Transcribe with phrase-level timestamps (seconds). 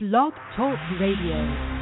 [0.00, 1.77] Blog Talk Radio.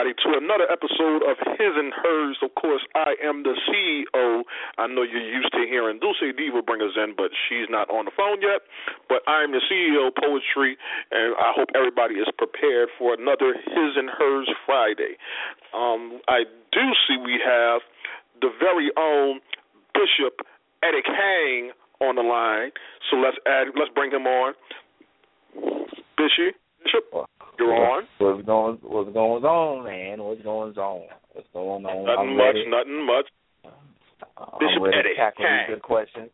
[0.00, 2.38] Everybody to another episode of His and Hers.
[2.42, 4.42] Of course, I am the CEO.
[4.78, 8.06] I know you're used to hearing Dulce Diva bring us in, but she's not on
[8.06, 8.62] the phone yet.
[9.08, 10.78] But I am the CEO of Poetry,
[11.10, 15.20] and I hope everybody is prepared for another His and Hers Friday.
[15.74, 17.82] Um, I do see we have
[18.40, 19.40] the very own
[19.92, 20.40] Bishop
[20.82, 22.70] Eddie Hang on the line,
[23.10, 24.54] so let's add, let's bring him on.
[26.16, 27.28] Bishop, Bishop.
[27.60, 28.02] You're on.
[28.18, 30.16] What's going What's going on, man?
[30.24, 31.04] What's going on?
[31.36, 32.08] What's going on?
[32.08, 32.56] Nothing I'm much.
[32.56, 32.64] Ready.
[32.72, 33.28] Nothing much.
[34.56, 35.52] Bishop I'm ready Eddie to tackle Kang.
[35.68, 36.30] these good questions.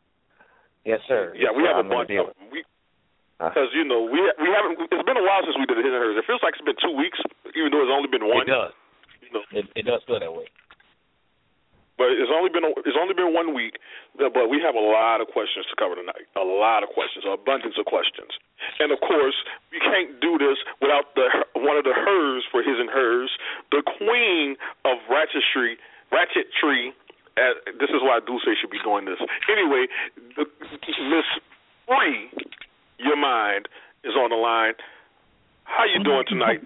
[0.86, 1.34] Yes, sir.
[1.34, 2.38] Yeah, we have I'm a bunch ready to of.
[2.54, 3.50] We uh-huh.
[3.50, 4.78] because you know we we haven't.
[4.86, 6.14] It's been a while since we did his and hers.
[6.14, 7.18] It feels like it's been two weeks,
[7.58, 8.46] even though it's only been one.
[8.46, 8.72] It does.
[9.26, 10.46] You know, It, it does feel that way.
[11.98, 13.76] but it's only been it's only been one week.
[14.16, 16.24] But we have a lot of questions to cover tonight.
[16.38, 18.30] A lot of questions, an abundance of questions.
[18.78, 19.34] And of course,
[19.72, 23.30] we can't do this without the one of the hers for his and hers,
[23.72, 25.76] the queen of ratchetry,
[26.12, 26.92] ratchetry.
[27.36, 29.20] Uh, this is why Dulce should be doing this.
[29.50, 29.86] Anyway,
[30.36, 31.28] Miss
[31.86, 32.30] Free,
[32.98, 33.68] your mind
[34.04, 34.74] is on the line.
[35.64, 36.60] How you doing tonight?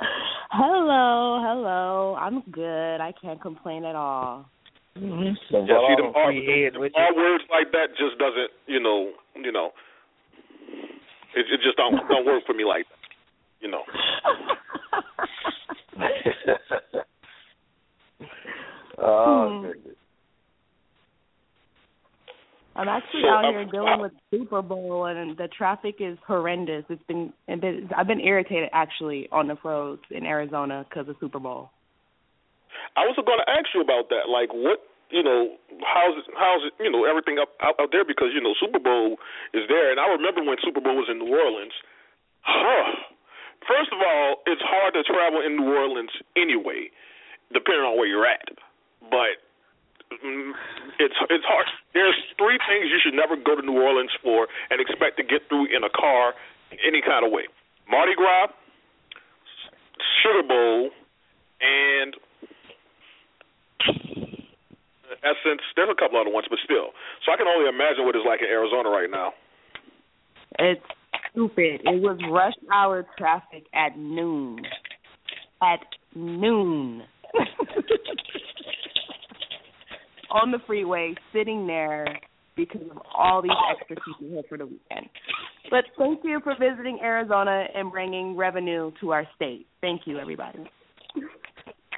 [0.50, 2.16] Hello, hello.
[2.18, 3.00] I'm good.
[3.02, 4.48] I can't complain at all.
[4.96, 5.36] Mm-hmm.
[5.50, 8.50] So Yeah, see, all them all, free head them all words like that just doesn't,
[8.66, 9.70] you know, you know,
[11.34, 12.98] it, it just don't don't work for me like that,
[13.60, 13.82] you know.
[18.98, 19.66] oh Hmm.
[19.66, 19.96] goodness.
[22.78, 26.84] I'm actually So, out um, here dealing with Super Bowl, and the traffic is horrendous.
[26.88, 31.16] It's been, it's been I've been irritated actually on the roads in Arizona because of
[31.18, 31.70] Super Bowl.
[32.96, 34.78] I was going to ask you about that, like what,
[35.10, 38.52] you know, how's it, how's you know, everything up out, out there because you know
[38.60, 39.16] Super Bowl
[39.52, 41.72] is there, and I remember when Super Bowl was in New Orleans.
[42.42, 42.92] Huh.
[43.66, 46.88] First of all, it's hard to travel in New Orleans anyway,
[47.52, 48.52] depending on where you're at.
[49.10, 49.40] But
[50.12, 50.52] mm,
[51.00, 51.66] it's it's hard.
[51.94, 55.48] There's three things you should never go to New Orleans for and expect to get
[55.48, 56.34] through in a car
[56.84, 57.48] any kind of way:
[57.88, 58.52] Mardi Gras,
[60.20, 60.90] Sugar Bowl,
[61.60, 62.14] and
[65.22, 65.62] Essence.
[65.76, 66.94] There's a couple other ones, but still.
[67.24, 69.32] So I can only imagine what it's like in Arizona right now.
[70.58, 70.82] It's
[71.30, 71.82] stupid.
[71.84, 74.60] It was rush hour traffic at noon.
[75.62, 75.80] At
[76.14, 77.02] noon.
[80.30, 82.06] On the freeway, sitting there
[82.54, 85.08] because of all these extra people here for the weekend.
[85.70, 89.66] But thank you for visiting Arizona and bringing revenue to our state.
[89.80, 90.58] Thank you, everybody.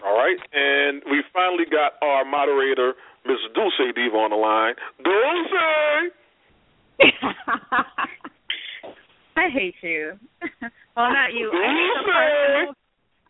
[0.04, 2.94] All right, and we finally got our moderator,
[3.26, 4.74] Miss Dulce Diva, on the line.
[5.04, 6.10] Dulce.
[9.36, 10.18] I hate you.
[10.96, 11.52] well, not you.
[11.52, 12.66] I hate the person.
[12.66, 12.74] Who,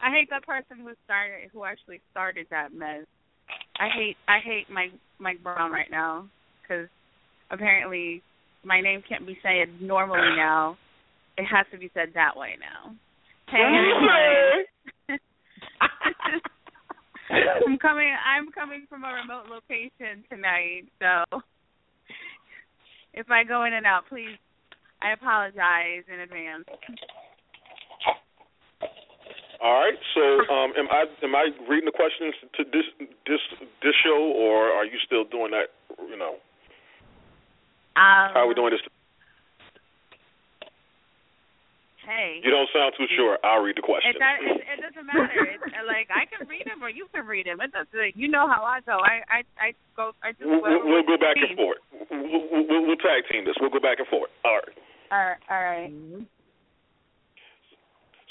[0.02, 3.04] I hate the person who started, who actually started that mess.
[3.78, 6.26] I hate, I hate Mike Mike Brown right now
[6.62, 6.88] because
[7.50, 8.22] apparently
[8.64, 10.76] my name can't be said normally now.
[11.36, 12.94] It has to be said that way now.
[13.48, 14.66] Hey,
[17.66, 18.12] I'm coming.
[18.26, 21.42] I'm coming from a remote location tonight, so
[23.14, 24.38] if I go in and out, please
[25.02, 26.64] I apologize in advance.
[29.62, 29.98] All right.
[30.14, 30.22] So,
[30.52, 32.84] um, am I am I reading the questions to this
[33.26, 33.40] this
[33.82, 35.68] this show, or are you still doing that?
[35.98, 36.36] You know.
[37.96, 38.80] Um, How are we doing this?
[42.00, 42.40] Hey.
[42.40, 43.36] You don't sound too sure.
[43.44, 44.16] I'll read the question.
[44.16, 45.44] It, does, it, it doesn't matter.
[45.52, 47.60] It's like I can read them or you can read them.
[47.60, 48.16] It doesn't.
[48.16, 48.96] You know how I go.
[49.04, 50.16] I I I go.
[50.24, 50.48] I just.
[50.48, 51.80] We'll, we'll, we'll go back and forth.
[52.08, 53.54] We'll, we'll, we'll tag team this.
[53.60, 54.32] We'll go back and forth.
[54.48, 54.76] All right.
[55.12, 55.42] All right.
[55.52, 55.92] All right.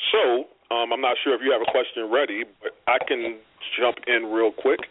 [0.09, 3.37] So, um, I'm not sure if you have a question ready, but I can
[3.77, 4.81] jump in real quick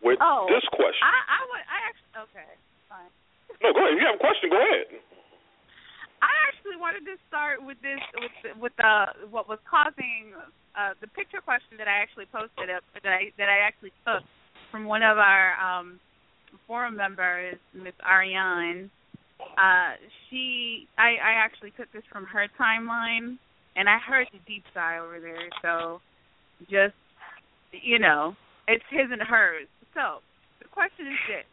[0.00, 1.04] with oh, this question.
[1.04, 1.64] I I would.
[1.68, 2.12] I actually.
[2.32, 2.50] Okay.
[2.88, 3.12] Fine.
[3.60, 3.94] No, go ahead.
[3.94, 4.86] If you have a question, go ahead.
[6.24, 10.32] I actually wanted to start with this with with uh what was causing
[10.72, 14.24] uh the picture question that I actually posted up that I that I actually took
[14.72, 16.00] from one of our um
[16.66, 18.90] forum members, Miss Ariane.
[19.40, 20.00] Uh
[20.30, 23.36] she I I actually took this from her timeline
[23.76, 26.00] and I heard the deep sigh over there so
[26.70, 26.96] just
[27.72, 28.34] you know
[28.66, 29.68] it's his and hers.
[29.92, 30.24] So
[30.62, 31.48] the question is this.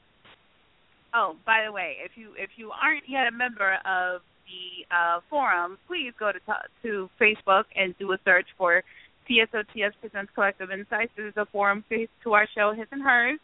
[1.14, 4.22] Oh by the way if you if you aren't yet a member of
[4.52, 6.40] the uh forum please go to
[6.84, 8.84] to Facebook and do a search for
[9.30, 13.40] TSOTS presents collective insights this is a forum to our show his and hers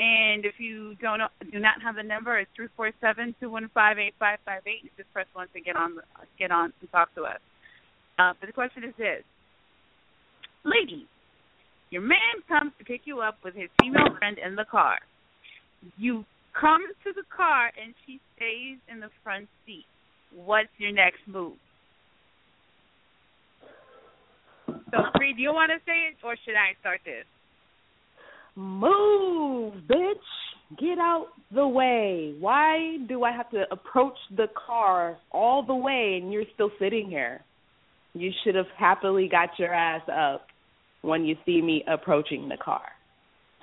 [0.00, 1.20] and if you don't
[1.52, 4.62] do not have the number, it's three four seven two one five eight five five
[4.66, 4.80] eight.
[4.82, 5.98] You just press one to get on
[6.38, 7.40] get on and talk to us.
[8.18, 9.22] Uh, but the question is this,
[10.64, 11.06] ladies,
[11.90, 14.98] your man comes to pick you up with his female friend in the car.
[15.98, 16.24] You
[16.58, 19.89] come to the car and she stays in the front seat.
[20.34, 21.54] What's your next move?
[24.66, 27.24] So, Free, do you want to say it or should I start this?
[28.56, 30.16] Move, bitch.
[30.78, 32.34] Get out the way.
[32.38, 37.08] Why do I have to approach the car all the way and you're still sitting
[37.08, 37.40] here?
[38.14, 40.46] You should have happily got your ass up
[41.02, 42.82] when you see me approaching the car.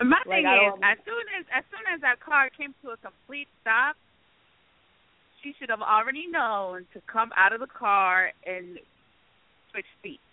[0.00, 2.90] My Like, thing I is, as soon as as soon as that car came to
[2.90, 3.96] a complete stop,
[5.44, 8.80] she should have already known to come out of the car and
[9.70, 10.24] switch seats.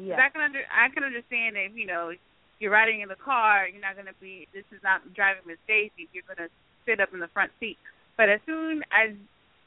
[0.00, 0.16] yeah.
[0.16, 2.12] I can under I can understand if you know
[2.58, 4.48] you're riding in the car, you're not going to be.
[4.54, 6.08] This is not driving Miss Daisy.
[6.14, 6.48] You're going to
[6.86, 7.76] sit up in the front seat.
[8.16, 9.12] But as soon as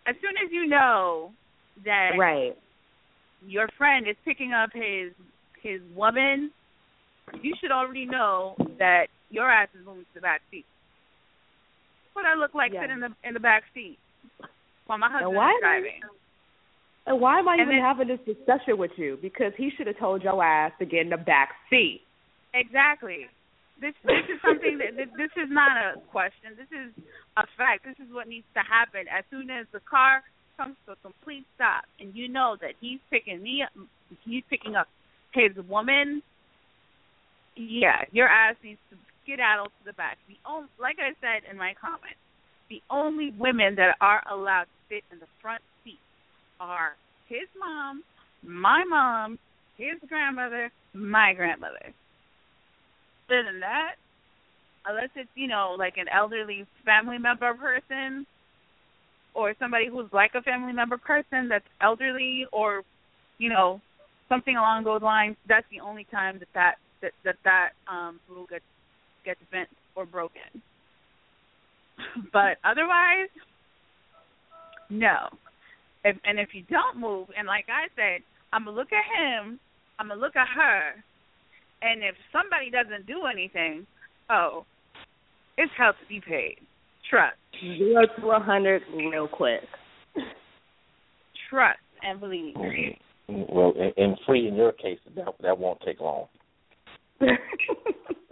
[0.07, 1.31] as soon as you know
[1.85, 2.55] that Right.
[3.45, 5.11] your friend is picking up his
[5.61, 6.49] his woman,
[7.43, 10.65] you should already know that your ass is moving to the back seat.
[12.13, 12.81] What I look like Yeah.
[12.81, 13.99] sitting in the in the back seat
[14.85, 16.01] while my husband why is driving.
[17.05, 19.17] And why am I And even then- having this discussion with you?
[19.21, 22.01] Because he should have told your ass to get in the back seat.
[22.53, 23.27] Exactly.
[23.79, 26.51] This this is something that this, is not a question.
[26.57, 26.91] This is
[27.37, 27.85] a fact.
[27.85, 30.21] This is what needs to happen as soon as the car
[30.57, 33.71] comes to a complete stop, and you know that he's picking me up.
[34.25, 34.89] He's picking up
[35.31, 36.21] his woman.
[37.55, 40.17] Yeah, your ass needs to get out to the back.
[40.27, 42.19] The only, like I said in my comment,
[42.69, 45.99] the only women that are allowed to sit in the front seat
[46.59, 46.95] are
[47.27, 48.03] his mom,
[48.43, 49.39] my mom,
[49.77, 51.93] his grandmother, my grandmother.
[53.27, 53.95] Other than that,
[54.85, 58.25] unless it's you know like an elderly family member person,
[59.33, 62.83] or somebody who's like a family member person that's elderly, or
[63.37, 63.81] you know
[64.27, 68.47] something along those lines, that's the only time that that that that, that um rule
[68.49, 68.65] gets
[69.25, 70.61] gets bent or broken.
[72.33, 73.29] but otherwise,
[74.89, 75.29] no.
[76.03, 79.59] If, and if you don't move, and like I said, I'm gonna look at him,
[79.99, 80.93] I'm gonna look at her,
[81.81, 83.85] and if somebody doesn't do anything,
[84.29, 84.65] oh,
[85.57, 86.57] it's hell to be paid.
[87.09, 89.61] Trust, Zero to a hundred real quick.
[91.49, 92.55] trust, and believe.
[93.27, 96.27] Well, and, and free in your case, that that won't take long.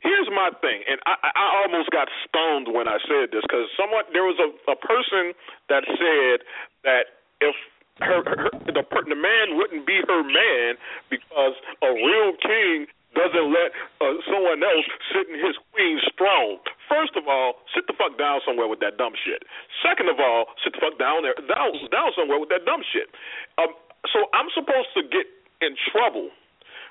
[0.00, 4.08] Here's my thing, and I, I almost got stoned when I said this because someone
[4.16, 5.36] there was a, a person
[5.68, 6.40] that said
[6.88, 7.52] that if
[8.00, 10.80] her, her the the man wouldn't be her man
[11.12, 11.52] because
[11.84, 16.62] a real king doesn't let uh, someone else sit in his queen's throne.
[16.88, 19.42] First of all, sit the fuck down somewhere with that dumb shit.
[19.82, 23.12] Second of all, sit the fuck down there down down somewhere with that dumb shit.
[23.58, 23.74] Um,
[24.08, 25.28] so I'm supposed to get
[25.60, 26.32] in trouble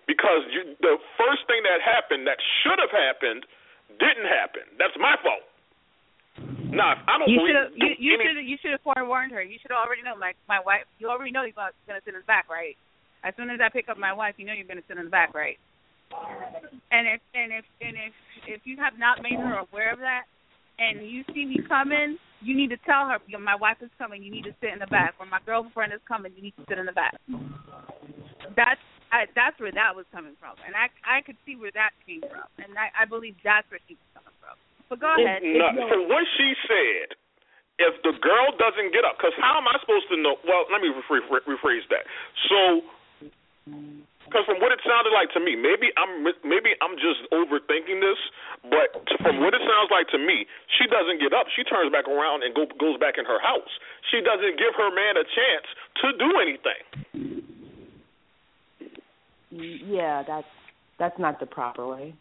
[0.10, 3.46] because you, the first thing that happened that should have happened
[4.02, 4.66] didn't happen.
[4.82, 5.46] That's my fault.
[6.74, 9.46] Nah, I don't you believe should you you any, should you should have forewarned her.
[9.46, 10.18] You should have already known.
[10.18, 12.74] Like my wife, you already know he's gonna sit in the back, right?
[13.22, 15.14] As soon as I pick up my wife, you know you're gonna sit in the
[15.14, 15.62] back, right?
[16.90, 18.14] And if and if and if
[18.50, 20.26] if you have not made her aware of that,
[20.82, 24.24] and you see me coming, you need to tell her my wife is coming.
[24.24, 25.14] You need to sit in the back.
[25.20, 26.34] Or my girlfriend is coming.
[26.34, 27.14] You need to sit in the back.
[28.56, 31.98] That's I, that's where that was coming from, and I I could see where that
[32.06, 34.56] came from, and I I believe that's where she was coming from.
[34.90, 35.26] But go mm-hmm.
[35.26, 35.42] ahead.
[35.76, 37.18] No, from what she said,
[37.80, 40.36] if the girl doesn't get up, because how am I supposed to know?
[40.44, 42.04] Well, let me rephrase, rephrase that.
[42.52, 42.60] So,
[44.30, 48.20] because from what it sounded like to me, maybe I'm maybe I'm just overthinking this,
[48.68, 48.94] but
[49.26, 50.46] from what it sounds like to me,
[50.78, 51.50] she doesn't get up.
[51.56, 53.74] She turns back around and go, goes back in her house.
[54.14, 55.68] She doesn't give her man a chance
[56.04, 57.49] to do anything.
[59.52, 60.48] Yeah, that's
[60.98, 62.14] that's not the proper way.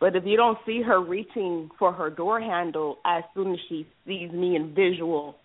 [0.00, 3.86] But if you don't see her reaching for her door handle as soon as she
[4.06, 5.36] sees me in visual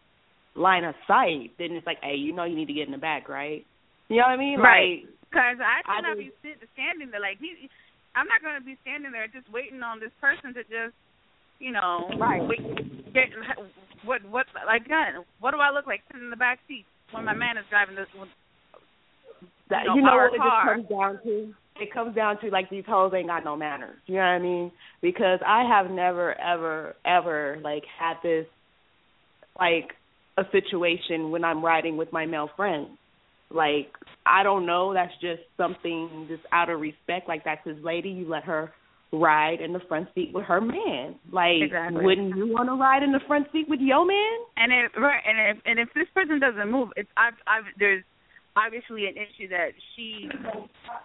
[0.55, 2.97] line of sight, then it's like, hey, you know you need to get in the
[2.99, 3.63] back, right?
[4.09, 4.59] You know what I mean?
[4.59, 5.05] Right.
[5.05, 7.69] Like, Because I should I not be sit, standing there like he.
[8.17, 10.97] I'm not going to be standing there just waiting on this person to just,
[11.61, 12.41] you know, Right.
[12.43, 12.59] wait,
[13.13, 13.29] get
[14.03, 17.23] what what like God, what do I look like sitting in the back seat when
[17.25, 18.09] my man is driving this?
[19.69, 21.53] When, that, you know, you know our what it just comes down to?
[21.81, 23.97] It comes down to like these hoes ain't got no manners.
[24.05, 24.71] You know what I mean?
[25.01, 28.45] Because I have never, ever, ever like had this
[29.59, 29.91] like
[30.37, 32.89] a situation when I'm riding with my male friends.
[33.49, 33.93] Like
[34.25, 37.27] I don't know, that's just something just out of respect.
[37.27, 38.71] Like that's his lady, you let her
[39.11, 41.15] ride in the front seat with her man.
[41.31, 42.03] Like Exactly.
[42.03, 44.39] wouldn't you want to ride in the front seat with your man?
[44.57, 48.03] and if right, and if and if this person doesn't move, it's I've I've there's
[48.65, 50.29] obviously an issue that she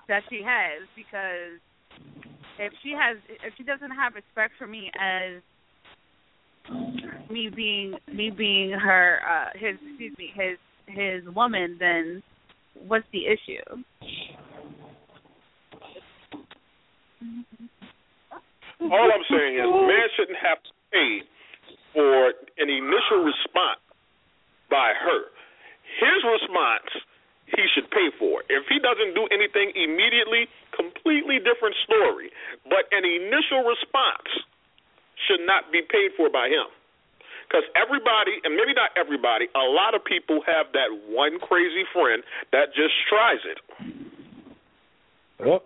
[0.08, 1.60] that she has because
[2.58, 5.42] if she has if she doesn't have respect for me as
[7.30, 12.22] me being me being her uh his excuse me his his woman then
[12.86, 13.82] what's the issue
[18.84, 21.24] All I'm saying is, man shouldn't have to pay
[21.94, 22.28] for
[22.60, 23.80] an initial response
[24.68, 25.20] by her.
[26.04, 26.90] His response,
[27.46, 28.42] he should pay for.
[28.48, 32.32] If he doesn't do anything immediately, completely different story.
[32.64, 34.28] But an initial response
[35.28, 36.68] should not be paid for by him.
[37.44, 42.24] Because everybody, and maybe not everybody, a lot of people have that one crazy friend
[42.52, 43.60] that just tries it.
[45.44, 45.62] Yep.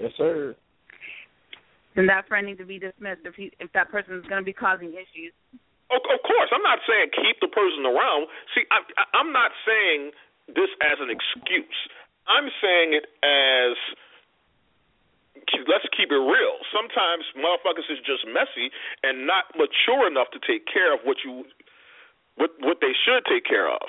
[0.00, 0.54] Yes, sir.
[1.96, 4.44] then that friend needs to be dismissed if he if that person is going to
[4.44, 5.34] be causing issues
[5.92, 8.32] Of, of course, I'm not saying keep the person around.
[8.56, 10.16] See, I, I, I'm not saying
[10.48, 11.78] this as an excuse.
[12.26, 13.76] I'm saying it as
[15.68, 16.56] let's keep it real.
[16.72, 18.72] Sometimes motherfuckers is just messy
[19.02, 21.44] and not mature enough to take care of what you
[22.36, 23.84] what what they should take care of.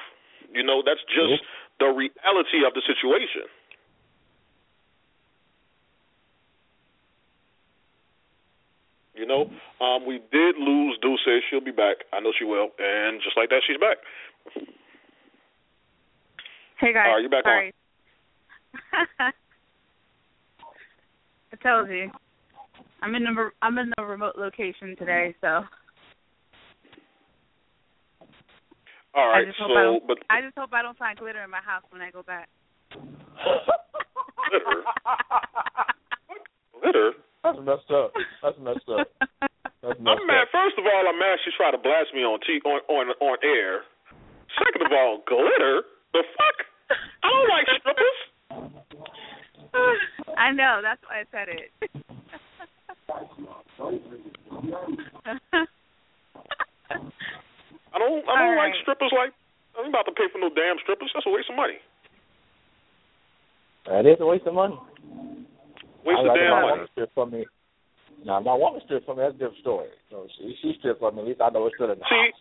[0.51, 1.41] You know, that's just
[1.79, 3.47] the reality of the situation.
[9.15, 11.41] You know, um, we did lose Dulce.
[11.49, 11.97] She'll be back.
[12.11, 12.69] I know she will.
[12.79, 13.97] And just like that, she's back.
[16.79, 17.51] Hey guys, Are you back on?
[17.51, 17.73] sorry.
[21.53, 22.09] I told you,
[23.01, 25.61] I'm in a I'm in a remote location today, so
[29.15, 29.43] All right.
[29.43, 30.07] I just hope I So, don't.
[30.07, 32.49] but I just hope I don't find glitter in my house when I go back.
[34.49, 34.83] glitter,
[36.81, 37.11] glitter.
[37.43, 38.13] That's messed up.
[38.41, 39.07] That's messed up.
[39.83, 40.47] That's messed I'm mad.
[40.47, 40.55] up.
[40.55, 43.37] First of all, I'm mad she tried to blast me on t on on on
[43.43, 43.83] air.
[44.57, 45.83] Second of all, glitter.
[46.13, 46.57] The fuck?
[47.23, 48.19] I don't like strippers.
[50.37, 50.79] I know.
[50.81, 51.71] That's why I said it.
[57.93, 58.23] I don't.
[58.29, 58.81] I don't All like right.
[58.81, 59.11] strippers.
[59.15, 59.33] Like
[59.77, 61.11] I'm about to pay for no damn strippers.
[61.13, 61.77] That's a waste of money.
[63.87, 64.77] That is a waste of money.
[66.05, 66.71] Waste I of like damn my money.
[66.83, 67.41] woman strip for me.
[68.23, 69.23] Now, my woman strip for me.
[69.23, 69.89] That's a different story.
[70.11, 71.21] So she she stripped for me.
[71.23, 72.39] At least I know it's still in the See, house.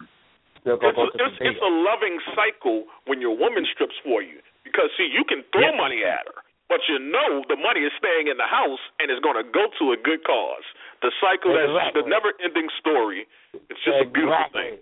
[0.63, 3.67] Still go it's go a, to it's, some it's a loving cycle when your woman
[3.75, 5.79] strips for you because see you can throw Yeah.
[5.79, 6.39] money at her
[6.71, 9.67] but you know the money is staying in the house and is going to go
[9.83, 10.63] to a good cause
[11.03, 14.79] the cycle that's the never ending story it's just a beautiful thing.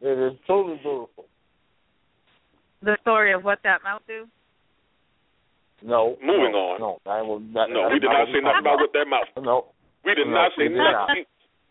[0.00, 1.26] It is totally beautiful.
[2.80, 4.26] the story of what that mouth do.
[5.82, 6.16] No.
[6.22, 6.80] Moving no, on.
[6.80, 9.28] No, I will not, No, we did not say nothing about with that mouth.
[9.40, 9.66] No.
[10.04, 11.08] We did No, not say we did not.
[11.08, 11.24] nothing.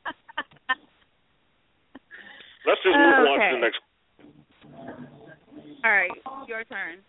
[2.66, 3.80] Let's just move on to the next.
[5.84, 6.12] All right,
[6.48, 7.00] your turn.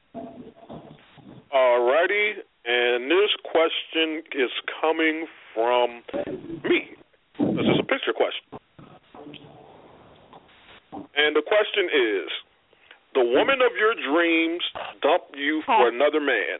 [1.52, 2.32] Alrighty,
[2.64, 6.02] and this question is coming from
[6.62, 6.94] me.
[7.38, 8.60] This is a picture question.
[11.16, 12.30] And the question is
[13.14, 14.62] The woman of your dreams
[15.02, 16.58] dumped you for another man.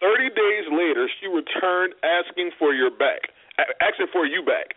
[0.00, 3.32] 30 days later, she returned asking for your back,
[3.80, 4.74] asking for you back.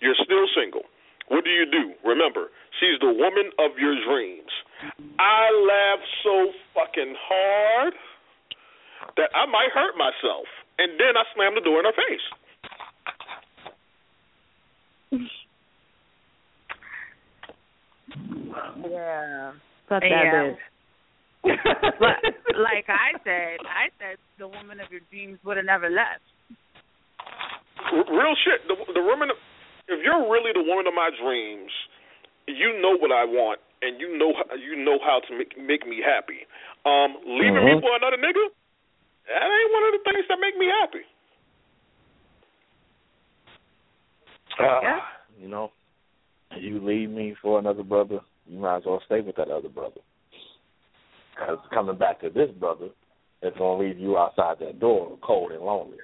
[0.00, 0.82] You're still single.
[1.28, 1.92] What do you do?
[2.04, 2.48] Remember,
[2.80, 4.50] she's the woman of your dreams.
[5.18, 7.94] I laughed so fucking hard
[9.16, 10.46] that I might hurt myself.
[10.78, 12.26] And then I slammed the door in her face.
[18.88, 19.52] Yeah.
[19.88, 20.32] Fuck that Yeah.
[20.32, 20.58] bitch.
[21.42, 22.22] But
[22.58, 26.22] like I said, I said the woman of your dreams would have never left.
[27.92, 28.62] Real shit.
[28.68, 29.28] The, the woman,
[29.88, 31.70] if you're really the woman of my dreams,
[32.46, 35.98] you know what I want, and you know you know how to make make me
[36.02, 36.46] happy.
[36.86, 37.80] Um, leaving me Mhm.
[37.82, 38.44] for another nigga,
[39.28, 41.04] that ain't one of the things that make me happy.
[44.58, 45.00] Ah, Yeah.
[45.40, 45.72] You know,
[46.56, 50.00] you leave me for another brother, you might as well stay with that other brother.
[51.32, 52.92] Because coming back to this brother,
[53.40, 55.98] it's going to leave you outside that door cold and lonely.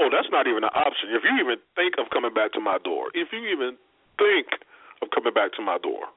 [0.00, 1.12] Oh, that's not even an option.
[1.12, 3.76] If you even think of coming back to my door, if you even
[4.16, 4.48] think
[5.02, 6.08] of coming back to my door,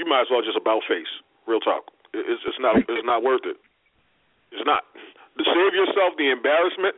[0.00, 1.10] you might as well just about face.
[1.44, 1.92] Real talk.
[2.16, 3.60] It's it's not it's not worth it.
[4.56, 4.88] It's not.
[5.36, 6.96] To save yourself the embarrassment,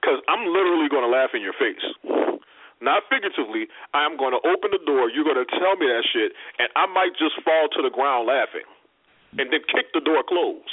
[0.00, 1.82] because I'm literally going to laugh in your face.
[2.82, 3.70] Not figuratively.
[3.94, 5.08] I am going to open the door.
[5.08, 8.26] You're going to tell me that shit, and I might just fall to the ground
[8.26, 8.66] laughing,
[9.32, 10.68] and then kick the door closed.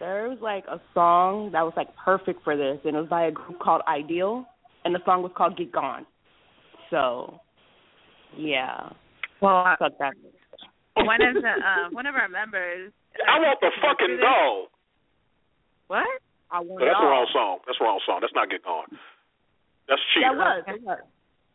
[0.00, 3.26] There was like a song that was like perfect for this, and it was by
[3.26, 4.44] a group called Ideal,
[4.84, 6.06] and the song was called Get Gone.
[6.90, 7.38] So,
[8.36, 8.90] yeah,
[9.40, 10.12] Well, uh, fuck that.
[10.96, 12.92] one of the uh, one of our members.
[13.28, 14.68] I want the fucking dog.
[15.86, 16.06] What?
[16.50, 17.58] I want No, that's it the wrong song.
[17.66, 18.18] That's the wrong song.
[18.20, 18.90] That's not Get Gone.
[19.88, 20.34] That's Cheater.
[20.34, 20.64] That was.
[20.66, 20.98] It was.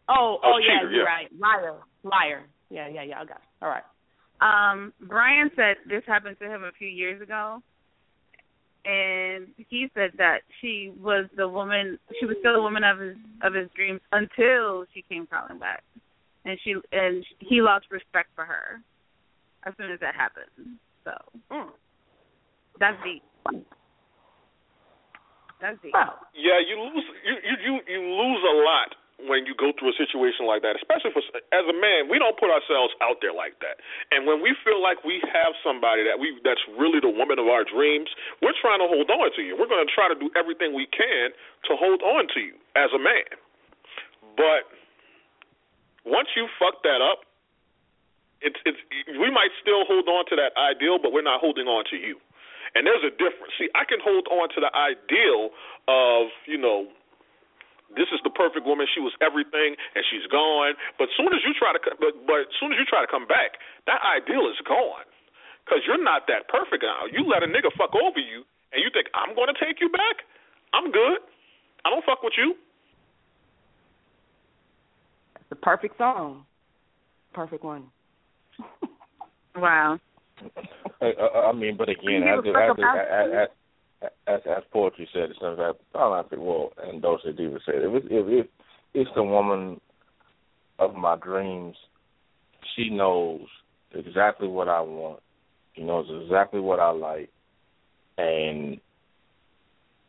[0.10, 1.10] Oh, Oh, oh yeah, cheater, you're yeah.
[1.10, 1.28] right.
[1.38, 2.44] Liar, liar.
[2.70, 3.20] Yeah, yeah, yeah.
[3.20, 3.38] I got.
[3.44, 3.50] It.
[3.62, 3.84] All right.
[4.40, 7.62] Um, Brian said this happened to him a few years ago,
[8.86, 11.98] and he said that she was the woman.
[12.20, 15.84] She was still the woman of his of his dreams until she came crawling back,
[16.46, 18.80] and she and he lost respect for her
[19.66, 20.78] as soon as that happened.
[21.04, 21.12] So
[21.52, 21.72] Mm.
[22.80, 23.24] that's deep.
[25.60, 25.94] That's deep.
[26.36, 28.96] Yeah, you lose you you you you lose a lot
[29.26, 30.78] when you go through a situation like that.
[30.78, 33.82] Especially for as a man, we don't put ourselves out there like that.
[34.14, 37.50] And when we feel like we have somebody that we that's really the woman of
[37.50, 38.14] our dreams,
[38.46, 39.58] we're trying to hold on to you.
[39.58, 41.34] We're going to try to do everything we can
[41.66, 43.34] to hold on to you as a man.
[44.38, 44.70] But
[46.06, 47.26] once you fuck that up,
[48.46, 48.78] it's it's
[49.18, 52.22] we might still hold on to that ideal, but we're not holding on to you.
[52.76, 53.58] And there's a difference.
[53.58, 55.50] See, I can hold on to the ideal
[55.88, 56.86] of, you know,
[57.96, 58.88] this is the perfect woman.
[58.92, 60.76] She was everything, and she's gone.
[61.00, 63.62] But soon as you try to, but but soon as you try to come back,
[63.88, 65.08] that ideal is gone.
[65.64, 67.08] Because you're not that perfect now.
[67.12, 69.92] You let a nigga fuck over you, and you think I'm going to take you
[69.92, 70.24] back.
[70.74, 71.20] I'm good.
[71.84, 72.56] I don't fuck with you.
[75.36, 76.46] It's the perfect song.
[77.34, 77.88] Perfect one.
[79.58, 80.00] Wow.
[81.02, 83.48] I, I I mean, but again, I as give as, a fuck as, about
[84.02, 84.10] as,
[84.46, 88.48] as, poetry said, it's something that Olympic well, and Dulce Diva said, if it's, if
[88.94, 89.80] it's the woman
[90.80, 91.76] of my dreams,
[92.76, 93.42] she knows
[93.94, 95.20] exactly what I want.
[95.76, 97.30] She knows exactly what I like,
[98.18, 98.80] and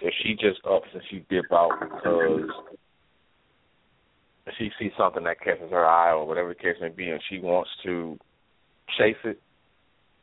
[0.01, 2.49] if she just ups and she dip out because
[4.59, 7.39] she sees something that catches her eye or whatever the case may be, and she
[7.39, 8.19] wants to
[8.99, 9.41] chase it,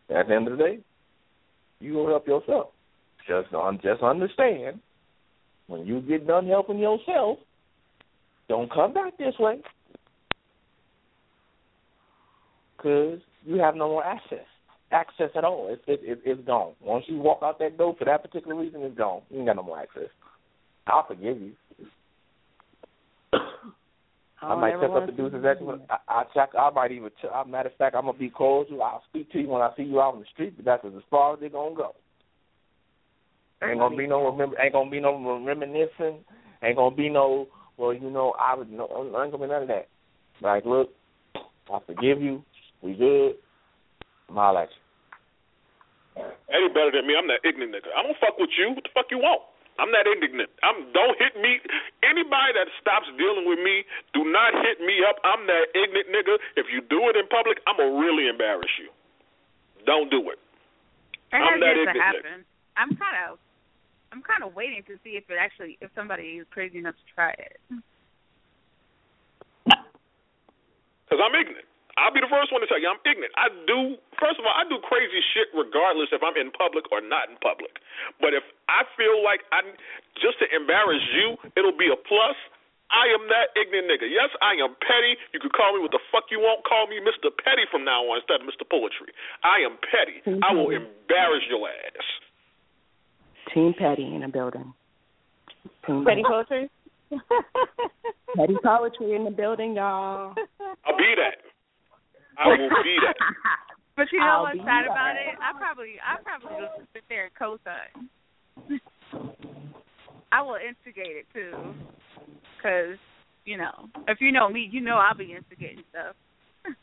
[0.09, 0.79] at the end of the day,
[1.79, 2.67] you go help yourself.
[3.27, 4.79] Just un- just understand
[5.67, 7.39] when you get done helping yourself,
[8.47, 9.61] don't come back this way
[12.77, 14.45] because you have no more access
[14.91, 15.67] access at all.
[15.71, 16.73] It's it, it, it's gone.
[16.81, 19.21] Once you walk out that door for that particular reason, it's gone.
[19.29, 20.09] You ain't got no more access.
[20.87, 21.51] I'll forgive you.
[24.41, 25.81] I don't might step up do see exactly you.
[25.89, 26.49] I, I check.
[26.57, 27.09] I might even.
[27.09, 28.83] Ch- matter of fact, I'm gonna be cordial.
[28.83, 31.01] I'll speak to you when I see you out on the street, but that's as
[31.09, 31.95] far as they're gonna go.
[33.69, 34.55] Ain't gonna be no remember.
[34.61, 36.23] Ain't gonna be no reminiscing.
[36.63, 37.47] Ain't gonna be no.
[37.77, 38.71] Well, you know, I would.
[38.71, 38.87] No,
[39.21, 39.87] ain't gonna be none of that.
[40.41, 40.89] Like, look,
[41.35, 42.43] I forgive you.
[42.81, 43.35] We good.
[44.29, 44.69] I'm holla at
[46.47, 47.15] Eddie better than me.
[47.17, 47.91] I'm that ignorant nigga.
[47.91, 48.71] I don't fuck with you.
[48.71, 49.43] What the fuck you want?
[49.75, 50.47] I'm not indignant.
[50.63, 51.59] I'm don't hit me.
[51.99, 53.83] Anybody that stops dealing with me,
[54.15, 55.19] do not hit me up.
[55.27, 56.39] I'm that ignorant nigga.
[56.55, 58.87] If you do it in public, I'm gonna really embarrass you.
[59.83, 60.39] Don't do it.
[61.35, 62.39] It I'm has that yet to ignorant happen.
[62.79, 63.39] I'm kind of,
[64.15, 67.07] I'm kind of waiting to see if it actually, if somebody is crazy enough to
[67.11, 67.59] try it.
[69.67, 71.67] Because I'm ignorant.
[71.99, 73.35] I'll be the first one to tell you I'm ignorant.
[73.35, 77.03] I do first of all, I do crazy shit regardless if I'm in public or
[77.03, 77.75] not in public.
[78.23, 79.67] But if I feel like I
[80.15, 82.39] just to embarrass you, it'll be a plus.
[82.87, 84.07] I am that ignorant nigga.
[84.07, 85.19] Yes, I am petty.
[85.35, 86.63] You can call me what the fuck you want.
[86.63, 87.33] Call me Mr.
[87.35, 88.63] Petty from now on instead of Mr.
[88.63, 89.11] Poetry.
[89.43, 90.23] I am petty.
[90.39, 90.87] I will mm-hmm.
[90.87, 92.07] embarrass your ass.
[93.53, 94.73] Team Petty in the building.
[95.85, 96.69] Team Petty poetry.
[98.35, 100.33] Petty poetry in the building, y'all.
[100.85, 101.37] I'll be that.
[102.37, 103.15] I will be that.
[103.95, 105.39] But you know I'll what's sad about it?
[105.39, 107.95] I probably, I probably just sit there and co-sign.
[110.33, 111.55] I will instigate it too,
[112.57, 112.99] because
[113.45, 116.15] you know, if you know me, you know I'll be instigating stuff.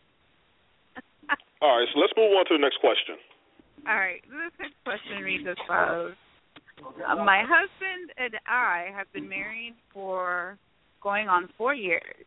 [1.60, 3.20] All right, so let's move on to the next question.
[3.86, 6.14] All right, this next question reads as follows:
[7.08, 10.58] uh, My husband and I have been married for
[11.02, 12.24] going on four years.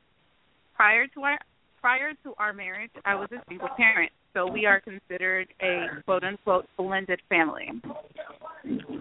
[0.75, 1.39] Prior to our
[1.81, 6.23] prior to our marriage, I was a single parent, so we are considered a quote
[6.23, 7.69] unquote blended family.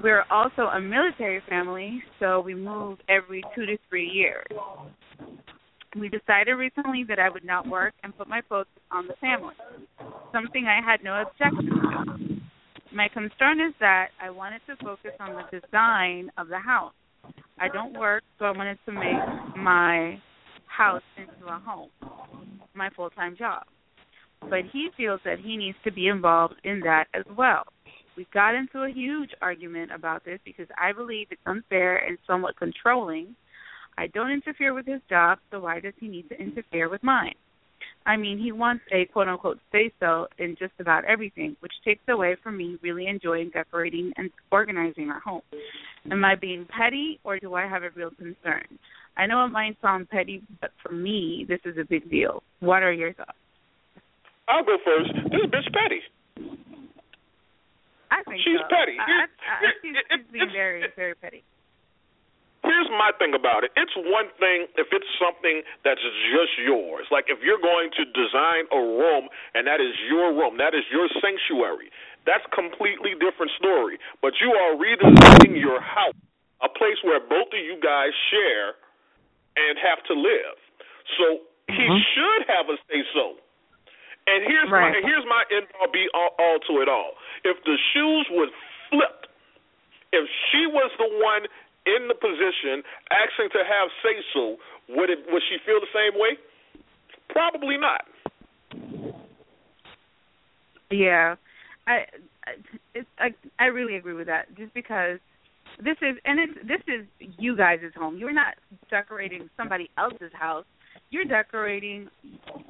[0.03, 4.47] We're also a military family, so we move every two to three years.
[5.99, 9.55] We decided recently that I would not work and put my focus on the family,
[10.33, 12.34] something I had no objection to.
[12.95, 16.93] My concern is that I wanted to focus on the design of the house.
[17.59, 20.21] I don't work, so I wanted to make my
[20.67, 21.91] house into a home,
[22.73, 23.65] my full time job.
[24.43, 27.65] But he feels that he needs to be involved in that as well.
[28.17, 32.57] We got into a huge argument about this because I believe it's unfair and somewhat
[32.57, 33.35] controlling.
[33.99, 37.35] I don't interfere with his job, so why does he need to interfere with mine?
[38.07, 42.03] I mean, he wants a quote unquote say so in just about everything, which takes
[42.09, 45.43] away from me really enjoying decorating and organizing our home.
[46.11, 48.65] Am I being petty or do I have a real concern?
[49.17, 52.43] I know it might sound petty, but for me, this is a big deal.
[52.61, 53.39] What are your thoughts?
[54.49, 55.11] I'll go first.
[55.31, 56.01] This bitch petty.
[58.11, 58.69] I think She's so.
[58.69, 58.99] petty.
[59.01, 61.43] I, I, I, she's, she's being very, very petty.
[62.65, 63.73] Here's my thing about it.
[63.77, 66.01] It's one thing if it's something that's
[66.33, 67.07] just yours.
[67.13, 70.85] Like if you're going to design a room and that is your room, that is
[70.91, 71.93] your sanctuary.
[72.27, 74.01] That's completely different story.
[74.25, 76.17] But you are redesigning your house,
[76.65, 78.81] a place where both of you guys share
[79.57, 80.57] and have to live.
[81.19, 82.05] So he Mhm.
[82.15, 83.39] should have a say so.
[84.27, 84.93] And here's Right.
[84.95, 87.17] my here's my end all be all, all to it all.
[87.45, 88.53] If the shoes would
[88.91, 89.27] flip,
[90.13, 91.47] if she was the one
[91.87, 94.57] in the position asking to have say so,
[94.89, 96.39] would it would she feel the same way?
[97.29, 98.05] Probably not.
[100.91, 101.35] Yeah,
[101.87, 101.93] I,
[102.47, 102.51] I,
[102.95, 104.55] it's, I, I really agree with that.
[104.57, 105.19] Just because
[105.79, 107.07] this is, and it's this is
[107.39, 108.17] you guys' home.
[108.17, 108.55] You're not
[108.91, 110.67] decorating somebody else's house.
[111.11, 112.09] You're decorating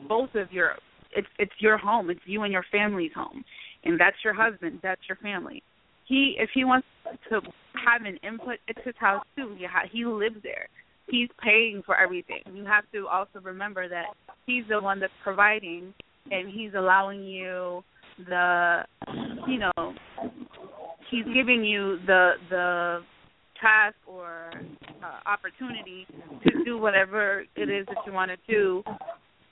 [0.08, 0.76] both of your.
[1.16, 2.10] It's it's your home.
[2.10, 3.44] It's you and your family's home,
[3.84, 4.80] and that's your husband.
[4.82, 5.62] That's your family.
[6.06, 6.86] He, if he wants
[7.30, 7.40] to
[7.84, 9.54] have an input, it's his house too.
[9.58, 10.68] He ha- he lives there.
[11.08, 12.40] He's paying for everything.
[12.52, 14.06] You have to also remember that
[14.46, 15.92] he's the one that's providing,
[16.30, 17.82] and he's allowing you
[18.28, 18.82] the
[19.46, 19.94] you know
[21.10, 23.00] he's giving you the the
[23.60, 24.50] task or
[25.02, 26.06] uh, opportunity
[26.42, 28.82] to do whatever it is that you want to do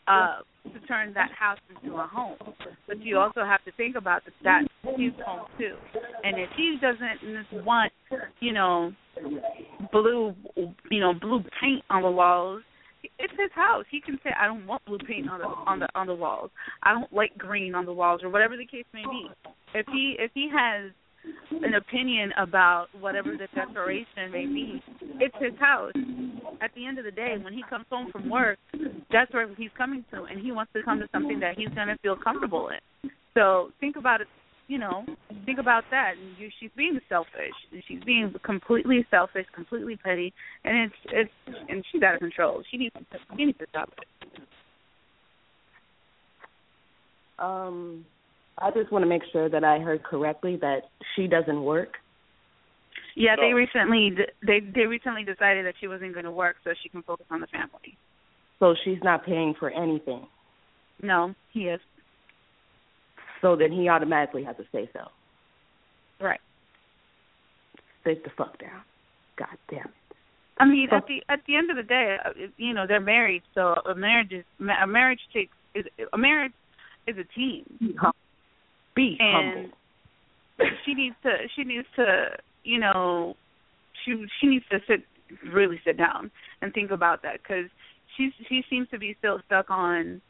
[0.08, 0.38] uh
[0.86, 2.36] turn that house into a home
[2.86, 5.76] but you also have to think about that that's his home too
[6.24, 7.92] and if he doesn't want
[8.40, 8.92] you know
[9.92, 10.34] blue
[10.90, 12.62] you know blue paint on the walls
[13.18, 13.84] it's his house.
[13.90, 16.50] He can say, "I don't want blue paint on the on the on the walls.
[16.82, 19.28] I don't like green on the walls, or whatever the case may be."
[19.74, 20.92] If he if he has
[21.62, 24.82] an opinion about whatever the decoration may be,
[25.20, 25.92] it's his house.
[26.60, 28.58] At the end of the day, when he comes home from work,
[29.10, 31.88] that's where he's coming to, and he wants to come to something that he's going
[31.88, 33.10] to feel comfortable in.
[33.34, 34.28] So think about it.
[34.68, 35.04] You know,
[35.44, 36.14] think about that.
[36.18, 37.52] And you, she's being selfish.
[37.86, 40.32] She's being completely selfish, completely petty,
[40.64, 40.94] and it's
[41.46, 42.62] it's and she's out of control.
[42.70, 44.40] She needs to she needs to stop it.
[47.38, 48.06] Um,
[48.58, 50.82] I just want to make sure that I heard correctly that
[51.16, 51.94] she doesn't work.
[53.14, 54.10] Yeah, they recently
[54.46, 57.40] they they recently decided that she wasn't going to work so she can focus on
[57.40, 57.96] the family.
[58.58, 60.26] So she's not paying for anything.
[61.02, 61.80] No, he is.
[63.40, 65.00] So then he automatically has to say so.
[66.24, 66.40] Right.
[68.04, 68.82] Sit the fuck down.
[69.36, 70.16] God damn it.
[70.58, 73.42] I mean, at the at the end of the day, uh, you know, they're married,
[73.54, 76.52] so a marriage is a marriage takes is a marriage
[77.06, 77.64] is a team.
[78.94, 79.72] Be and
[80.58, 80.76] humble.
[80.84, 82.26] she needs to she needs to
[82.64, 83.34] you know
[84.04, 85.00] she she needs to sit
[85.52, 87.70] really sit down and think about that because
[88.16, 90.20] she she seems to be still stuck on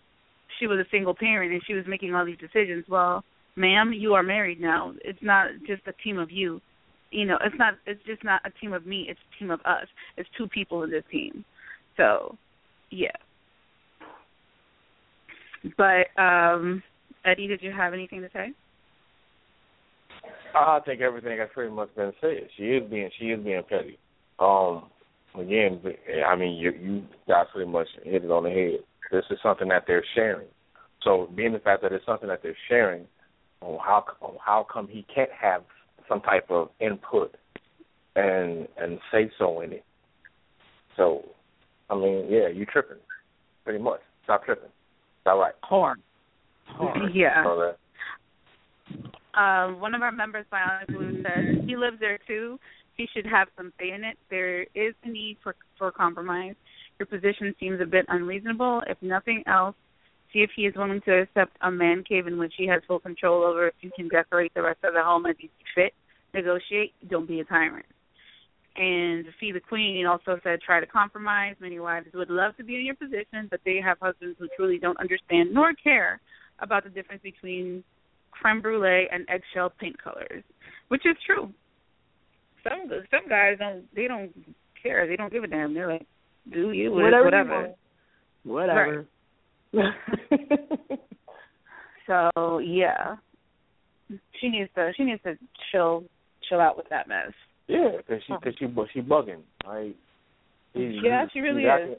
[0.59, 2.85] she was a single parent and she was making all these decisions.
[2.89, 3.25] Well,
[3.57, 4.93] ma'am, you are married now.
[5.05, 6.61] It's not just a team of you.
[7.11, 9.61] You know, it's not it's just not a team of me, it's a team of
[9.61, 9.87] us.
[10.17, 11.45] It's two people in this team.
[11.97, 12.37] So,
[12.91, 13.11] yeah.
[15.77, 16.83] But um
[17.25, 18.53] Eddie, did you have anything to say?
[20.55, 22.49] I think everything has pretty much been said.
[22.57, 23.99] She is being she is being petty.
[24.39, 24.91] Um,
[25.35, 25.81] again,
[26.27, 28.81] I mean, you you guys pretty much hit it on the head.
[29.11, 30.49] This is something that they're sharing.
[31.05, 33.07] So, being the fact that it's something that they're sharing,
[33.61, 35.63] on how on how come he can't have
[36.09, 37.35] some type of input
[38.17, 39.85] and and say so in it.
[40.97, 41.23] So,
[41.89, 42.99] I mean, yeah, you tripping,
[43.65, 44.01] pretty much.
[44.25, 44.67] Stop tripping.
[44.67, 45.55] Is that right?
[45.63, 46.01] Hard.
[46.77, 47.11] Hard.
[47.15, 47.45] Yeah.
[49.35, 52.59] Um, one of our members, Bionic Blue, said he lives there too.
[52.97, 54.19] He should have some say in it.
[54.29, 56.55] There is a need for for compromise.
[56.99, 58.83] Your position seems a bit unreasonable.
[58.87, 59.75] If nothing else,
[60.33, 62.99] see if he is willing to accept a man cave in which he has full
[62.99, 63.69] control over.
[63.69, 65.95] If you can decorate the rest of the home as you see fit.
[66.35, 66.93] Negotiate.
[67.09, 67.87] Don't be a tyrant.
[68.77, 71.57] And Fee the Queen also said, try to compromise.
[71.61, 74.79] Many wives would love to be in your position, but they have husbands who truly
[74.79, 76.21] don't understand nor care
[76.61, 77.83] about the difference between
[78.31, 80.43] creme brulee and eggshell paint colors,
[80.89, 81.51] which is true.
[82.65, 84.33] Some some guys don't they don't
[84.83, 85.07] care.
[85.07, 85.75] They don't give a damn.
[85.75, 86.07] They're like,
[86.53, 87.63] do you Whatever you whatever.
[87.63, 87.77] want.
[88.45, 89.07] Whatever.
[92.07, 93.17] So yeah,
[94.41, 95.39] she needs to she needs to
[95.71, 96.05] chill
[96.49, 97.31] chill out with that mess.
[97.69, 99.43] yeah, because she cause she she bugging.
[99.65, 99.95] Like,
[100.75, 101.71] he, Yeah, he- she really she's is.
[101.71, 101.97] Acting,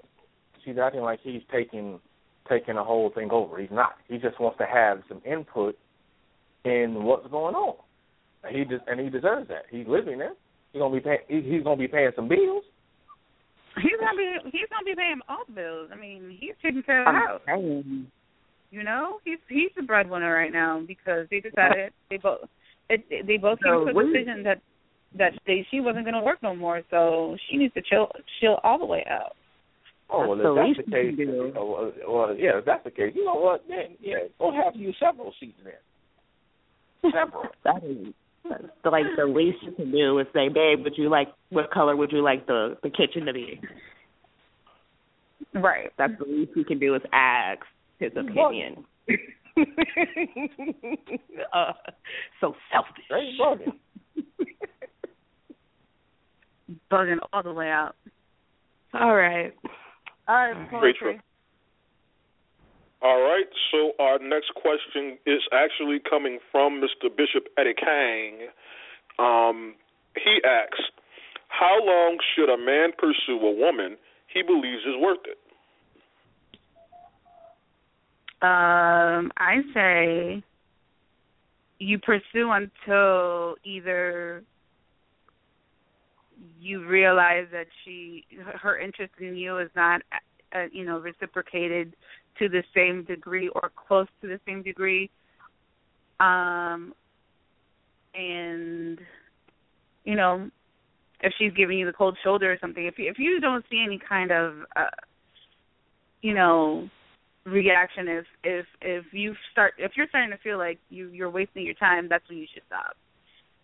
[0.66, 2.00] she's acting like he's taking
[2.50, 3.60] taking the whole thing over.
[3.60, 3.94] He's not.
[4.08, 5.78] He just wants to have some input
[6.66, 7.76] in what's going on.
[8.50, 9.64] He des- and he deserves that.
[9.70, 10.34] He's living there.
[10.72, 12.64] He's gonna be pay- he's gonna be paying some bills.
[13.82, 15.90] He's gonna be he's gonna be paying all the bills.
[15.92, 17.42] I mean, he's taking care of the house.
[17.46, 18.08] Dang.
[18.72, 22.50] You know, he's he's the breadwinner right now because they decided they both
[22.90, 24.62] it, they both came So to a decision that
[25.18, 28.08] that they she wasn't going to work no more, so she needs to chill
[28.40, 29.36] chill all the way out.
[30.10, 32.92] Oh well, That's if that's the case, can oh, well, well, yeah, if that's the
[32.92, 33.64] case, you know what?
[33.68, 35.80] Then yeah, we'll have you several seats there.
[37.12, 37.44] Several.
[37.64, 38.14] That is
[38.50, 41.72] that's the, like the least you can do is say, babe, would you like what
[41.72, 43.62] color would you like the the kitchen to be?
[45.54, 45.92] Right.
[45.98, 47.62] That's the least you can do is ask
[48.00, 48.86] his opinion.
[51.54, 51.74] uh,
[52.42, 53.04] so selfish.
[53.10, 53.78] They bugging.
[56.92, 57.94] Bugging all the way out.
[58.94, 59.54] All right.
[60.28, 61.22] All right, Great poetry.
[63.02, 67.10] All right, so our next question is actually coming from Mr.
[67.10, 68.48] Bishop Eddie Kang.
[69.20, 69.76] Um,
[70.16, 70.80] he asks,
[71.50, 73.98] How long should a man pursue a woman
[74.34, 75.38] he believes is worth it?
[78.42, 80.44] Um, I say
[81.80, 84.44] you pursue until either
[86.64, 88.26] you realize that she
[88.62, 90.02] her interest in you is not
[90.56, 91.96] uh, you know reciprocated
[92.40, 95.10] to the same degree or close to the same degree.
[96.20, 96.94] Um
[98.16, 99.00] and
[100.06, 100.50] you know
[101.22, 103.84] if she's giving you the cold shoulder or something if you, if you don't see
[103.86, 104.86] any kind of uh
[106.22, 106.88] you know
[107.46, 111.66] reaction if if if you start if you're starting to feel like you you're wasting
[111.66, 112.96] your time that's when you should stop.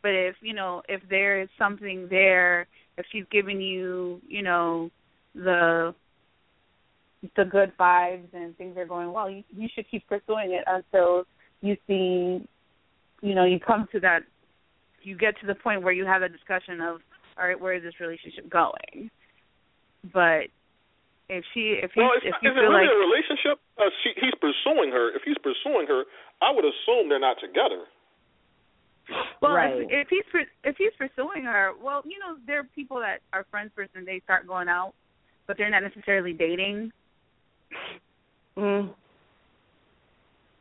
[0.01, 2.67] But if you know if there is something there
[2.99, 4.91] if she's giving you you know
[5.33, 5.95] the
[7.35, 11.23] the good vibes and things are going well you you should keep pursuing it until
[11.61, 12.45] you see
[13.21, 14.19] you know you come to that
[15.01, 16.99] you get to the point where you have a discussion of
[17.39, 19.09] all right where is this relationship going
[20.13, 20.51] but
[21.29, 23.61] if she if he well, if is you it feel really like a relationship?
[23.77, 25.13] Uh, she, he's pursuing her.
[25.13, 26.03] If he's pursuing her,
[26.41, 27.85] I would assume they're not together.
[29.41, 29.73] Well, Right.
[29.73, 33.19] if, if he's pur- if he's pursuing her, well, you know, there are people that
[33.33, 34.93] are friends first and they start going out,
[35.47, 36.91] but they're not necessarily dating.
[38.57, 38.91] Mm.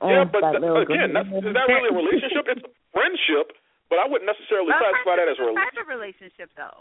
[0.03, 2.47] yeah, Oh, but that th- again, that's, is that really a relationship?
[2.47, 3.57] It's a friendship,
[3.91, 5.75] but I wouldn't necessarily Well, classify that as a it's a relationship.
[5.75, 6.81] type of relationship, though.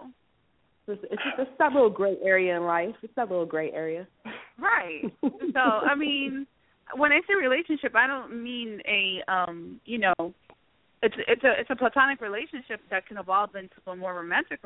[0.93, 2.95] It's, it's, it's that little gray area in life.
[3.01, 4.07] It's that little gray area.
[4.59, 5.01] Right.
[5.21, 6.45] so, I mean,
[6.95, 10.46] when I say relationship, I don't mean a um, you know, a
[11.03, 14.59] it's it's a it's a platonic relationship that can evolve into a more romantic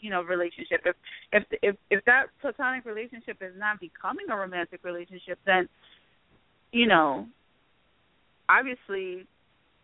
[0.00, 0.96] you know relationship if
[1.32, 5.68] if if if that platonic relationship is not becoming a romantic relationship then
[6.72, 7.26] you know
[8.48, 9.26] obviously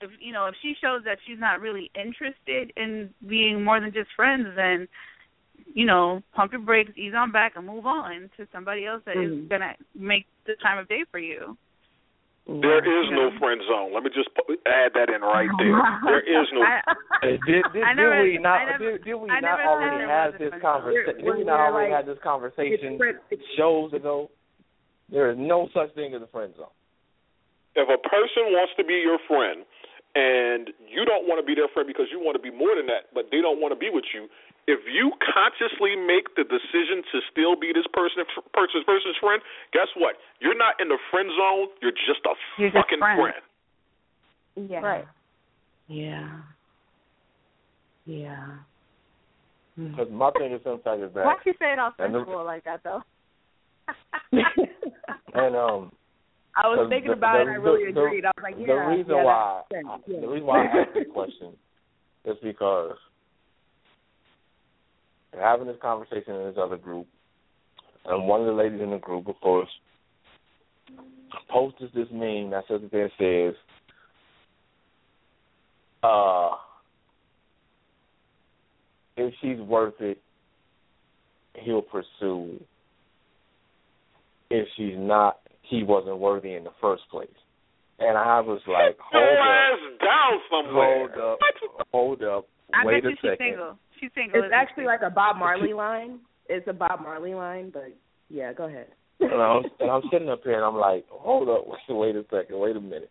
[0.03, 3.93] if you know if she shows that she's not really interested in being more than
[3.93, 4.87] just friends then
[5.73, 9.17] you know pump your brakes ease on back and move on to somebody else that
[9.17, 9.45] mm-hmm.
[9.45, 11.57] is gonna make the time of day for you
[12.47, 13.95] there is no friend zone.
[13.95, 14.29] Let me just
[14.69, 15.81] add that in right there.
[16.05, 16.61] There is no.
[17.23, 18.69] did, did, did, never, we not?
[18.69, 21.25] Never, did, did we not already have this conversation?
[21.25, 23.01] Did we not already like, have this conversation
[23.57, 24.31] shows ago?
[25.09, 26.73] There is no such thing as a friend zone.
[27.77, 29.65] If a person wants to be your friend,
[30.15, 32.87] and you don't want to be their friend because you want to be more than
[32.87, 34.29] that, but they don't want to be with you,
[34.67, 39.89] if you consciously make the decision to still be this person person's person's friend, guess
[39.97, 40.17] what?
[40.41, 41.69] You're not in the friend zone.
[41.83, 43.21] You're just a you're fucking just friend.
[43.21, 44.71] friend.
[44.71, 44.81] Yeah.
[44.81, 45.05] Right.
[45.89, 46.41] Yeah.
[48.07, 48.47] Yeah.
[49.77, 51.25] Because my thing is sometimes is that.
[51.25, 53.03] Why you say it all sensual like that though?
[55.35, 55.93] and um.
[56.57, 57.43] I was thinking the, about the, it.
[57.43, 58.25] and I really the, agreed.
[58.25, 58.67] I was like, yeah.
[58.67, 60.21] The reason yeah, why, yeah.
[60.21, 61.53] the reason why I asked the question
[62.25, 62.95] is because
[65.41, 67.07] having this conversation in this other group,
[68.07, 69.69] and one of the ladies in the group, of course,
[71.51, 73.55] posted this meme that says there says,
[76.03, 76.51] uh,
[79.17, 80.19] if she's worth it,
[81.55, 82.61] he'll pursue.
[84.51, 87.29] If she's not, he wasn't worthy in the first place.
[87.99, 91.09] And I was like, hold up, down somewhere.
[91.09, 91.39] Hold up,
[91.93, 92.47] hold up.
[92.75, 93.37] I wait bet a you second.
[93.39, 93.79] she's single.
[94.05, 94.43] She's single.
[94.43, 96.21] It's actually like a Bob Marley line.
[96.49, 97.95] It's a Bob Marley line, but
[98.29, 98.89] yeah, go ahead.
[99.21, 102.59] and, I'm, and I'm sitting up here and I'm like, hold up, wait a second,
[102.59, 103.11] wait a minute.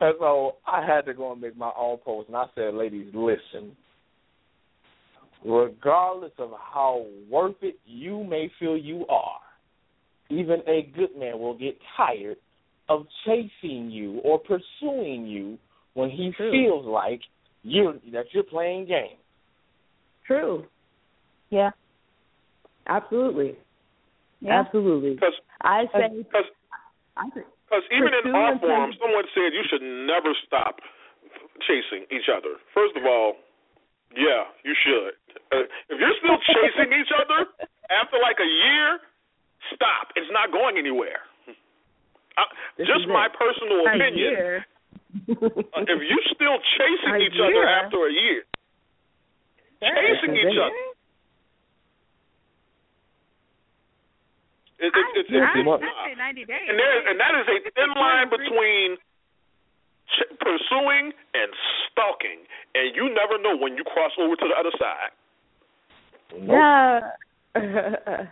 [0.00, 3.12] And so I had to go and make my own post, and I said, ladies,
[3.14, 3.76] listen.
[5.44, 9.38] Regardless of how worth it you may feel you are,
[10.30, 12.36] even a good man will get tired
[12.88, 15.58] of chasing you or pursuing you
[15.94, 16.50] when he True.
[16.50, 17.20] feels like
[17.62, 19.20] you that you're playing games.
[20.28, 20.68] True.
[21.48, 21.72] Yeah.
[22.86, 23.56] Absolutely.
[24.40, 24.60] Yeah.
[24.60, 25.16] Absolutely.
[25.16, 26.44] Because I say because
[27.34, 30.78] because even in our forum, someone said you should never stop
[31.64, 32.60] chasing each other.
[32.76, 33.40] First of all,
[34.12, 35.16] yeah, you should.
[35.52, 37.48] Uh, if you're still chasing each other
[37.88, 39.00] after like a year,
[39.74, 40.12] stop.
[40.14, 41.24] It's not going anywhere.
[42.36, 42.46] Uh,
[42.78, 43.34] just my it.
[43.34, 44.62] personal opinion.
[45.08, 48.44] Uh, if you're still chasing A each other after a year,
[49.80, 50.84] chasing each other.
[54.78, 55.80] It, it, I, it, it, I, it's I not.
[55.80, 56.68] say ninety days.
[56.68, 58.94] And there, and that is a thin line between
[60.14, 61.50] ch- pursuing and
[61.90, 65.10] stalking, and you never know when you cross over to the other side.
[66.38, 67.02] Nope.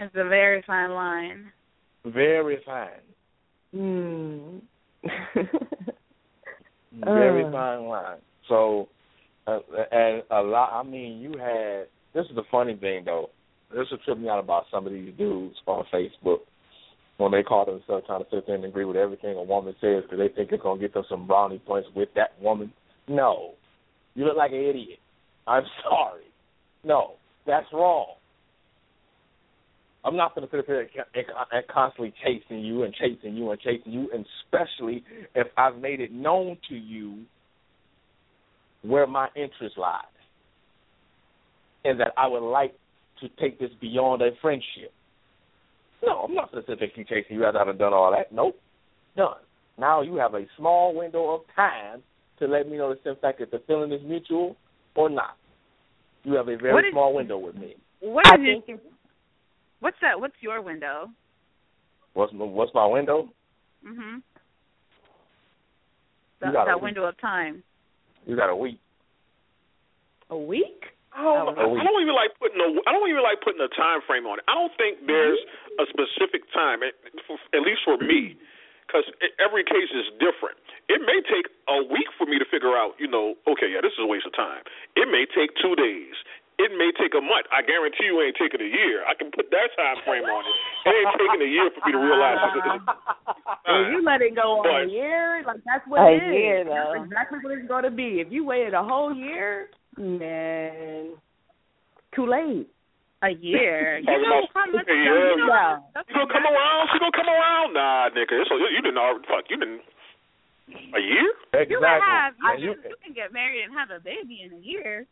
[0.00, 1.52] It's a very fine line.
[2.04, 3.00] Very fine.
[3.72, 4.58] Hmm.
[7.04, 7.50] Very Uh.
[7.52, 8.18] fine line.
[8.48, 8.88] So,
[9.46, 9.58] uh,
[9.90, 10.70] and a lot.
[10.72, 11.86] I mean, you had.
[12.14, 13.30] This is the funny thing, though.
[13.70, 16.40] This will trip me out about some of these dudes on Facebook
[17.16, 20.02] when they call themselves trying to sit there and agree with everything a woman says
[20.02, 22.72] because they think it's gonna get them some brownie points with that woman.
[23.08, 23.52] No,
[24.14, 24.98] you look like an idiot.
[25.46, 26.24] I'm sorry.
[26.84, 27.14] No,
[27.46, 28.14] that's wrong.
[30.04, 30.88] I'm not going to sit and,
[31.52, 36.00] and constantly chasing you and chasing you and chasing you, and especially if I've made
[36.00, 37.20] it known to you
[38.82, 40.02] where my interest lies,
[41.84, 42.74] and that I would like
[43.20, 44.92] to take this beyond a friendship.
[46.04, 48.10] No, I'm not going to sit there and keep chasing you after I've done all
[48.10, 48.32] that.
[48.32, 48.58] Nope,
[49.16, 49.36] done.
[49.78, 52.02] Now you have a small window of time
[52.40, 54.56] to let me know the in fact that the feeling is mutual
[54.96, 55.36] or not.
[56.24, 57.76] You have a very What is- small window with me.
[58.00, 58.78] What I is think your,
[59.78, 60.18] what's that?
[60.18, 61.08] What's your window?
[62.14, 63.28] What's my, what's my window?
[63.86, 64.16] Mhm.
[64.16, 64.22] You
[66.40, 67.62] That, got a that window of time.
[68.26, 68.78] You got a week.
[70.30, 70.92] a week?
[71.12, 73.68] I don't, Oh, I don't even like putting a I don't even like putting a
[73.76, 74.44] time frame on it.
[74.48, 75.38] I don't think there's
[75.76, 78.32] a specific time, at, at least for me,
[78.86, 79.04] because
[79.36, 80.56] every case is different.
[80.88, 83.92] It may take a week for me to figure out, you know, okay, yeah, this
[83.92, 84.64] is a waste of time.
[84.96, 86.16] It may take two days.
[86.62, 87.50] It may take a month.
[87.50, 89.02] I guarantee you, it ain't taking a year.
[89.02, 90.54] I can put that time frame on it.
[90.86, 92.82] It ain't taking a year for me to realize that this is
[93.66, 96.30] Well, you let it go on But- a year, like that's what A it is.
[96.30, 98.22] year, That's exactly what it's going to be.
[98.22, 101.18] If you waited a whole year, man,
[102.14, 102.68] too late.
[103.22, 103.98] A year.
[104.02, 104.82] you know how much?
[104.90, 105.78] Yeah, you know, yeah.
[105.94, 106.88] that's She gonna come around.
[106.90, 107.70] She gonna come around.
[107.74, 108.34] Nah, nigga.
[108.42, 108.98] It's, you didn't.
[108.98, 109.46] already- Fuck.
[109.48, 109.82] You didn't.
[110.94, 111.30] A year?
[111.54, 111.70] Exactly.
[111.70, 114.58] You can have you, And you, you can get married and have a baby in
[114.58, 115.06] a year.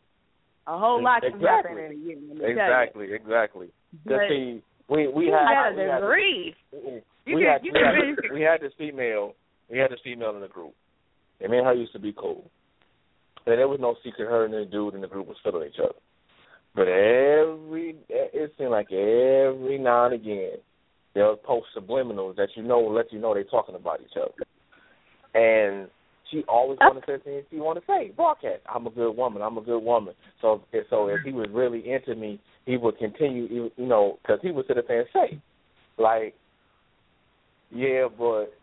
[0.67, 1.85] A whole lot can happen Exactly.
[1.85, 2.17] in a year.
[2.17, 2.51] let me tell you.
[2.53, 3.67] exactly, exactly.
[4.05, 6.55] But Cause see, we we you had we a had, degree.
[6.71, 9.33] You we can- had we had, we had this female
[9.69, 10.73] we had this female in the group.
[11.39, 12.49] And me and her used to be cool.
[13.47, 15.79] And there was no secret her and the dude in the group was feeling each
[15.79, 15.95] other.
[16.75, 20.57] But every it seemed like every now and again
[21.15, 24.45] they'll post subliminals that you know will let you know they're talking about each other.
[25.33, 25.89] And
[26.31, 28.11] she always wanted to say things she wanted to say.
[28.15, 28.61] Broadcast.
[28.73, 29.41] I'm a good woman.
[29.41, 30.13] I'm a good woman.
[30.41, 33.69] So, if, so if he was really into me, he would continue.
[33.75, 35.41] You know, because he would sit up there and say,
[35.97, 36.33] like,
[37.69, 38.53] yeah, but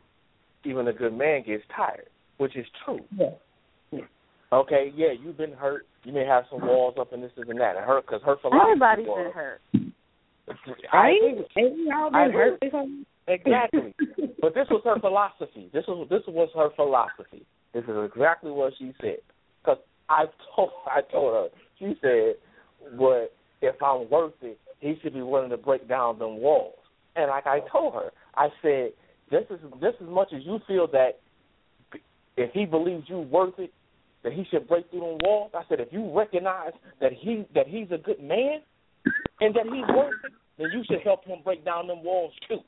[0.65, 2.09] even a good man gets tired,
[2.39, 3.01] which is true.
[3.17, 3.31] Yeah.
[4.51, 5.87] Okay, yeah, you've been hurt.
[6.05, 7.77] You may have some walls up and this is and that.
[7.77, 9.61] And her, because her philosophy Everybody's was, been hurt.
[10.93, 11.17] I Right?
[11.23, 11.63] agree you.
[11.63, 12.71] Ain't we all I been agree.
[12.71, 12.89] hurt?
[13.29, 13.95] Exactly.
[14.41, 15.69] but this was her philosophy.
[15.75, 17.45] This was this was her philosophy.
[17.73, 19.19] This is exactly what she said.
[19.63, 21.49] Because I told I told her.
[21.79, 22.35] She said,
[22.99, 26.75] "But if I'm worth it, he should be willing to break down them walls."
[27.17, 28.93] And like I told her, I said,
[29.31, 31.21] "Just as just as much as you feel that
[32.37, 33.73] if he believes you worth it,
[34.23, 37.67] that he should break through them walls." I said, "If you recognize that he that
[37.67, 38.63] he's a good man
[39.41, 42.61] and that he's worth it, then you should help him break down them walls too."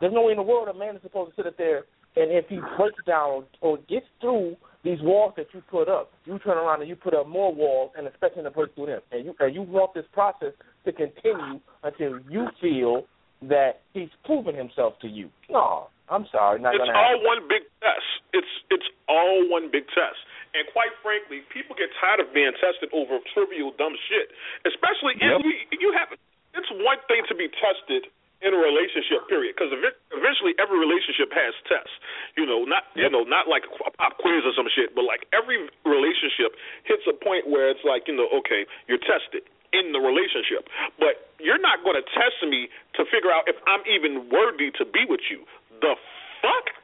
[0.00, 1.84] There's no way in the world a man is supposed to sit up there
[2.16, 6.38] and if he breaks down or gets through these walls that you put up, you
[6.40, 9.00] turn around and you put up more walls and expect him to break through them.
[9.12, 10.52] And you and you want this process
[10.84, 13.04] to continue until you feel
[13.48, 15.28] that he's proven himself to you.
[15.50, 17.24] No, I'm sorry, not It's all happen.
[17.24, 18.08] one big test.
[18.32, 20.20] It's it's all one big test.
[20.54, 24.30] And quite frankly, people get tired of being tested over trivial dumb shit.
[24.68, 25.40] Especially Yep.
[25.40, 26.12] if you, you have
[26.54, 28.06] it's one thing to be tested
[28.44, 29.72] in a relationship period because
[30.12, 31.96] eventually every relationship has tests.
[32.36, 35.24] You know not you know not like a pop quiz or some shit but like
[35.32, 39.98] every relationship hits a point where it's like you know okay you're tested in the
[39.98, 40.70] relationship.
[41.02, 44.86] But you're not going to test me to figure out if I'm even worthy to
[44.86, 45.42] be with you.
[45.82, 45.98] The
[46.38, 46.83] fuck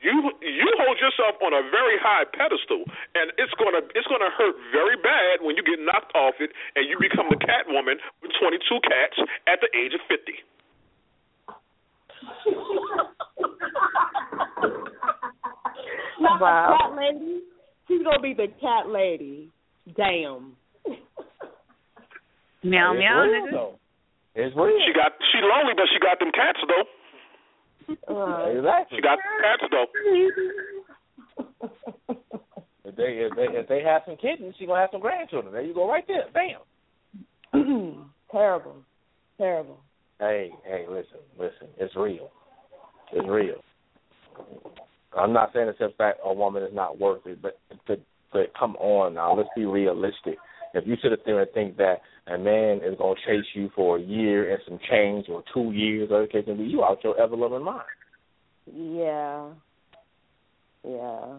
[0.00, 2.84] you you hold yourself on a very high pedestal,
[3.14, 6.88] and it's gonna it's gonna hurt very bad when you get knocked off it and
[6.88, 10.32] you become the cat woman with 22 cats at the age of 50.
[16.20, 16.70] Not Wow.
[16.70, 17.40] the cat lady.
[17.88, 19.48] She's gonna be the cat lady.
[19.96, 20.54] Damn.
[22.62, 23.20] Meow It's meow.
[23.22, 23.72] real, nigga.
[24.36, 24.78] It's real.
[24.86, 26.84] She got she lonely, but she got them cats though.
[28.08, 28.98] Uh, exactly.
[28.98, 29.86] She got cats though.
[32.82, 35.52] If they if they if they have some kittens, she gonna have some grandchildren.
[35.52, 36.24] There you go, right there.
[36.34, 36.58] Bam.
[38.32, 38.76] terrible.
[39.38, 39.78] Terrible.
[40.18, 41.68] Hey, hey, listen, listen.
[41.78, 42.30] It's real.
[43.12, 43.62] It's real.
[45.16, 48.00] I'm not saying it's a fact a woman is not worth it, but but
[48.32, 50.36] but come on now, let's be realistic.
[50.74, 53.96] If you sit up there and think that a man is gonna chase you for
[53.96, 57.20] a year and some change or two years or the case be, you out your
[57.20, 57.82] ever loving mind.
[58.72, 59.48] Yeah.
[60.86, 61.38] Yeah.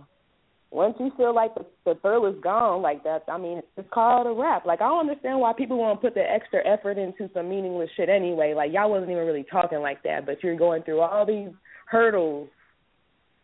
[0.71, 4.25] Once you feel like the, the thrill is gone like that, I mean, it's called
[4.25, 4.65] a wrap.
[4.65, 7.89] Like, I don't understand why people want to put the extra effort into some meaningless
[7.97, 8.53] shit anyway.
[8.55, 11.49] Like, y'all wasn't even really talking like that, but you're going through all these
[11.88, 12.47] hurdles.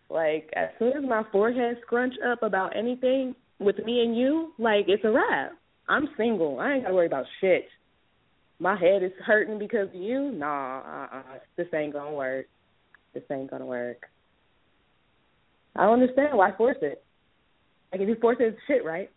[0.10, 4.86] Like, as soon as my forehead scrunch up about anything with me and you, like,
[4.88, 5.52] it's a wrap.
[5.90, 6.60] I'm single.
[6.60, 7.66] I ain't got to worry about shit.
[8.60, 10.32] My head is hurting because of you?
[10.32, 11.22] Nah, uh-uh.
[11.56, 12.48] This ain't going to work.
[13.14, 14.08] This ain't going to work.
[15.76, 17.04] I don't understand why force it.
[17.92, 19.10] Like if you force it, it's shit, right?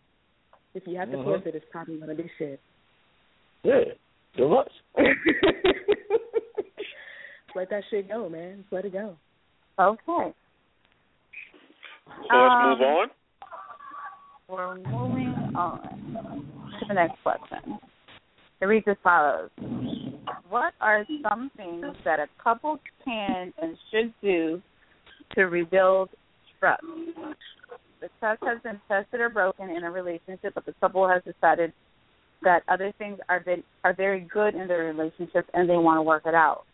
[0.73, 2.59] If you have to force it, it's probably gonna be shit.
[3.63, 3.81] Yeah.
[4.37, 4.71] Too much.
[7.55, 8.59] Let that shit go, man.
[8.61, 9.17] Just let it go.
[9.77, 9.99] Okay.
[10.07, 10.33] So
[12.31, 13.09] let's Um, move on.
[14.47, 16.60] We're moving on to
[16.91, 17.79] the next question.
[18.59, 19.49] It reads as follows
[20.49, 24.61] What are some things that a couple can and should do
[25.35, 26.09] to rebuild
[26.59, 26.83] trust?
[28.01, 31.71] The trust has been tested or broken in a relationship, but the couple has decided
[32.43, 36.01] that other things are ve- are very good in their relationship and they want to
[36.01, 36.65] work it out.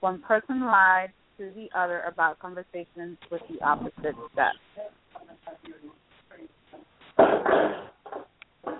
[0.00, 4.56] One person lied to the other about conversations with the opposite sex.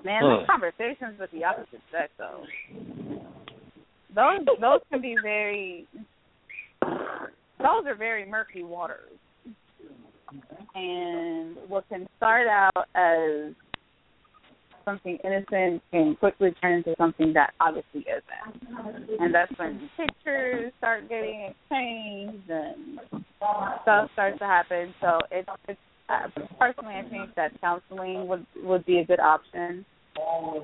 [0.05, 0.47] Man, those Hmm.
[0.47, 2.45] conversations with the opposite sex though.
[4.15, 5.87] Those those can be very
[6.83, 9.11] those are very murky waters.
[10.75, 13.55] And what can start out as
[14.85, 19.21] something innocent can quickly turn into something that obviously isn't.
[19.21, 23.01] And that's when pictures start getting exchanged and
[23.83, 24.95] stuff starts to happen.
[25.01, 26.29] So it's it's uh,
[26.59, 29.85] personally I think that counseling would would be a good option.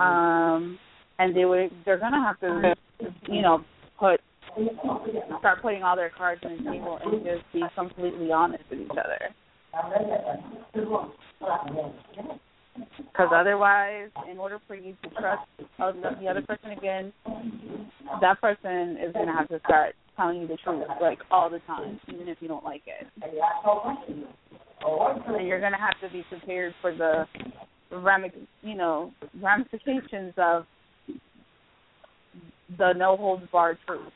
[0.00, 0.78] Um
[1.18, 2.74] and they would they're gonna have to
[3.28, 3.64] you know,
[3.98, 4.20] put
[5.38, 8.90] start putting all their cards on the table and just be completely honest with each
[8.90, 9.34] other.
[12.96, 15.42] Because otherwise, in order for you to trust
[15.78, 17.12] the other person again,
[18.20, 21.60] that person is going to have to start telling you the truth, like all the
[21.60, 23.06] time, even if you don't like it.
[24.80, 27.26] And you're going to have to be prepared for the
[28.62, 30.64] you know, ramifications of
[32.76, 34.12] the no holds barred truth.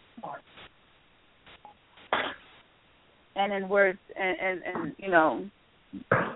[3.35, 5.49] And in words, and, and, and you know,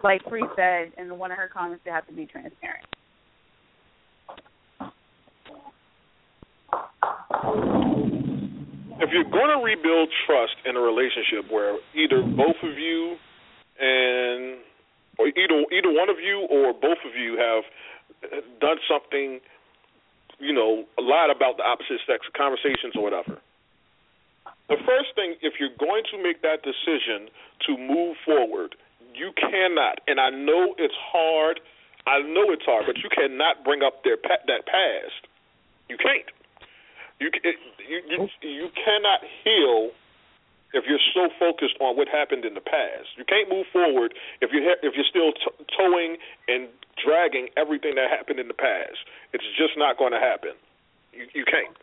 [0.02, 2.86] like Free said in one of her comments, they have to be transparent.
[8.98, 13.16] If you're going to rebuild trust in a relationship where either both of you
[13.80, 14.58] and
[15.18, 17.64] or either either one of you or both of you have
[18.24, 19.40] uh, done something,
[20.38, 23.40] you know, lied about the opposite sex conversations or whatever.
[24.68, 27.30] The first thing, if you're going to make that decision
[27.66, 28.74] to move forward,
[29.14, 31.60] you cannot, and I know it's hard.
[32.06, 35.26] I know it's hard, but you cannot bring up their that past.
[35.88, 36.28] You can't.
[37.18, 37.56] You it,
[37.88, 39.90] you you, you cannot heal
[40.72, 43.14] if you're so focused on what happened in the past.
[43.16, 46.16] You can't move forward if you if you're still t- towing
[46.48, 48.98] and dragging everything that happened in the past.
[49.32, 50.52] It's just not going to happen.
[51.12, 51.76] You you can't.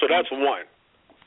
[0.00, 0.64] So that's one.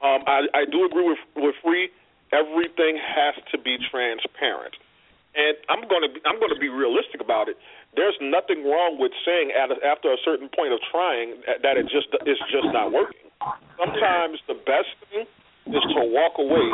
[0.01, 1.89] Um, I I do agree with with free
[2.33, 4.75] everything has to be transparent.
[5.37, 7.57] And I'm going to be, I'm going to be realistic about it.
[7.95, 11.85] There's nothing wrong with saying at a, after a certain point of trying that it
[11.93, 13.29] just it's just not working.
[13.77, 15.29] Sometimes the best thing
[15.70, 16.70] is to walk away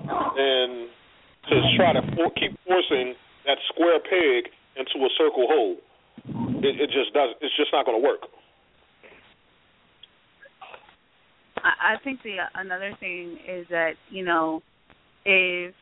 [0.00, 0.88] and
[1.48, 3.14] to try to for, keep forcing
[3.46, 5.76] that square peg into a circle hole.
[6.62, 7.34] It, it just does.
[7.40, 8.20] It's just not going to work.
[11.64, 14.62] I, think the another thing is that you know
[15.24, 15.74] if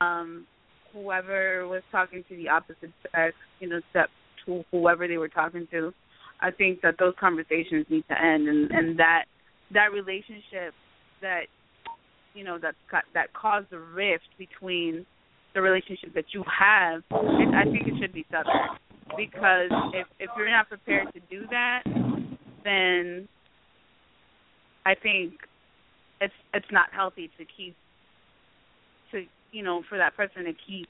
[0.00, 0.46] um
[0.92, 4.08] whoever was talking to the opposite sex, you know, step
[4.46, 5.92] to whoever they were talking to,
[6.40, 9.24] I think that those conversations need to end and and that
[9.72, 10.74] that relationship
[11.20, 11.46] that
[12.34, 12.74] you know that
[13.14, 15.06] that caused the rift between
[15.54, 18.78] the relationship that you have, it, I think it should be severed.
[19.16, 21.82] Because if if you're not prepared to do that,
[22.64, 23.28] then
[24.84, 25.34] I think
[26.20, 27.76] it's it's not healthy to keep
[29.12, 30.88] to you know for that person to keep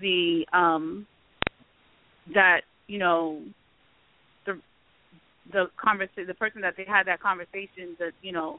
[0.00, 1.06] the um
[2.34, 3.42] that you know
[4.46, 4.58] the
[5.52, 8.58] the conversation the person that they had that conversation that you know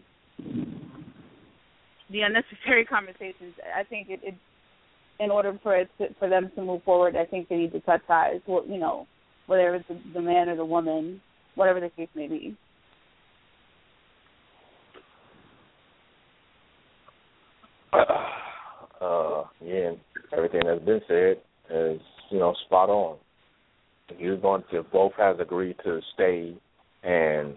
[2.11, 4.35] the unnecessary conversations i think it, it
[5.19, 7.81] in order for it to, for them to move forward i think they need to
[7.81, 9.07] cut ties well you know
[9.47, 11.21] whether it's the, the man or the woman
[11.55, 12.55] whatever the case may be
[19.01, 19.91] uh, yeah,
[20.35, 21.37] everything that's been said
[21.69, 21.99] is,
[22.29, 23.17] you know, spot on.
[24.09, 26.55] If you're going to both have agreed to stay
[27.03, 27.55] and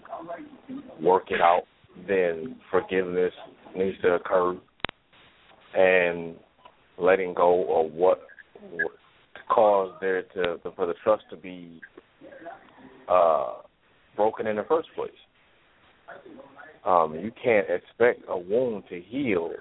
[1.01, 1.63] work it out,
[2.09, 3.33] then forgiveness
[3.77, 4.57] needs to occur
[5.75, 6.35] and
[6.99, 8.21] letting go of what,
[8.71, 8.93] what
[9.49, 11.81] caused there to for the trust to be
[13.09, 13.55] uh,
[14.17, 15.11] broken in the first place.
[16.85, 19.53] Um, you can't expect a wound to heal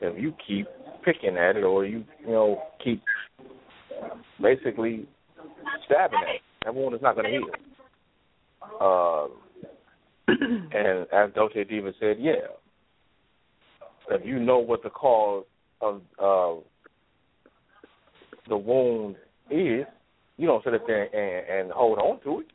[0.00, 0.66] if you keep
[1.04, 3.02] picking at it or you you know keep
[4.42, 5.08] basically
[5.86, 7.46] stabbing at it, that wound is not going to heal.
[8.80, 9.26] Uh,
[10.28, 12.48] and as Dolce Diva said, yeah,
[14.10, 15.44] if you know what the cause
[15.80, 16.60] of uh,
[18.48, 19.16] the wound
[19.50, 19.84] is,
[20.36, 22.46] you don't sit up there and, and hold on to it.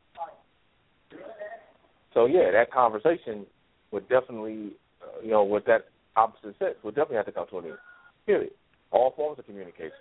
[2.13, 3.45] So yeah, that conversation
[3.91, 5.85] would definitely, uh, you know, with that
[6.15, 7.77] opposite sex would definitely have to come to an end.
[8.25, 8.51] Period.
[8.91, 9.91] All forms of communication.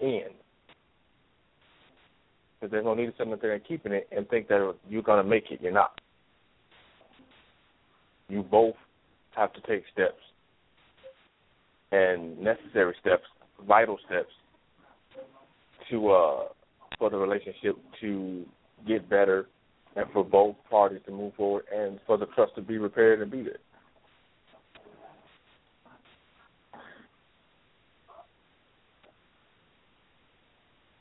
[0.00, 0.34] End.
[2.60, 5.02] Because there's no need to sit up there and keeping it and think that you're
[5.02, 5.60] to make it.
[5.62, 6.00] You're not.
[8.28, 8.74] You both
[9.36, 10.14] have to take steps
[11.94, 13.24] and necessary steps,
[13.66, 14.32] vital steps
[15.90, 16.42] to uh
[16.98, 18.44] for the relationship to
[18.86, 19.48] get better
[19.96, 23.30] and for both parties to move forward and for the trust to be repaired and
[23.30, 23.58] be there.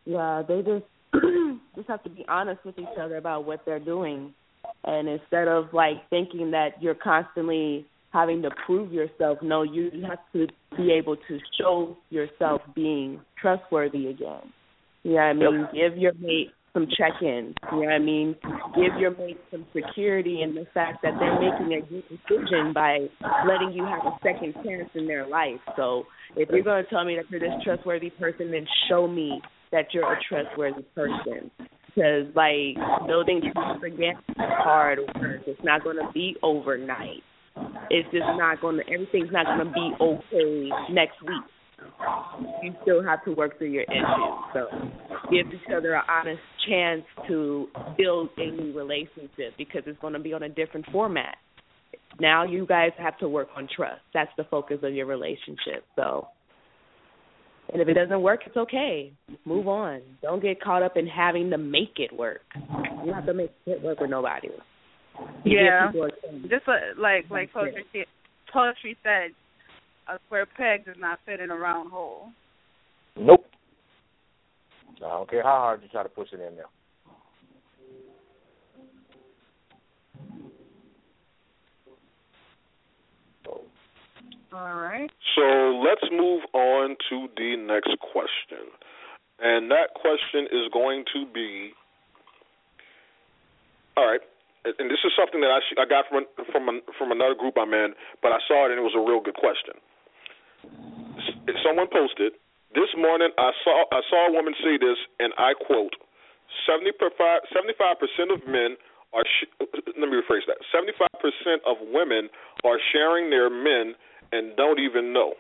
[0.06, 0.86] Yeah, they just
[1.76, 4.34] just have to be honest with each other about what they're doing,
[4.84, 10.20] and instead of like thinking that you're constantly having to prove yourself, no, you have
[10.34, 10.48] to
[10.78, 14.54] be able to show yourself being trustworthy again.
[15.02, 15.60] You know what I mean?
[15.74, 15.74] Yep.
[15.74, 17.56] Give your mate some check-ins.
[17.72, 18.36] You know what I mean?
[18.76, 23.00] Give your mate some security in the fact that they're making a good decision by
[23.48, 25.60] letting you have a second chance in their life.
[25.76, 26.04] So
[26.36, 29.42] if you're going to tell me that you're this trustworthy person, then show me
[29.72, 31.52] that you're a trustworthy person.
[31.88, 35.42] Because like building trust again is hard work.
[35.46, 37.22] It's not going to be overnight.
[37.90, 38.84] It's just not going to.
[38.92, 41.44] Everything's not going to be okay next week
[42.62, 44.54] you still have to work through your issues.
[44.54, 44.68] So
[45.32, 50.20] give each other an honest chance to build a new relationship because it's going to
[50.20, 51.36] be on a different format.
[52.20, 54.02] Now you guys have to work on trust.
[54.14, 55.84] That's the focus of your relationship.
[55.96, 56.28] So
[57.72, 59.14] and if it doesn't work, it's okay.
[59.46, 60.02] Move on.
[60.22, 62.42] Don't get caught up in having to make it work.
[63.06, 64.50] You have to make it work with nobody.
[65.46, 65.92] Yeah.
[66.50, 68.08] Just like like poetry
[68.52, 69.32] poetry said,
[70.08, 72.30] a square peg does not fit in a round hole.
[73.18, 73.46] Nope.
[74.98, 76.66] I don't care how hard you try to push it in there.
[84.54, 85.10] All right.
[85.36, 88.70] So let's move on to the next question.
[89.40, 91.72] And that question is going to be
[93.98, 94.22] all right.
[94.64, 97.94] And this is something that I I got from from from another group I'm in,
[98.24, 99.76] but I saw it and it was a real good question
[101.64, 102.34] someone posted
[102.76, 103.32] this morning.
[103.40, 105.96] I saw I saw a woman say this, and I quote:
[106.68, 108.76] 75 percent of men
[109.16, 109.26] are.
[109.26, 109.52] Sh-
[110.00, 110.60] let me rephrase that.
[110.72, 112.30] 75 percent of women
[112.64, 113.96] are sharing their men
[114.32, 115.34] and don't even know.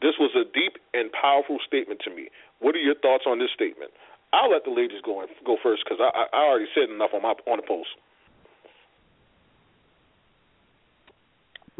[0.00, 2.32] This was a deep and powerful statement to me.
[2.60, 3.92] What are your thoughts on this statement?
[4.32, 7.22] I'll let the ladies go in, go first because I, I already said enough on
[7.22, 7.90] my on the post.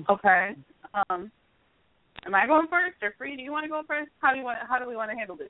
[0.09, 0.55] Okay.
[1.09, 1.31] Um,
[2.27, 3.37] Am I going first or free?
[3.37, 4.11] Do you want to go first?
[4.21, 4.59] How do you want?
[4.69, 5.49] How do we want to handle this?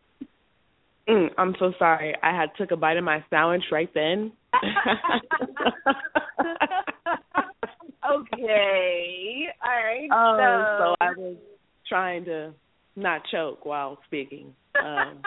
[1.08, 2.14] Mm, I'm so sorry.
[2.22, 4.32] I had took a bite of my sandwich right then.
[8.08, 9.46] okay.
[9.64, 10.08] All right.
[10.10, 10.44] Um, so.
[10.78, 11.36] so I was
[11.88, 12.52] trying to
[12.94, 14.54] not choke while speaking.
[14.82, 15.22] Um,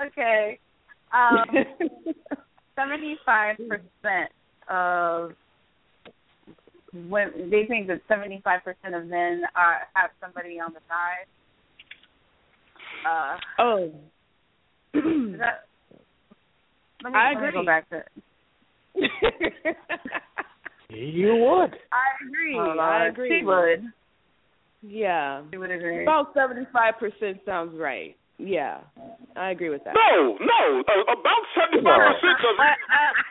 [0.06, 0.58] okay.
[1.12, 1.44] Um,
[2.74, 4.30] Seventy-five percent
[4.70, 5.32] of
[7.08, 11.26] when they think that seventy five percent of men are have somebody on the side.
[13.08, 13.90] Uh, oh.
[14.94, 15.64] that,
[17.02, 17.46] let me, I agree.
[17.46, 18.04] Let me go back to.
[20.94, 21.74] you would.
[21.90, 22.58] I agree.
[22.58, 23.40] Oh, I agree.
[23.40, 23.90] She would.
[24.82, 25.42] Yeah.
[25.50, 26.02] She would agree.
[26.02, 28.14] About seventy five percent sounds right.
[28.40, 28.80] Yeah,
[29.36, 29.94] I agree with that.
[29.94, 32.78] No, no, uh, about seventy five percent of it.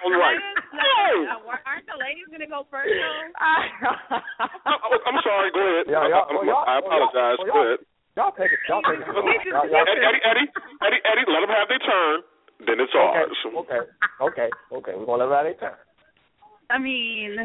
[0.05, 0.39] All right.
[0.71, 2.87] No, uh, aren't the ladies going to go first?
[3.41, 5.51] I'm sorry.
[5.51, 5.89] Go ahead.
[5.89, 7.37] Yeah, yeah, I, well, I apologize.
[7.43, 7.83] Well, go ahead.
[8.15, 8.59] Y'all take it.
[8.71, 9.07] Y'all take it.
[9.07, 10.47] Eddie, Eddie, Eddie,
[10.79, 12.23] Eddie, Eddie, let them have their turn.
[12.67, 13.35] Then it's okay, ours.
[13.65, 13.81] Okay.
[14.21, 14.49] Okay.
[14.71, 14.93] Okay.
[14.95, 15.77] We're gonna let them have their turn.
[16.69, 17.35] I mean.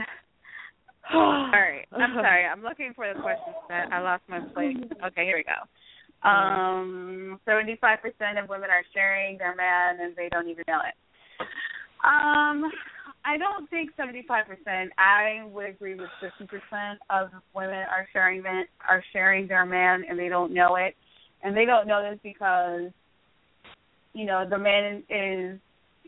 [1.14, 1.86] all right.
[1.90, 2.44] I'm sorry.
[2.46, 4.76] I'm looking for the questions that I lost my place.
[5.10, 5.66] Okay, here we go.
[6.22, 10.94] Um, 75% of women are sharing their man and they don't even know it.
[12.04, 12.70] Um,
[13.24, 14.88] I don't think 75%.
[14.98, 20.18] I would agree with 50% of women are sharing that are sharing their man and
[20.18, 20.94] they don't know it.
[21.42, 22.90] And they don't know this because
[24.16, 25.60] you know, the man is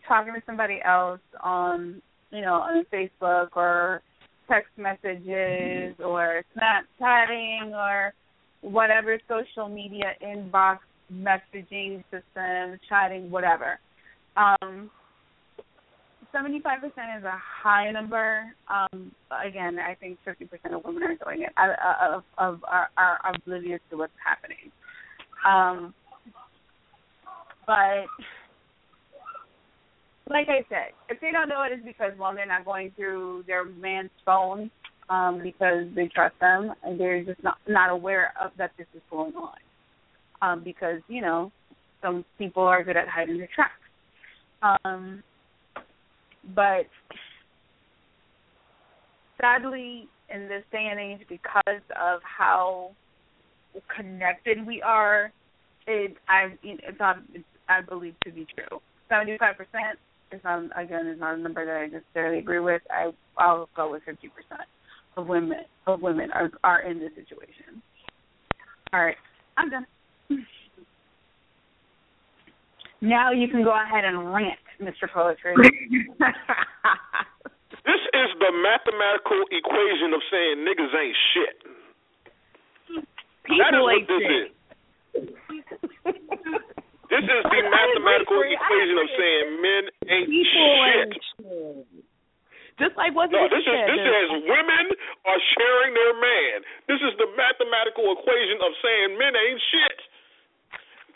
[0.09, 2.01] talking to somebody else on,
[2.31, 4.01] you know, on Facebook or
[4.49, 8.15] text messages or Snapchatting or
[8.61, 10.79] whatever social media inbox
[11.13, 13.79] messaging system, chatting, whatever.
[14.37, 14.91] Um,
[16.35, 16.59] 75%
[17.19, 18.45] is a high number.
[18.69, 19.13] Um,
[19.47, 23.81] again, I think 50% of women are doing it, uh, of, of are, are oblivious
[23.91, 24.71] to what's happening.
[25.47, 25.95] Um,
[27.67, 28.07] but
[30.29, 33.45] like I said, if they don't know it, it's because one, they're not going through
[33.47, 34.71] their man's phone
[35.11, 39.03] um, because they trust them, and they're just not not aware of that this is
[39.11, 39.57] going on.
[40.41, 41.51] Um, because you know,
[42.03, 43.73] some people are good at hiding their tracks.
[44.85, 45.23] Um,
[46.55, 46.87] but
[49.41, 52.91] sadly, in this day and age, because of how
[53.97, 55.33] connected we are,
[55.87, 58.81] it I it's not it's, I believe to be true.
[59.09, 59.99] Seventy five percent
[60.33, 62.83] is not again is not a number that I necessarily agree with.
[62.91, 64.69] I I'll go with fifty percent
[65.19, 67.83] of women of women are are in this situation.
[68.93, 69.16] All right,
[69.57, 69.87] I'm done.
[73.01, 74.59] Now you can go ahead and rant.
[74.81, 75.09] Mr.
[75.12, 75.55] Poetry.
[75.59, 75.66] this
[78.14, 81.59] is the mathematical equation of saying niggas ain't shit.
[83.43, 84.39] People that is what ain't this shit.
[84.39, 84.55] is.
[87.11, 89.83] This is the mathematical equation of saying men
[90.14, 90.95] ain't People shit.
[90.95, 92.07] ain't shit.
[92.79, 93.91] Just like what No, you this is said.
[93.91, 94.87] this there's- says women
[95.29, 96.57] are sharing their man.
[96.89, 99.99] This is the mathematical equation of saying men ain't shit.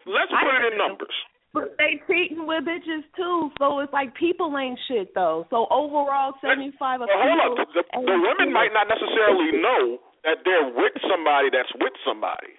[0.04, 1.14] Let's put it in numbers.
[1.52, 5.46] But they cheating with bitches too, so it's like people ain't shit though.
[5.50, 8.56] So overall, seventy five of hold up, the, the women shit.
[8.56, 12.56] might not necessarily know that they're with somebody that's with somebody.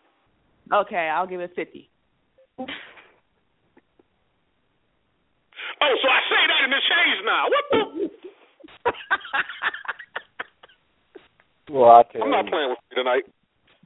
[0.71, 1.89] Okay, I'll give it fifty.
[5.81, 7.49] Oh, so I say that and it changed now.
[7.49, 7.81] What the?
[11.71, 13.23] Well, I tell I'm not you, playing with free tonight.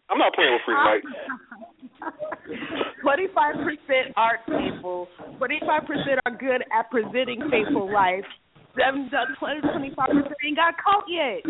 [0.10, 1.04] I'm not playing with free tonight.
[3.04, 5.08] Twenty five percent aren't faithful.
[5.38, 8.26] Twenty five percent are good at presenting faithful life.
[8.78, 9.10] Seven
[9.40, 11.42] twenty five percent ain't got caught yet.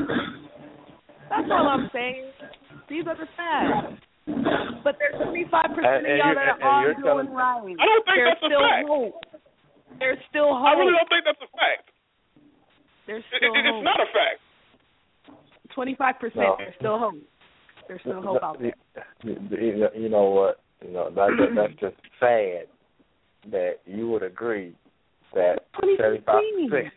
[1.30, 2.32] That's all I'm saying.
[2.90, 4.00] These are the facts.
[4.84, 7.00] But there's seventy five percent of And- and y'all you- that and are all you're
[7.00, 7.76] doing right.
[7.80, 8.88] I don't think There's that's a fact.
[8.88, 9.16] hope.
[10.00, 10.68] There's still hope.
[10.68, 11.88] I really don't think that's a fact.
[13.08, 13.84] There's It, still it, it's hope.
[13.88, 14.40] not a fact.
[15.78, 16.42] Twenty five percent.
[16.42, 16.58] No.
[16.58, 17.14] There's still hope.
[17.88, 18.74] There's still hope out there.
[19.22, 20.58] You know- you know what?
[20.84, 22.66] You know that, that that's just sad
[23.54, 24.74] that you would agree
[25.38, 26.94] that seventy five percent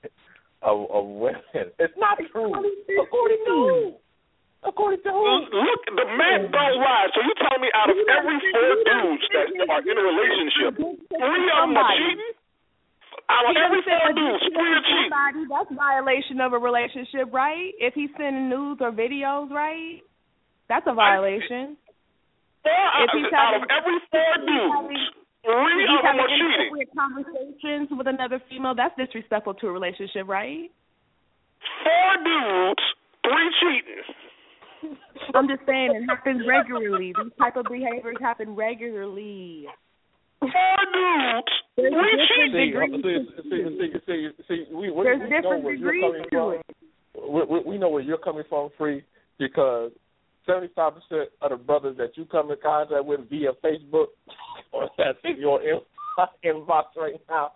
[0.64, 1.44] of of women.
[1.78, 2.48] It's not true.
[2.56, 3.92] According to who?
[4.64, 5.24] According to who?
[5.24, 7.08] Mm, look, the math don't lie.
[7.12, 11.48] So you tell me out of every four dudes that are in a relationship, three
[11.52, 12.32] of them are cheating?
[13.30, 15.10] Out of He every said four if dudes, you three are kill cheating.
[15.14, 17.70] somebody, That's violation of a relationship, right?
[17.78, 20.02] If he's sending nudes or videos, right?
[20.68, 21.78] That's a violation.
[22.66, 25.02] Four out, If he's out of having- every four dudes,
[25.46, 26.86] three If of he's them having are cheating.
[26.96, 30.70] conversations with another female, that's disrespectful to a relationship, right?
[31.84, 32.82] Four dudes,
[33.22, 34.04] three cheating.
[35.34, 37.12] I'm just saying it happens regularly.
[37.16, 39.66] These type of behaviors happen regularly.
[40.40, 41.52] Four dudes,
[41.82, 42.70] There's three different cheating.
[42.70, 43.26] degrees.
[43.42, 46.24] see, see, see, see, see, we, we, There's we know different where you're degrees coming
[46.24, 46.52] to from.
[46.54, 46.62] it.
[47.30, 49.04] We, we, we know where you're coming from, free,
[49.38, 49.92] because
[50.46, 54.06] seventy-five percent of the brothers that you come in contact with via Facebook
[54.72, 55.80] or that's in your in-
[56.44, 57.52] inbox right now,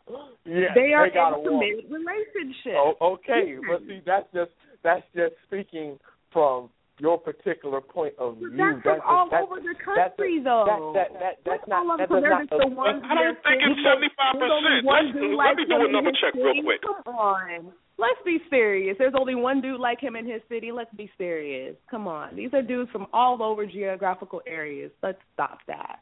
[0.46, 2.74] yeah, They are got a in a committed relationship.
[2.76, 4.50] Oh, okay, but see, that's just
[4.82, 5.98] that's just speaking
[6.32, 6.70] from
[7.00, 8.58] your particular point of But view.
[8.58, 9.98] that's from that's all that's, over the country,
[10.38, 10.92] a, though.
[10.94, 11.86] That, that, that, that's That's not.
[11.90, 12.60] all That over- does not.
[12.62, 14.86] the one I don't think it's 75%.
[14.86, 16.80] Let's, one let me do him a number his check real quick.
[16.82, 17.72] Come on.
[17.98, 18.96] Let's be serious.
[18.98, 20.72] There's only one dude like him in his city.
[20.72, 21.76] Let's be serious.
[21.90, 22.34] Come on.
[22.34, 24.90] These are dudes from all over geographical areas.
[25.02, 26.00] Let's stop that.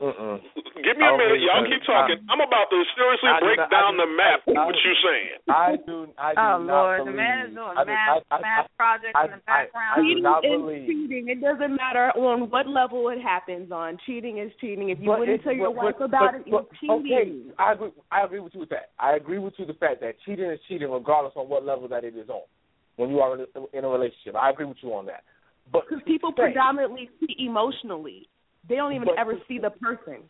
[0.00, 0.42] Mm-mm.
[0.82, 1.38] Give me a minute.
[1.38, 2.18] wait, Y'all keep talking.
[2.28, 4.66] I'm about to seriously I break not- I down do- the map I- of I-
[4.66, 5.38] what you're saying.
[5.48, 5.96] I do.
[6.18, 7.12] I do Oh not Lord, believe.
[7.14, 9.46] the man is doing I do- math I, I, math projects I, in the I,
[9.46, 9.92] background.
[9.94, 11.28] I do cheating not is cheating.
[11.30, 13.96] It doesn't matter on what level it happens on.
[14.04, 14.88] Cheating is cheating.
[14.90, 16.74] If you But wouldn't it- tell your but- wife but- about but- it, you're but-
[16.80, 16.90] cheating.
[16.90, 17.90] Okay, I agree.
[18.10, 18.90] I agree with you with that.
[18.98, 22.02] I agree with you the fact that cheating is cheating, regardless on what level that
[22.02, 22.42] it is on.
[22.96, 25.22] When you are in a, in a relationship, I agree with you on that.
[25.72, 28.28] But Because people predominantly see emotionally.
[28.68, 30.28] They don't even But- ever see the person.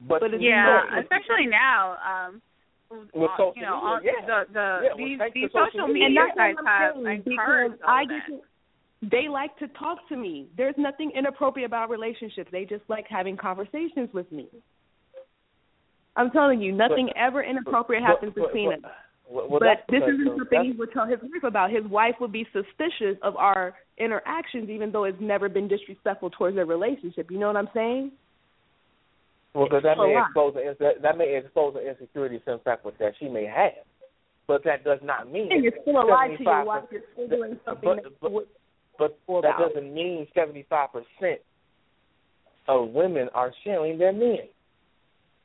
[0.00, 1.96] but but to it's Yeah, say- especially now.
[2.02, 2.42] Um,
[3.14, 4.12] With uh, you know, media, on yeah.
[4.26, 6.08] the the Yeah, these thanks these social social media.
[6.08, 8.26] media sites have encouraged because all I that.
[8.28, 10.48] get to, they like to talk to me.
[10.56, 12.50] There's nothing inappropriate about relationships.
[12.50, 14.48] They just like having conversations with me.
[16.16, 18.96] I'm telling you, nothing ever inappropriate but- happens but- between but- us.
[19.32, 21.70] Well, well, but this isn't so something he would tell his wife about.
[21.70, 26.56] His wife would be suspicious of our interactions, even though it's never been disrespectful towards
[26.56, 27.30] their relationship.
[27.30, 28.12] You know what I'm saying?
[29.54, 32.98] Well, because that may expose the, that, that may expose the insecurities some fact with
[32.98, 33.84] that she may have,
[34.46, 35.48] but that does not mean.
[35.50, 36.84] And you're still a lie to your wife.
[36.90, 38.46] You're still doing something but, that but, would
[38.98, 41.40] but that doesn't mean seventy five percent
[42.68, 44.48] of women are sharing their men.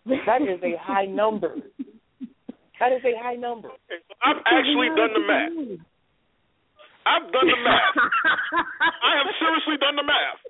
[0.06, 1.56] That is a high number.
[2.80, 3.70] That is a high number.
[4.22, 5.82] I've actually done the math.
[7.08, 7.96] I've done the math.
[9.08, 10.42] I have seriously done the math.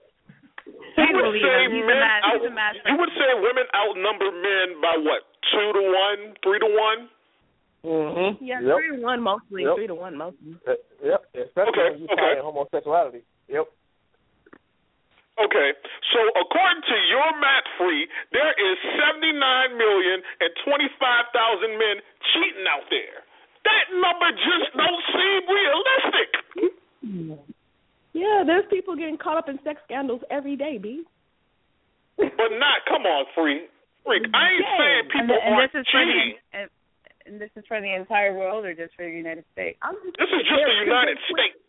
[0.98, 1.72] You would say him.
[1.72, 5.24] He's a men out, he's a math you would say women outnumber men by what?
[5.54, 7.00] Two to one, three to one?
[7.86, 8.44] Mm-hmm.
[8.44, 8.76] Yeah, yep.
[8.76, 9.64] three to one mostly.
[9.64, 9.76] Yep.
[9.78, 10.58] Three to one mostly.
[10.68, 10.74] Uh,
[11.06, 11.22] yep.
[11.32, 12.36] Especially Okay, when you okay.
[12.36, 13.22] tie homosexuality.
[13.48, 13.70] Yep.
[15.38, 15.70] Okay,
[16.14, 21.78] so according to your math free, there is seventy nine million and twenty five thousand
[21.78, 22.02] men
[22.34, 23.22] cheating out there.
[23.62, 26.30] That number just don't seem realistic.
[28.14, 31.04] Yeah, there's people getting caught up in sex scandals every day, B.
[32.18, 33.68] But not, come on, free.
[34.06, 34.24] freak.
[34.34, 34.78] I ain't Yeah.
[34.80, 36.38] saying people th- and aren't this is for the cheating.
[36.54, 36.70] and,
[37.28, 39.78] and this is for the entire world or just for the United States?
[39.84, 41.62] I'm just This is just the United States.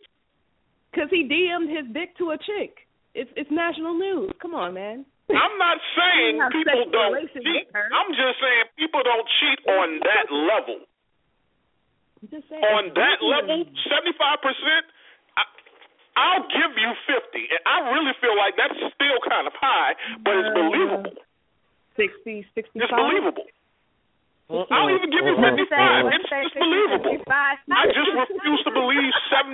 [0.89, 2.87] Because he DM'd his dick to a chick.
[3.19, 4.31] It's it's national news.
[4.39, 5.03] Come on, man.
[5.27, 7.67] I'm not saying people don't cheat.
[7.75, 10.87] I'm just saying people don't cheat on that level.
[12.31, 12.63] Just saying.
[12.63, 14.11] On that level, 75%,
[15.39, 15.43] I,
[16.19, 17.15] I'll give you 50.
[17.47, 21.15] And I really feel like that's still kind of high, but it's Uh, believable.
[21.95, 22.83] 60, 65.
[22.83, 23.47] It's believable.
[24.49, 24.65] Mm-mm.
[24.73, 25.61] I'll uh, even give you uh, Mm-mm.
[25.61, 26.09] 55.
[26.09, 27.21] It's, say it's believable.
[27.29, 29.53] I just refuse to believe 75%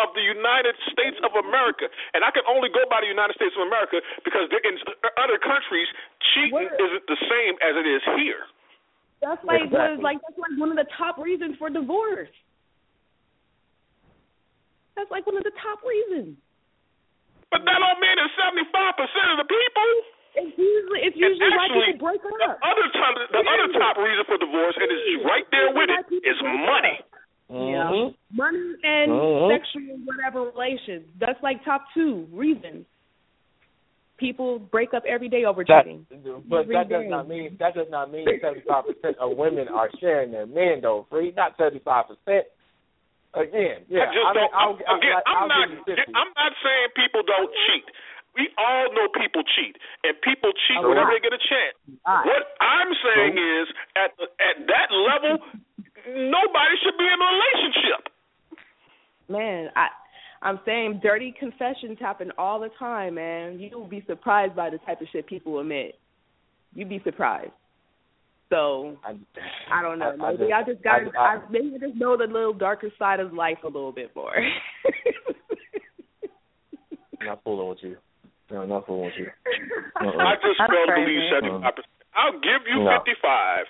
[0.00, 1.92] of the United States of America.
[2.16, 4.80] And I can only go by the United States of America because in
[5.20, 5.84] other countries,
[6.32, 8.48] cheating Where- isn't the same as it is here.
[9.20, 9.96] That's like Exactly.
[9.96, 12.32] the, like that's like one of the top reasons for divorce.
[14.96, 16.36] That's like one of the top reasons.
[17.50, 19.73] But that don't mean it's 75% of the people.
[21.04, 23.94] It's usually it's And usually why actually, people break the other time, the other top
[24.00, 26.96] reason for divorce, and it's right there with it, is money.
[27.52, 28.14] Mhm.
[28.32, 29.48] Money and Mhm.
[29.52, 31.04] sexual whatever relations.
[31.20, 32.86] That's like top two reasons.
[34.16, 36.06] People break up every day over That, cheating.
[36.48, 37.08] but Every that does day.
[37.10, 40.80] not mean that does not mean seventy five percent of women are sharing their men
[40.80, 41.02] though.
[41.10, 42.46] Free, not seventy five percent.
[43.34, 44.02] Again, yeah.
[44.02, 44.54] I just mean, don't.
[44.54, 45.68] I'll, I'm, again, I'll, I'm not.
[45.68, 46.12] give you 50.
[46.14, 47.84] I'm not saying people don't cheat.
[48.36, 51.14] We all know people cheat, and people cheat A whenever lot.
[51.14, 51.76] they get a chance.
[52.06, 52.26] lot.
[52.26, 55.38] What I'm saying is, at the, at that level,
[56.08, 58.02] nobody should be in a relationship.
[59.28, 59.88] Man, I
[60.42, 63.58] I'm saying dirty confessions happen all the time, man.
[63.60, 65.94] You'll be surprised by the type of shit people admit.
[66.74, 67.52] You'd be surprised.
[68.50, 69.14] So I,
[69.72, 70.16] I don't know.
[70.20, 72.16] I- I Maybe just- I just got I- to I- I, maybe I just know
[72.16, 74.34] the little darker side of life a little bit more.
[77.20, 77.96] I'm not fooling with you.
[78.50, 79.28] No, I'm not fooling with you.
[79.96, 80.36] I Uh-uh.
[80.44, 81.92] just That's fail to believe seventy five percent.
[82.14, 82.92] I'll give you No.
[83.00, 83.64] fifty five.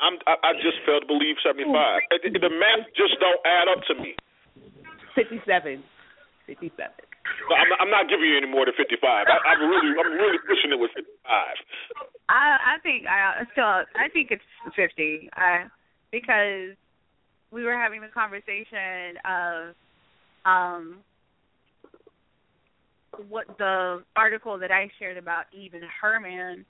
[0.00, 0.18] I'm.
[0.26, 2.02] I, I just fail to believe seventy five.
[2.10, 4.12] The math just don't add up to me.
[5.14, 5.82] Fifty-seven.
[6.46, 7.04] Fifty-seven.
[7.48, 9.26] So I'm, I'm not giving you any more than fifty five.
[9.30, 11.56] I'm really, I'm really pushing it with fifty five.
[12.28, 13.64] I I think I still
[13.96, 14.44] I think it's
[14.76, 15.30] fifty.
[15.34, 15.66] I
[16.10, 16.76] because
[17.50, 19.74] we were having the conversation of
[20.44, 20.98] um
[23.28, 26.64] what the article that I shared about Eve and Herman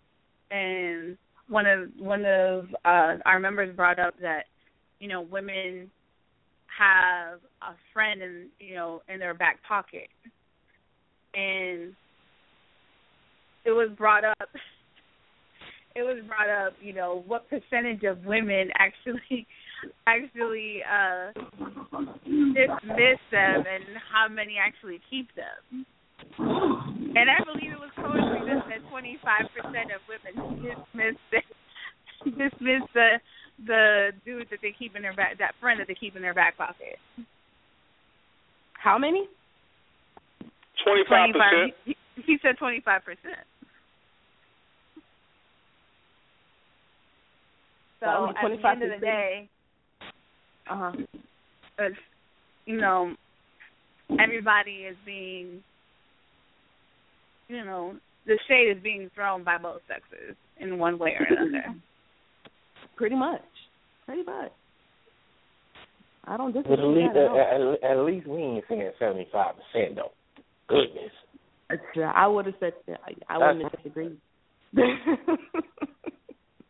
[0.50, 1.16] and
[1.48, 4.44] one of one of uh our members brought up that
[5.00, 5.90] you know women
[6.78, 10.08] have a friend in you know in their back pocket
[11.34, 11.94] and
[13.64, 14.48] it was brought up
[15.94, 19.46] it was brought up, you know, what percentage of women actually
[20.06, 21.32] actually uh
[22.24, 25.84] dismiss them and how many actually keep them.
[26.38, 31.40] And I believe it was coincidence that twenty five percent of women dismiss the,
[32.30, 33.20] dismiss the
[33.66, 36.34] the dude that they keep in their back that friend that they keep in their
[36.34, 36.98] back pocket.
[38.74, 39.28] How many?
[40.84, 41.74] Twenty five percent.
[41.84, 43.46] He, he said twenty five percent.
[48.00, 49.48] So Well, at the end of the day,
[50.68, 50.92] Uh
[51.78, 51.88] huh.
[52.66, 53.14] you know
[54.18, 55.62] everybody is being
[57.52, 57.94] you know
[58.26, 61.74] the shade is being thrown by both sexes in one way or another.
[62.96, 63.42] Pretty much.
[64.06, 64.52] Pretty much.
[66.24, 67.76] I don't But disagree at least, that at all.
[67.82, 70.12] at, at least we ain't saying seventy five percent though.
[70.68, 71.10] Goodness.
[71.96, 74.18] Yeah, I would have said I, I wouldn't have disagreed.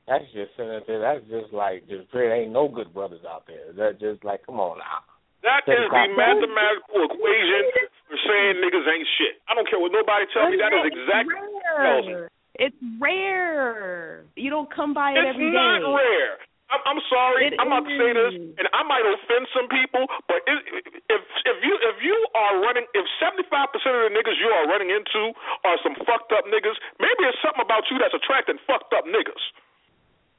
[0.08, 3.72] That's just that's just like just there ain't no good brothers out there.
[3.72, 5.00] That just like come on now.
[5.42, 7.86] That is the mathematical equation for
[8.20, 9.40] saying niggas ain't shit.
[9.48, 10.56] I don't care what nobody tell me.
[10.60, 12.14] That is exactly what tells me.
[12.14, 12.30] rare.
[12.60, 14.24] It's rare.
[14.36, 15.56] You don't come by it every day.
[15.56, 16.36] It's not rare.
[16.72, 17.52] I'm, I'm sorry.
[17.52, 20.56] It I'm about to say this, and I might offend some people, but it,
[21.12, 23.44] if if you if you are running, if 75
[23.76, 25.36] percent of the niggas you are running into
[25.68, 29.44] are some fucked up niggas, maybe it's something about you that's attracting fucked up niggas.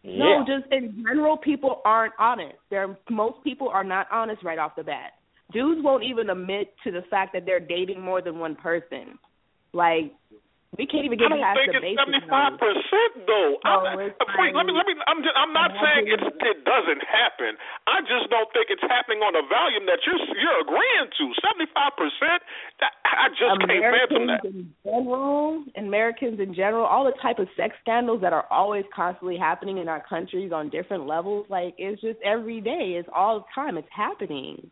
[0.03, 0.57] No, Yeah.
[0.57, 2.57] just in general, people aren't honest.
[2.69, 5.13] There, most people are not honest right off the bat.
[5.54, 9.20] Dudes won't even admit to the fact that they're dating more than one person.
[9.72, 10.12] Like,
[10.78, 13.62] we can't even I get don't past think the it's seventy five percent though.
[13.62, 14.97] Oh, I'm, it's uh, wait, let me let me.
[15.06, 17.54] I'm just, I'm not saying it's, it doesn't happen.
[17.86, 21.26] I just don't think it's happening on the volume that you're you're agreeing to.
[21.45, 22.41] Seventy five percent.
[23.06, 24.41] I just can't fathom Americans that.
[24.49, 29.38] in general, Americans in general, all the type of sex scandals that are always constantly
[29.38, 33.45] happening in our countries on different levels, like it's just every day, it's all the
[33.54, 34.72] time, it's happening.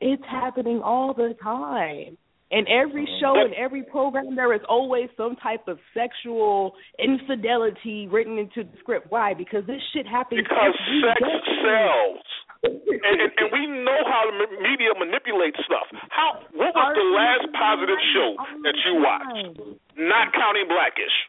[0.00, 2.16] It's happening all the time.
[2.50, 3.20] In every mm-hmm.
[3.20, 8.78] show and every program, there is always some type of sexual infidelity written into the
[8.80, 9.10] script.
[9.10, 9.34] Why?
[9.34, 10.40] Because this shit happens.
[10.48, 11.60] Because every sex day.
[11.60, 12.24] sells.
[12.64, 15.92] and, and, and we know how the media manipulates stuff.
[16.08, 16.40] How?
[16.54, 19.60] What was the last positive show that you watched?
[19.98, 21.28] Not counting Blackish.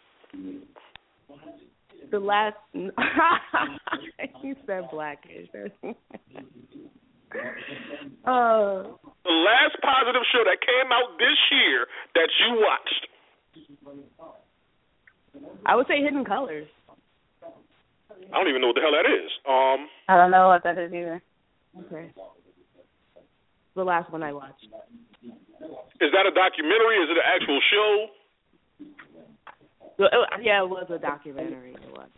[2.11, 2.55] The last.
[2.73, 5.49] you said blackish.
[8.25, 8.83] uh,
[9.23, 13.07] The last positive show that came out this year that you watched.
[15.65, 16.67] I would say Hidden Colors.
[17.41, 19.31] I don't even know what the hell that is.
[19.47, 21.21] Um, I don't know what that is either.
[21.85, 22.11] Okay.
[23.75, 24.65] The last one I watched.
[25.23, 26.97] is that a documentary?
[26.97, 28.07] Is it an actual show?
[29.97, 31.73] Well, uh, Yeah, it was a documentary.
[31.73, 32.09] It was.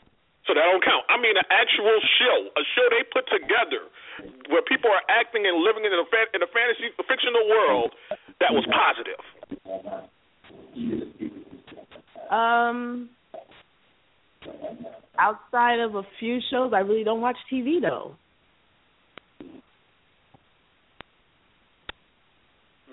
[0.47, 1.05] So that don't count.
[1.09, 3.85] I mean, an actual show, a show they put together
[4.49, 7.93] where people are acting and living in a fa- in a fantasy a fictional world
[8.39, 9.21] that was positive.
[12.31, 13.09] Um,
[15.19, 18.15] outside of a few shows, I really don't watch TV though.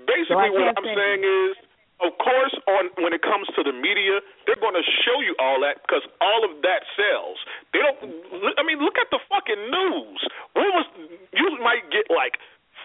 [0.07, 1.57] Basically, So what I'm say- saying is,
[1.99, 5.59] of course, on when it comes to the media, they're going to show you all
[5.67, 7.39] that because all of that sells.
[7.75, 7.99] They don't.
[8.55, 10.21] I mean, look at the fucking news.
[10.55, 10.87] What was
[11.35, 12.39] you might get like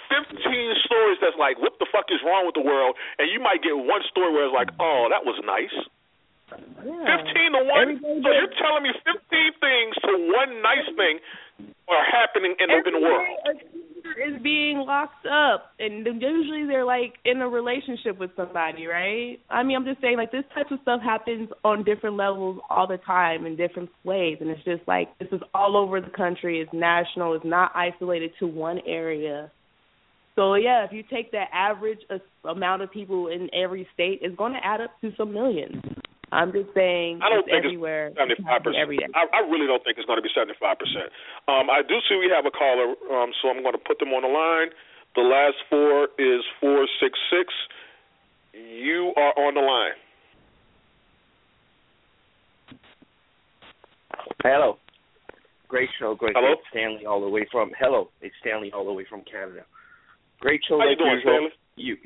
[0.09, 0.37] 15
[0.85, 3.77] stories that's like, what the fuck is wrong with the world, and you might get
[3.77, 5.73] one story where it's like, oh, that was nice.
[6.53, 7.17] Yeah.
[7.17, 7.97] Fifteen to one.
[8.01, 11.17] So you're telling me fifteen things to one nice thing
[11.89, 13.25] are happening in the world.
[14.03, 19.37] Is being locked up, and usually they're like in a relationship with somebody, right?
[19.49, 22.85] I mean, I'm just saying, like this type of stuff happens on different levels all
[22.85, 26.59] the time in different ways, and it's just like this is all over the country.
[26.59, 27.33] It's national.
[27.33, 29.49] It's not isolated to one area.
[30.35, 34.35] So yeah, if you take the average uh, amount of people in every state, it's
[34.35, 35.81] going to add up to some millions.
[36.33, 38.09] I'm just saying I don't it's think everywhere.
[38.09, 38.81] it's seventy five percent.
[38.81, 39.07] Every day.
[39.13, 41.13] I, I really don't think it's going to be seventy five percent.
[41.45, 44.09] Um, I do see we have a caller, um, so I'm going to put them
[44.17, 44.73] on the line.
[45.15, 47.53] The last four is four six six.
[48.53, 49.97] You are on the line.
[54.43, 54.77] Hello.
[55.67, 56.55] Great show, great Hello?
[56.55, 56.61] show.
[56.69, 58.09] Stanley all the way from hello.
[58.21, 59.65] It's Stanley all the way from Canada.
[60.39, 60.77] Great show.
[60.77, 61.31] How you doing, usual.
[61.33, 61.49] Stanley?
[61.77, 61.97] You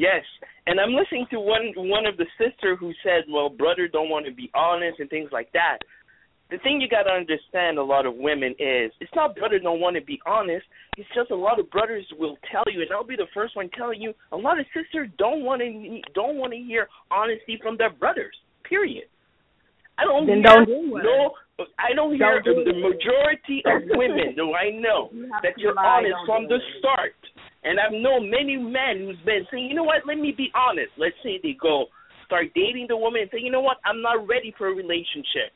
[0.00, 0.24] Yes.
[0.66, 4.24] And I'm listening to one one of the sister who said, Well, brother don't want
[4.24, 5.78] to be honest and things like that.
[6.50, 9.96] The thing you gotta understand a lot of women is it's not brother don't want
[9.96, 10.64] to be honest,
[10.96, 13.68] it's just a lot of brothers will tell you and I'll be the first one
[13.76, 15.68] telling you a lot of sisters don't want to
[16.14, 18.34] don't want to hear honesty from their brothers.
[18.64, 19.04] Period.
[19.98, 21.04] I don't Then hear don't do it.
[21.04, 21.34] no
[21.78, 22.80] I don't hear Don't do the it.
[22.88, 25.10] majority of women do I know
[25.44, 27.12] that you're honest from the start.
[27.62, 30.90] And I've known many men who's been saying, you know what, let me be honest.
[30.96, 31.86] Let's say they go
[32.24, 35.52] start dating the woman and say, you know what, I'm not ready for a relationship.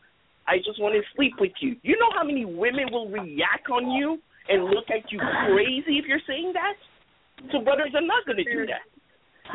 [0.46, 1.76] I just want to sleep with you.
[1.80, 5.16] You know how many women will react on you and look at you
[5.48, 6.76] crazy if you're saying that?
[7.52, 8.84] So brothers are not going to do that.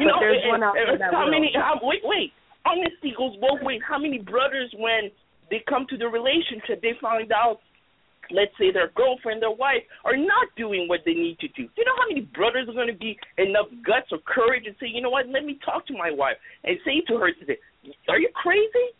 [0.01, 1.31] You But know, there's and- one out there that how will.
[1.31, 1.51] many?
[1.53, 2.33] How, wait, wait.
[2.65, 3.81] Honesty goes both ways.
[3.87, 5.11] How many brothers, when
[5.49, 7.59] they come to the relationship, they find out
[8.31, 11.67] let's say their girlfriend, their wife, are not doing what they need to do.
[11.75, 14.87] You know how many brothers are going to be enough guts or courage and say,
[14.87, 17.57] you know what, let me talk to my wife and say to her today,
[18.07, 18.93] are you crazy?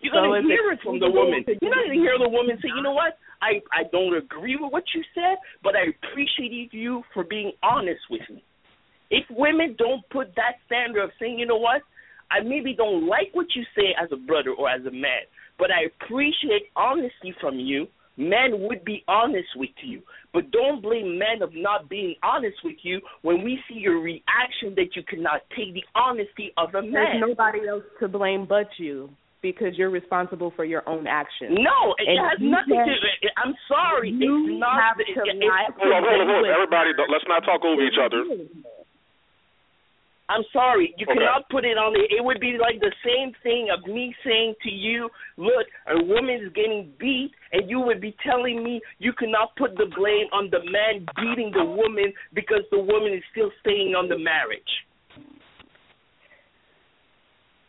[0.00, 1.44] You're So going to hear it from the woman.
[1.62, 4.56] You're not going to hear the woman say, you know what, I, I don't agree
[4.60, 8.44] with what you said, but I appreciate you for being honest with me.
[9.10, 11.82] If women don't put that standard of saying, you know what,
[12.30, 15.70] I maybe don't like what you say as a brother or as a man, but
[15.70, 17.86] I appreciate honesty from you.
[18.16, 20.02] Men would be honest with you,
[20.32, 24.74] but don't blame men of not being honest with you when we see your reaction
[24.76, 29.10] that you cannot take the honesty of a There's nobody else to blame but you
[29.42, 31.56] because you're responsible for your own actions.
[31.60, 33.28] No, it And has you nothing have- to.
[33.36, 34.80] I'm sorry, you it's not.
[34.80, 35.68] have it- to it's- lie.
[35.76, 36.50] Hold on, hold on, hold on.
[36.50, 38.24] Everybody, let's not talk over each other.
[40.28, 41.20] I'm sorry, you Okay.
[41.20, 42.02] cannot put it on the.
[42.12, 46.42] It would be like the same thing of me saying to you, "Look, a woman
[46.42, 50.50] is getting beat," and you would be telling me you cannot put the blame on
[50.50, 54.86] the man beating the woman because the woman is still staying on the marriage.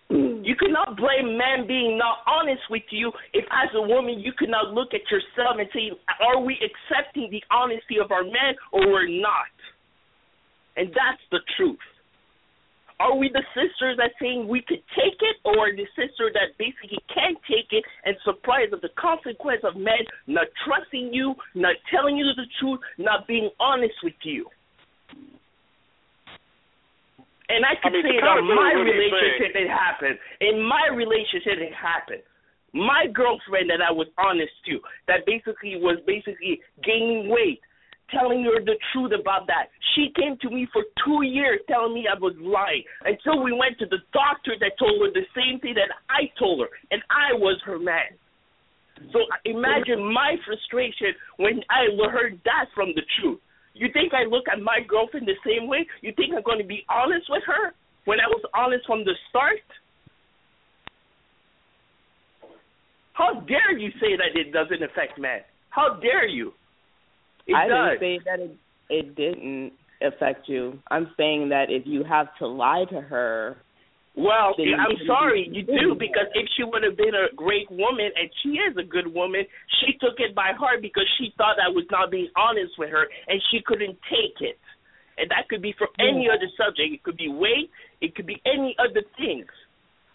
[0.09, 4.73] You cannot blame man being not honest with you if, as a woman, you cannot
[4.73, 5.91] look at yourself and say,
[6.21, 9.51] "Are we accepting the honesty of our man or we're not?"
[10.75, 11.79] And that's the truth.
[12.99, 16.97] Are we the sisters that saying we could take it, or the sister that basically
[17.13, 22.17] can't take it and surprised of the consequence of men not trusting you, not telling
[22.17, 24.49] you the truth, not being honest with you?
[27.49, 30.17] And I can I mean, say on my relationship it happened.
[30.41, 32.25] In my relationship it happened.
[32.73, 37.61] My girlfriend that I was honest to, that basically was basically gaining weight,
[38.11, 39.69] telling her the truth about that.
[39.95, 43.79] She came to me for two years telling me I was lying until we went
[43.79, 47.33] to the doctor that told her the same thing that I told her, and I
[47.35, 48.15] was her man.
[49.13, 53.39] So imagine my frustration when I heard that from the truth.
[53.73, 55.85] You think I look at my girlfriend the same way?
[56.01, 57.73] You think I'm going to be honest with her
[58.05, 59.61] when I was honest from the start?
[63.13, 65.41] How dare you say that it doesn't affect men?
[65.69, 66.53] How dare you?
[67.47, 67.99] It I does.
[67.99, 68.51] didn't say that it
[68.89, 70.79] it didn't affect you.
[70.89, 73.57] I'm saying that if you have to lie to her,
[74.15, 78.29] Well, I'm sorry, you do because if she would have been a great woman, and
[78.41, 79.43] she is a good woman,
[79.79, 83.07] she took it by heart because she thought I was not being honest with her,
[83.27, 84.57] and she couldn't take it.
[85.17, 86.93] And that could be for any other subject.
[86.93, 87.69] It could be weight.
[88.01, 89.49] It could be any other things.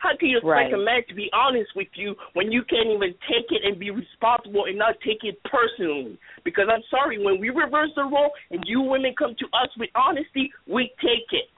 [0.02, 0.74] How can you expect Right.
[0.74, 3.92] a man to be honest with you when you can't even take it and be
[3.92, 6.18] responsible and not take it personally?
[6.42, 9.90] Because I'm sorry, when we reverse the role and you women come to us with
[9.94, 11.48] honesty, we take it.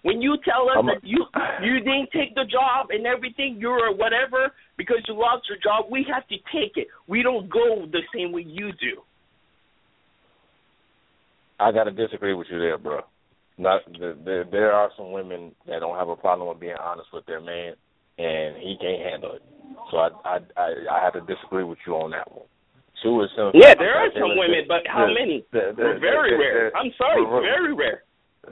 [0.00, 1.26] When you tell us I'm a- that you
[1.60, 5.90] you didn't take the job and everything, you're a whatever because you lost your job,
[5.90, 6.88] we have to take it.
[7.06, 9.02] We don't go the same way you do.
[11.60, 13.04] I gotta disagree with you there, bro.
[13.56, 17.08] Not the, the, there are some women that don't have a problem with being honest
[17.12, 17.74] with their man,
[18.18, 19.42] and he can't handle it.
[19.90, 22.46] So I I I, I have to disagree with you on that one.
[23.02, 25.44] Sue is some, Yeah, there are some women, but how the- many?
[25.52, 26.70] the- the- They're very the- rare.
[26.70, 28.02] the- I'm sorry, the- very rare.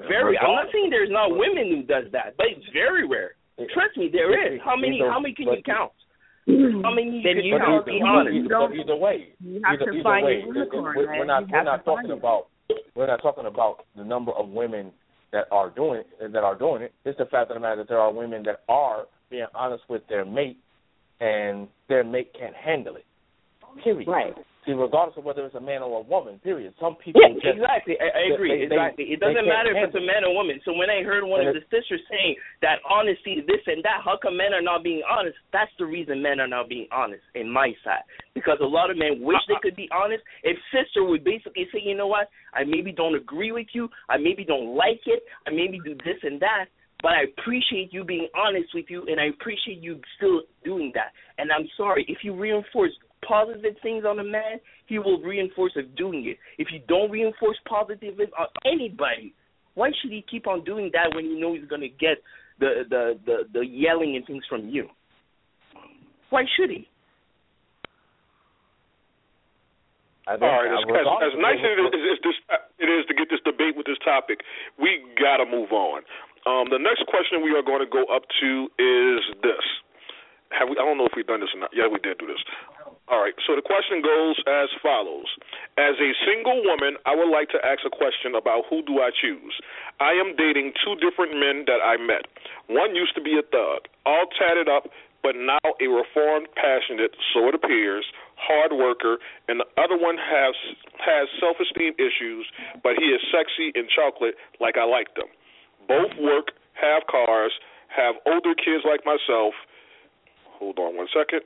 [0.09, 0.39] Very.
[0.39, 3.35] I'm not saying there's not women who does that, but it's very rare.
[3.75, 4.61] Trust me, there is.
[4.65, 5.01] How many?
[5.01, 5.93] How many can you count?
[6.83, 7.75] How many Then can you you But count?
[7.75, 8.35] either, Be you honest.
[8.35, 10.95] either, either way, you have either, to either find way, your unicorn.
[10.97, 12.47] we're, we're not we're not talking about
[12.95, 14.93] we're not talking about the number of women
[15.33, 16.93] that are doing it, that are doing it.
[17.05, 20.03] It's the fact of the matter that there are women that are being honest with
[20.09, 20.59] their mate,
[21.21, 23.05] and their mate can't handle it.
[23.83, 24.07] Period.
[24.09, 24.35] Right.
[24.65, 26.39] See, regardless of whether it's a man or a woman.
[26.39, 26.73] Period.
[26.79, 27.99] Some people Yeah, just exactly.
[27.99, 28.63] I, I agree.
[28.63, 29.05] they- they- exactly.
[29.13, 30.61] It doesn't matter if it's a man or woman.
[30.65, 34.17] So when I heard one of the sisters saying that honesty, this and that, how
[34.23, 35.37] come men are not being honest?
[35.53, 38.07] That's the reason men are not being honest in my side.
[38.35, 40.23] Because a lot of men wish they could be honest.
[40.45, 44.17] If sister would basically say, you know what, I maybe don't agree with you, I
[44.17, 46.67] maybe don't like it, I maybe do this and that,
[47.03, 51.11] but I appreciate you being honest with you, and I appreciate you still doing that.
[51.39, 52.93] And I'm sorry if you reinforce
[53.27, 56.39] positive things on a man, he will reinforce of doing it.
[56.59, 59.35] If you don't reinforce positive on anybody,
[59.75, 62.19] why should he keep on doing that when you know he's going to get
[62.61, 64.89] the, the the the yelling and things from you?
[66.31, 66.89] Why should he?
[70.27, 72.39] I think, All right, as, as, as nice as it is, as this,
[72.79, 74.39] it is to get this debate with this topic,
[74.79, 76.07] we got to move on.
[76.47, 79.67] Um, the next question we are going to go up to is this.
[80.55, 80.79] Have we?
[80.79, 81.71] I don't know if we've done this or not.
[81.75, 82.39] Yeah, we did do this.
[83.09, 83.35] All right.
[83.47, 85.27] So the question goes as follows:
[85.77, 89.11] As a single woman, I would like to ask a question about who do I
[89.11, 89.55] choose.
[90.01, 92.31] I am dating two different men that I met.
[92.71, 94.87] One used to be a thug, all tatted up,
[95.23, 98.05] but now a reformed, passionate, so it appears,
[98.37, 100.55] hard worker, and the other one has
[100.99, 102.47] has self-esteem issues,
[102.83, 105.31] but he is sexy and chocolate like I like them.
[105.87, 107.53] Both work, have cars,
[107.91, 109.55] have older kids like myself.
[110.59, 111.43] Hold on one second.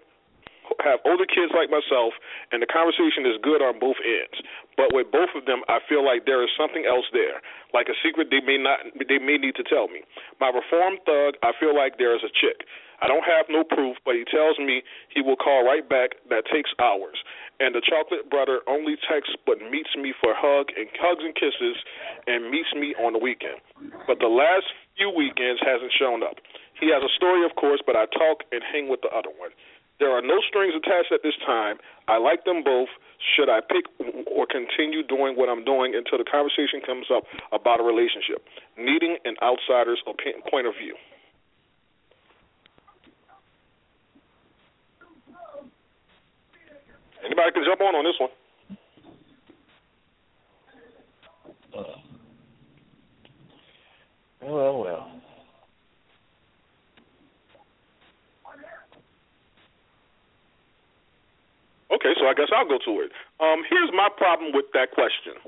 [0.84, 2.14] Have older kids like myself,
[2.52, 4.38] and the conversation is good on both ends.
[4.76, 7.42] But with both of them, I feel like there is something else there,
[7.74, 10.02] like a secret they may not, they may need to tell me.
[10.38, 12.66] My reformed thug, I feel like there is a chick.
[13.02, 14.80] I don't have no proof, but he tells me
[15.12, 16.16] he will call right back.
[16.32, 17.20] That takes hours.
[17.61, 21.76] And the chocolate brother only texts but meets me for hug and hugs and kisses,
[22.26, 23.61] and meets me on the weekend.
[24.07, 24.64] But the last
[24.96, 26.41] few weekends hasn't shown up.
[26.80, 29.53] He has a story, of course, but I talk and hang with the other one.
[29.98, 31.78] There are no strings attached at this time.
[32.06, 32.88] I like them both.
[33.34, 33.86] Should I pick
[34.26, 38.44] or continue doing what I'm doing until the conversation comes up about a relationship?
[38.76, 40.94] Needing an outsider's opinion, point of view.
[47.24, 48.30] Anybody can jump on on this one.
[51.74, 51.98] Uh,
[54.42, 55.10] well, well.
[61.91, 63.14] Okay, so I guess I'll go to it.
[63.38, 65.38] Um, here's my problem with that question.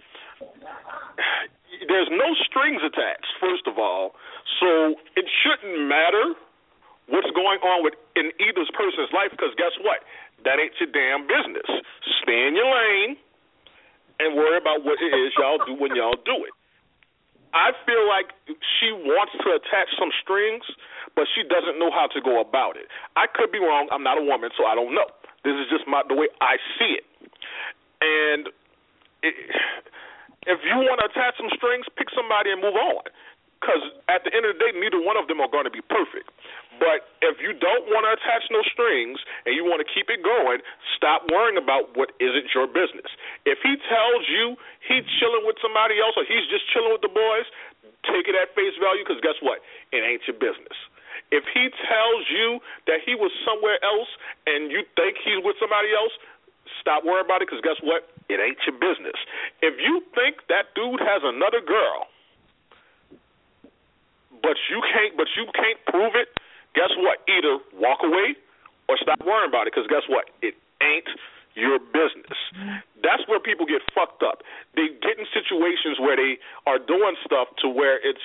[1.91, 4.15] There's no strings attached, first of all,
[4.63, 6.35] so it shouldn't matter
[7.11, 10.05] what's going on with in either person's life because guess what?
[10.47, 11.67] That ain't your damn business.
[12.23, 13.19] Stay in your lane
[14.23, 16.55] and worry about what it is y'all do when y'all do it.
[17.55, 18.31] I feel like
[18.79, 20.63] she wants to attach some strings,
[21.17, 22.87] but she doesn't know how to go about it.
[23.17, 23.89] I could be wrong.
[23.91, 25.09] I'm not a woman, so I don't know.
[25.45, 27.07] This is just my the way I see it.
[28.03, 28.49] And
[29.23, 29.35] it,
[30.47, 33.05] if you want to attach some strings, pick somebody and move on.
[33.59, 35.83] Because at the end of the day, neither one of them are going to be
[35.83, 36.31] perfect.
[36.79, 40.23] But if you don't want to attach no strings and you want to keep it
[40.23, 40.63] going,
[40.95, 43.11] stop worrying about what isn't your business.
[43.43, 44.55] If he tells you
[44.87, 47.51] he's chilling with somebody else or he's just chilling with the boys,
[48.07, 49.59] take it at face value because guess what?
[49.91, 50.79] It ain't your business.
[51.31, 54.09] If he tells you that he was somewhere else
[54.49, 56.13] and you think he's with somebody else,
[56.81, 58.09] stop worrying about it because guess what?
[58.29, 59.17] It ain't your business.
[59.61, 62.09] If you think that dude has another girl,
[64.41, 66.33] but you can't, but you can't prove it
[66.75, 67.19] guess what?
[67.27, 68.39] Either walk away
[68.89, 70.31] or stop worrying about it because guess what?
[70.43, 71.09] It ain't
[71.59, 72.39] your business.
[73.03, 74.47] That's where people get fucked up.
[74.79, 76.39] They get in situations where they
[76.71, 78.23] are doing stuff to where it's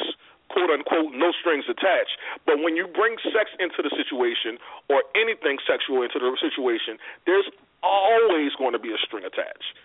[0.50, 2.18] quote unquote no strings attached.
[2.46, 4.58] But when you bring sex into the situation
[4.90, 7.48] or anything sexual into the situation, there's
[7.82, 9.78] always going to be a string attached.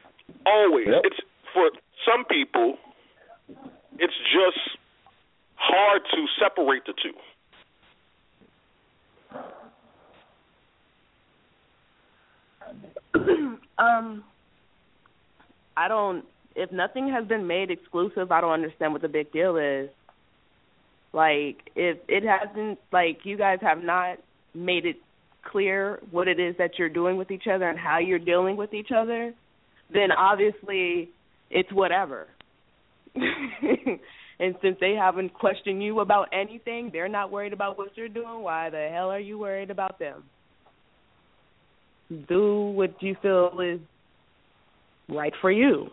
[0.46, 0.88] Always.
[0.88, 1.02] Yep.
[1.04, 1.20] It's
[1.52, 1.70] for
[2.04, 2.78] some people
[3.98, 4.78] it's just
[5.56, 7.14] hard to separate the two.
[13.78, 14.24] um,
[15.76, 16.24] I don't.
[16.54, 19.90] If nothing has been made exclusive, I don't understand what the big deal is.
[21.12, 24.18] Like, if it hasn't, like, you guys have not
[24.54, 24.96] made it
[25.50, 28.74] clear what it is that you're doing with each other and how you're dealing with
[28.74, 29.32] each other,
[29.92, 31.10] then obviously
[31.50, 32.26] it's whatever.
[33.14, 38.42] and since they haven't questioned you about anything, they're not worried about what you're doing.
[38.42, 40.24] Why the hell are you worried about them?
[42.10, 43.80] do what you feel is
[45.08, 45.88] right for you.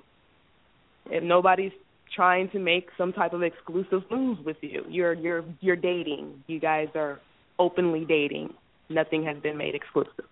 [1.08, 1.72] If nobody's
[2.16, 6.44] trying to make some type of exclusive move with you, you're you're you're dating.
[6.48, 7.20] You guys are
[7.60, 8.54] openly dating.
[8.90, 10.26] Nothing has been made exclusive.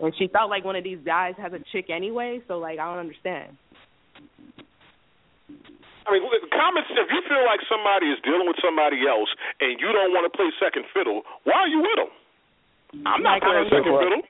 [0.00, 2.84] And she felt like one of these guys has a chick anyway, so like I
[2.84, 3.56] don't understand.
[6.06, 6.20] I mean,
[6.52, 6.90] comments.
[6.92, 9.28] If you feel like somebody is dealing with somebody else
[9.60, 12.12] and you don't want to play second fiddle, why are you with them?
[13.06, 14.22] I'm not like, playing second fiddle.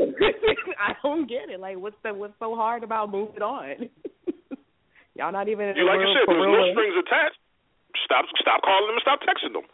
[0.78, 1.60] I don't get it.
[1.60, 3.88] Like, what's the what's so hard about moving on?
[5.14, 5.74] Y'all not even.
[5.76, 7.38] You like you said, there's no strings attached.
[8.04, 9.66] Stop stop calling them and stop texting them.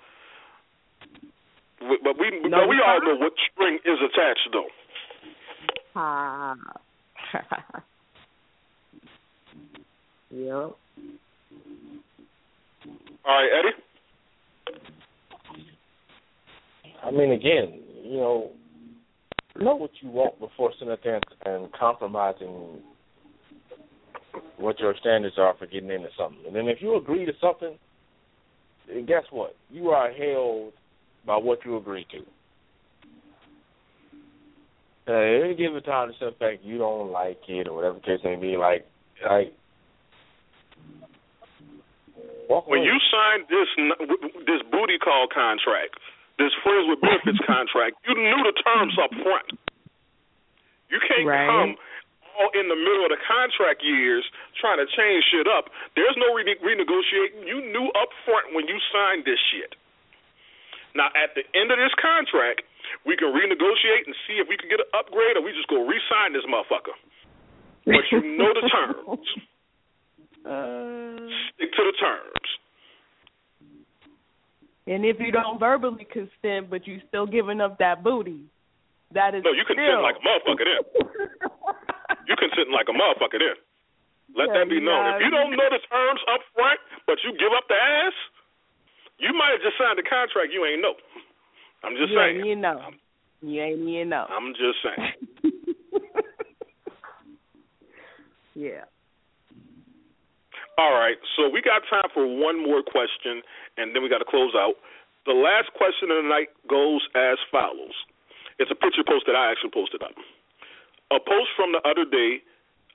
[2.03, 4.69] But we no, but we all know what string is attached though.
[5.95, 6.57] Ah.
[10.31, 10.77] yep.
[13.25, 13.77] All right, Eddie.
[17.05, 18.51] I mean, again, you know,
[19.63, 22.81] know what you want before sitting there and compromising
[24.59, 26.41] what your standards are for getting into something.
[26.47, 27.77] And then if you agree to something,
[28.89, 29.57] then guess what?
[29.71, 30.73] You are held
[31.27, 32.19] by what you agree to.
[35.09, 38.57] Uh, any given time, the fact you don't like it or whatever case may be,
[38.57, 38.85] like,
[39.29, 39.55] like
[42.49, 43.69] when you signed this
[44.47, 45.99] this booty call contract,
[46.39, 49.57] this friends with benefits contract, you knew the terms up front.
[50.93, 51.49] You can't right.
[51.49, 51.77] come
[52.37, 54.23] all in the middle of the contract years
[54.61, 55.73] trying to change shit up.
[55.97, 57.49] There's no re- renegotiating.
[57.49, 59.73] You knew up front when you signed this shit.
[60.93, 62.65] Now, at the end of this contract,
[63.05, 65.85] we can renegotiate and see if we can get an upgrade, or we just go
[65.85, 66.97] re-sign this motherfucker.
[67.85, 69.25] But you know the terms.
[70.45, 72.49] Uh, Stick to the terms.
[74.87, 78.47] And if you don't verbally consent, but you still giving up that booty,
[79.13, 79.51] that is no.
[79.51, 80.83] You consent like a motherfucker then.
[82.31, 83.59] you consent like a motherfucker then.
[84.35, 85.19] Let yeah, that be known.
[85.19, 88.15] If you don't know the terms up front, but you give up the ass,
[89.19, 90.55] you might have just signed the contract.
[90.55, 90.95] You ain't know.
[91.83, 92.47] I'm just you saying.
[92.47, 92.79] You know.
[92.79, 92.99] I'm,
[93.43, 94.27] you ain't you know.
[94.31, 95.53] I'm just saying.
[98.71, 98.87] yeah.
[100.79, 103.41] All right, so we got time for one more question,
[103.81, 104.77] and then we got to close out.
[105.25, 107.97] The last question of the night goes as follows.
[108.61, 110.13] It's a picture post that I actually posted up.
[111.11, 112.45] A post from the other day.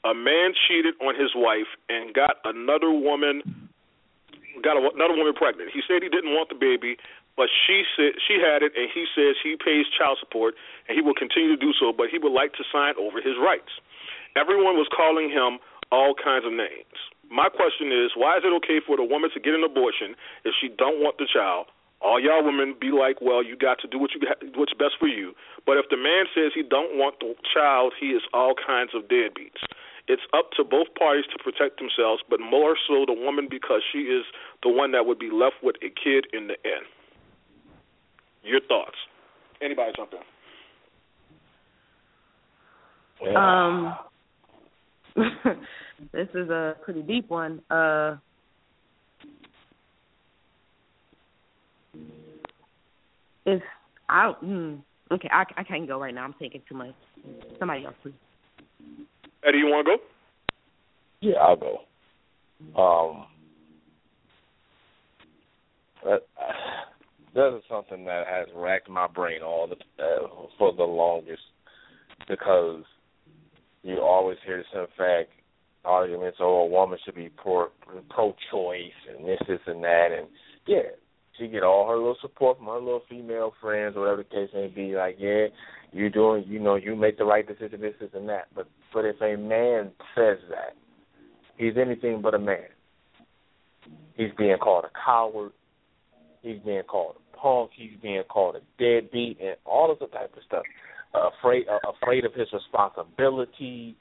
[0.02, 3.70] A man cheated on his wife and got another woman
[4.66, 5.70] got another woman pregnant.
[5.74, 6.98] He said he didn't want the baby,
[7.38, 10.56] but she said she had it, and he says he pays child support
[10.90, 13.38] and he will continue to do so, but he would like to sign over his
[13.42, 13.72] rights.
[14.36, 15.60] Everyone was calling him
[15.92, 16.98] all kinds of names.
[17.32, 20.54] My question is, why is it okay for the woman to get an abortion if
[20.60, 21.68] she don't want the child?
[22.02, 24.20] All y'all women be like, well, you got to do what you
[24.56, 25.34] what's best for you.
[25.66, 29.04] But if the man says he don't want the child, he is all kinds of
[29.04, 29.64] deadbeats.
[30.08, 34.00] it's up to both parties to protect themselves, but more so the woman because she
[34.00, 34.26] is
[34.64, 36.86] the one that would be left with a kid in the end.
[38.44, 38.98] Your thoughts?
[39.62, 40.12] Anybody jump
[43.22, 43.36] in?
[43.38, 43.96] Um,
[46.12, 47.62] this is a pretty deep one.
[47.70, 48.16] Uh,
[53.46, 53.62] if
[54.10, 56.24] I mm, okay, I I can't go right now.
[56.24, 56.96] I'm thinking too much.
[57.60, 58.14] Somebody else, please.
[59.44, 60.04] Eddie, you want to go?
[61.22, 61.78] Yeah, I'll go.
[62.76, 63.26] Um,
[66.04, 66.22] that,
[67.34, 71.42] that is something that has racked my brain all the uh, for the longest
[72.28, 72.84] because
[73.84, 75.32] you always hear this in fact
[75.84, 77.68] arguments, oh, a woman should be pro
[78.10, 80.28] pro-choice and this, this, and that, and
[80.68, 80.90] yeah,
[81.38, 84.68] she get all her little support from her little female friends, whatever the case may
[84.68, 84.96] be.
[84.96, 85.48] Like, yeah,
[85.92, 88.48] you doing, you know, you make the right decision, this, this, and that.
[88.56, 90.76] But but if a man says that,
[91.58, 92.68] he's anything but a man.
[94.16, 95.52] He's being called a coward.
[96.42, 97.72] He's being called a punk.
[97.76, 100.64] He's being called a deadbeat, and all of the type of stuff.
[101.14, 103.96] Uh, afraid, uh, afraid of his responsibility.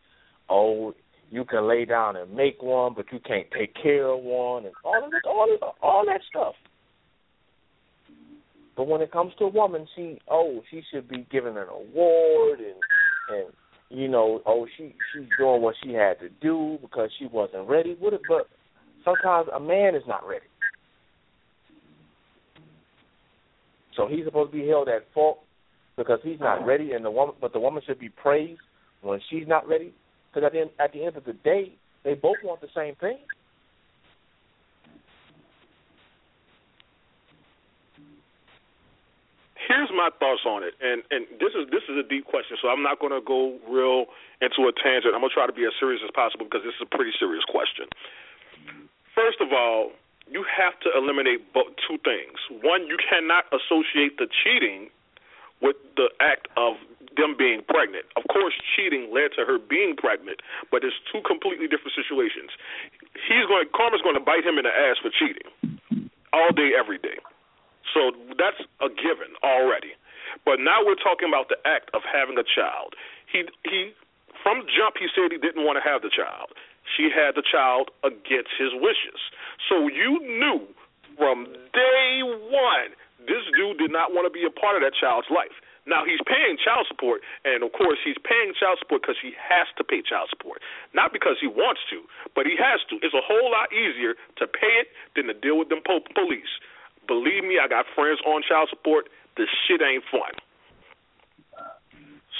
[0.49, 0.95] Oh,
[1.31, 4.75] you can lay down and make one, but you can't take care of one, and
[4.85, 6.55] all of that, all of, all that stuff.
[8.77, 12.59] But when it comes to a woman, she oh she should be given an award
[12.59, 12.77] and
[13.29, 13.47] and
[13.91, 17.97] you know oh she she's doing what she had to do because she wasn't ready.
[17.99, 18.49] What if, but
[19.05, 20.47] sometimes a man is not ready,
[23.97, 25.41] so he's supposed to be held at fault
[25.97, 28.61] because he's not ready, and the woman but the woman should be praised
[29.03, 29.95] when she's not ready
[30.33, 31.73] because at the end, at the end of the day
[32.05, 33.19] they both want the same thing.
[39.71, 42.69] here's my thoughts on it, and and this is this is a deep question, so
[42.69, 44.11] I'm not going to go real
[44.43, 45.15] into a tangent.
[45.15, 47.15] I'm going to try to be as serious as possible because this is a pretty
[47.15, 47.87] serious question.
[49.15, 49.95] First of all,
[50.27, 52.37] you have to eliminate two things.
[52.67, 54.91] One, you cannot associate the cheating
[55.63, 56.75] with the act of
[57.17, 58.07] them being pregnant.
[58.15, 62.55] Of course, cheating led to her being pregnant, but it's two completely different situations.
[63.27, 65.51] He's going, karma's going to bite him in the ass for cheating
[66.33, 67.19] all day, every day.
[67.95, 69.99] So that's a given already.
[70.47, 72.95] But now we're talking about the act of having a child.
[73.27, 73.93] He he
[74.43, 76.55] from jump he said he didn't want to have the child.
[76.97, 79.19] She had the child against his wishes.
[79.69, 80.71] So you knew
[81.19, 82.95] from day one
[83.27, 85.55] this dude did not want to be a part of that child's life.
[85.87, 89.67] Now he's paying child support, and of course he's paying child support because he has
[89.81, 90.61] to pay child support,
[90.93, 92.05] not because he wants to,
[92.37, 93.01] but he has to.
[93.01, 96.53] It's a whole lot easier to pay it than to deal with them po- police.
[97.09, 99.09] Believe me, I got friends on child support.
[99.37, 100.37] This shit ain't fun.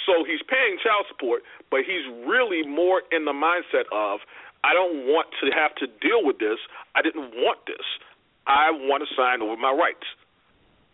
[0.07, 4.21] So he's paying child support, but he's really more in the mindset of,
[4.65, 6.59] I don't want to have to deal with this.
[6.95, 7.85] I didn't want this.
[8.47, 10.05] I want to sign over my rights.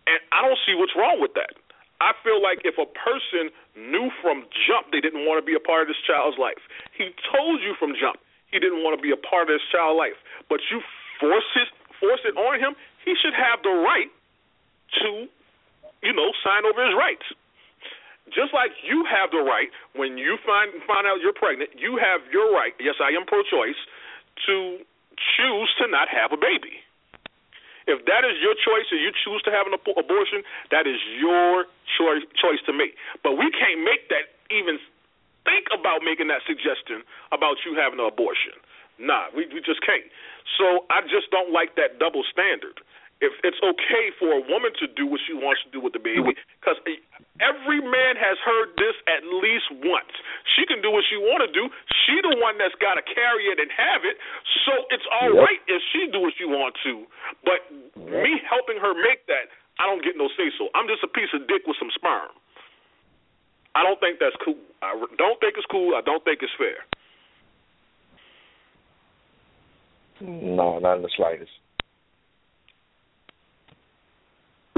[0.06, 1.54] And I don't see what's wrong with that.
[2.00, 5.62] I feel like if a person knew from jump they didn't want to be a
[5.62, 6.60] part of this child's life,
[6.92, 8.20] he told you from jump
[8.52, 10.18] he didn't want to be a part of this child's life,
[10.48, 10.80] but you
[11.18, 11.68] force it
[12.00, 14.12] force it on him, he should have the right
[15.00, 15.26] to,
[16.04, 17.24] you know, sign over his rights.
[18.28, 22.20] Just like you have the right when you find find out you're pregnant, you have
[22.32, 22.74] your right.
[22.82, 23.78] Yes, I am pro-choice
[24.50, 24.82] to
[25.16, 26.82] choose to not have a baby.
[27.86, 30.42] If that is your choice and you choose to have an ab- abortion,
[30.74, 31.66] that is your
[31.98, 32.98] choice choice to make.
[33.22, 34.78] But we can't make that even
[35.46, 38.58] think about making that suggestion about you having an abortion.
[38.98, 40.06] Nah, we we just can't.
[40.58, 42.82] So I just don't like that double standard
[43.24, 46.02] if it's okay for a woman to do what she wants to do with the
[46.02, 46.52] baby, mm-hmm.
[46.60, 46.76] because
[47.40, 50.12] every man has heard this at least once.
[50.52, 51.72] She can do what she want to do.
[52.04, 54.20] She the one that's got to carry it and have it.
[54.68, 55.48] So it's all yep.
[55.48, 57.08] right if she do what she want to.
[57.40, 57.64] But
[57.96, 58.20] yep.
[58.20, 59.48] me helping her make that,
[59.80, 60.68] I don't get no say so.
[60.76, 62.32] I'm just a piece of dick with some sperm.
[63.76, 64.60] I don't think that's cool.
[64.80, 65.96] I don't think it's cool.
[65.96, 66.84] I don't think it's fair.
[70.20, 71.52] No, not in the slightest.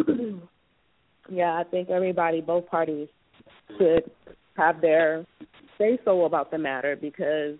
[1.30, 3.08] yeah, I think everybody, both parties,
[3.76, 4.10] should
[4.56, 5.26] have their
[5.78, 7.56] say so about the matter because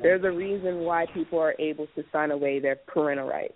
[0.00, 3.54] there's a reason why people are able to sign away their parental rights.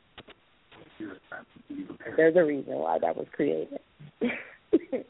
[2.17, 3.79] There's a reason why that was created.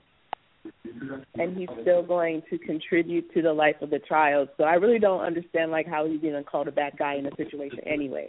[1.35, 4.49] and he's still going to contribute to the life of the child.
[4.57, 7.33] So I really don't understand like how he's even called a bad guy in the
[7.37, 8.29] situation anyway.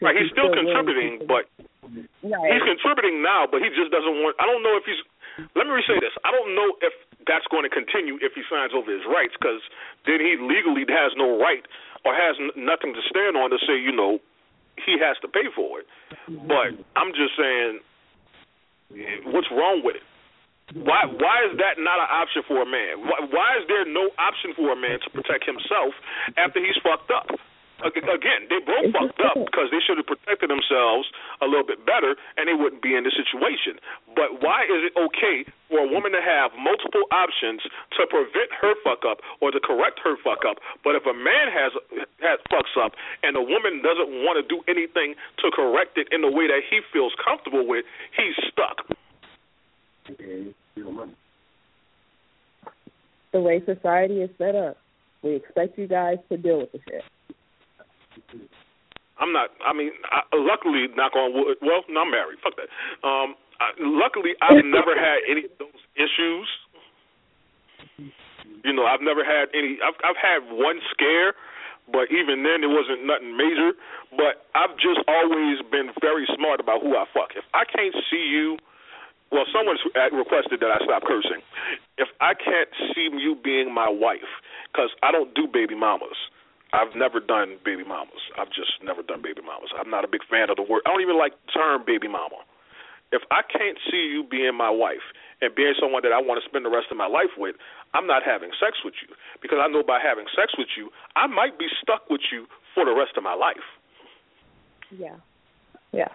[0.00, 1.55] Right, he's still contributing, but
[2.28, 2.52] right.
[2.52, 4.36] he's contributing now, but he just doesn't want.
[4.38, 5.00] I don't know if he's.
[5.52, 6.16] Let me say this.
[6.24, 6.96] I don't know if
[7.28, 9.60] that's going to continue if he signs over his rights because
[10.08, 11.66] then he legally has no right
[12.06, 14.22] or has n- nothing to stand on to say, you know,
[14.80, 15.86] he has to pay for it.
[16.28, 17.80] But I'm just saying,
[19.28, 20.06] what's wrong with it?
[20.74, 23.06] Why why is that not an option for a man?
[23.06, 25.94] Why, why is there no option for a man to protect himself
[26.34, 27.30] after he's fucked up?
[27.84, 31.12] Again, they both fucked up because they should have protected themselves
[31.42, 33.76] a little bit better, and they wouldn't be in this situation.
[34.16, 37.60] But why is it okay for a woman to have multiple options
[38.00, 40.56] to prevent her fuck up or to correct her fuck up?
[40.84, 41.76] But if a man has
[42.24, 45.12] has fucks up and a woman doesn't want to do anything
[45.44, 47.84] to correct it in the way that he feels comfortable with,
[48.16, 48.88] he's stuck.
[53.32, 54.78] The way society is set up,
[55.20, 57.04] we expect you guys to deal with the shit.
[59.18, 59.50] I'm not.
[59.64, 61.56] I mean, I, luckily, knock on wood.
[61.62, 62.38] Well, no, I'm married.
[62.44, 62.68] Fuck that.
[63.00, 66.48] Um, I, luckily, I've never had any of those issues.
[68.64, 69.80] You know, I've never had any.
[69.80, 71.32] I've I've had one scare,
[71.88, 73.72] but even then, it wasn't nothing major.
[74.12, 77.32] But I've just always been very smart about who I fuck.
[77.32, 78.60] If I can't see you,
[79.32, 79.80] well, someone's
[80.12, 81.40] requested that I stop cursing.
[81.96, 84.28] If I can't see you being my wife,
[84.68, 86.16] because I don't do baby mamas.
[86.72, 88.22] I've never done baby mamas.
[88.34, 89.70] I've just never done baby mamas.
[89.76, 90.82] I'm not a big fan of the word.
[90.86, 92.42] I don't even like the term baby mama.
[93.14, 95.04] If I can't see you being my wife
[95.40, 97.54] and being someone that I want to spend the rest of my life with,
[97.94, 101.30] I'm not having sex with you because I know by having sex with you, I
[101.30, 103.62] might be stuck with you for the rest of my life.
[104.90, 105.22] Yeah.
[105.94, 106.10] Yeah.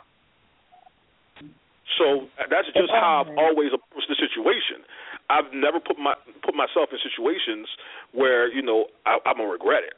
[1.98, 4.84] So uh, that's just how I've always approached the situation.
[5.30, 7.68] I've never put my put myself in situations
[8.12, 9.96] where you know I, I'm gonna regret it.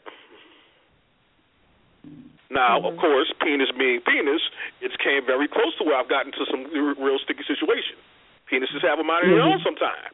[2.51, 2.93] Now, mm-hmm.
[2.93, 4.41] of course, penis being penis,
[4.81, 7.97] it came very close to where I've gotten to some real sticky situation.
[8.51, 9.67] Penises have a mind of their own mm-hmm.
[9.67, 10.13] sometimes.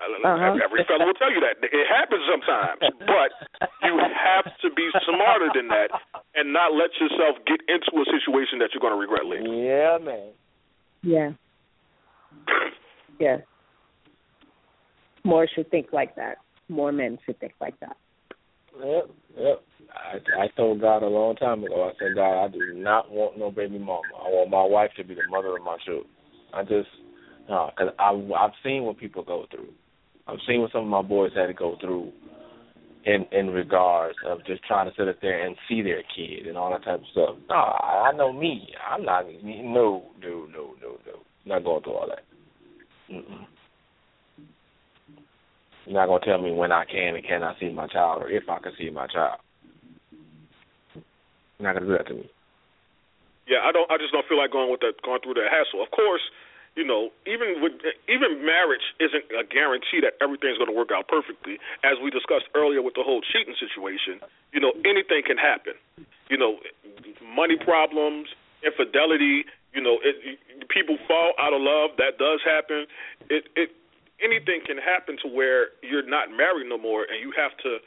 [0.00, 0.56] Uh-huh.
[0.64, 3.30] Every fellow will tell you that it happens sometimes, but
[3.84, 5.90] you have to be smarter than that
[6.34, 9.44] and not let yourself get into a situation that you're going to regret later.
[9.44, 10.32] Yeah, man.
[11.02, 11.30] Yeah.
[13.20, 13.36] yeah.
[15.22, 16.38] More should think like that.
[16.68, 17.96] More men should think like that.
[18.78, 19.62] Yep, yep.
[20.38, 21.90] I told God a long time ago.
[21.90, 24.02] I said, God, I do not want no baby mama.
[24.18, 26.06] I want my wife to be the mother of my children.
[26.54, 26.88] I just,
[27.48, 29.68] no, because I I've seen what people go through.
[30.26, 32.12] I've seen what some of my boys had to go through
[33.04, 36.56] in in regards of just trying to sit up there and see their kid and
[36.56, 37.36] all that type of stuff.
[37.48, 38.68] No, I know me.
[38.90, 39.26] I'm not.
[39.42, 41.20] No, no, no, no, no.
[41.46, 42.24] not going through all that.
[43.12, 43.46] Mm-mm.
[45.90, 48.46] You're not gonna tell me when I can and cannot see my child, or if
[48.46, 49.42] I can see my child.
[50.94, 52.30] You're not gonna do that to me.
[53.50, 53.90] Yeah, I don't.
[53.90, 55.82] I just don't feel like going with that, going through that hassle.
[55.82, 56.22] Of course,
[56.78, 61.10] you know, even with even marriage isn't a guarantee that everything's going to work out
[61.10, 61.58] perfectly.
[61.82, 64.22] As we discussed earlier with the whole cheating situation,
[64.54, 65.74] you know, anything can happen.
[66.30, 66.62] You know,
[67.34, 68.30] money problems,
[68.62, 69.42] infidelity.
[69.74, 70.38] You know, it,
[70.70, 71.98] people fall out of love.
[71.98, 72.86] That does happen.
[73.26, 73.74] It it
[74.22, 77.78] anything can happen to where you're not married no more, and you have to